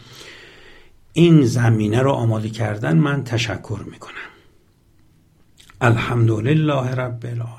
این 1.14 1.46
زمینه 1.46 2.02
رو 2.02 2.12
آماده 2.12 2.50
کردن 2.50 2.98
من 2.98 3.24
تشکر 3.24 3.80
می‌کنم. 3.92 4.39
الحمدلله 5.82 6.94
رب 6.96 7.26
العالمین. 7.26 7.59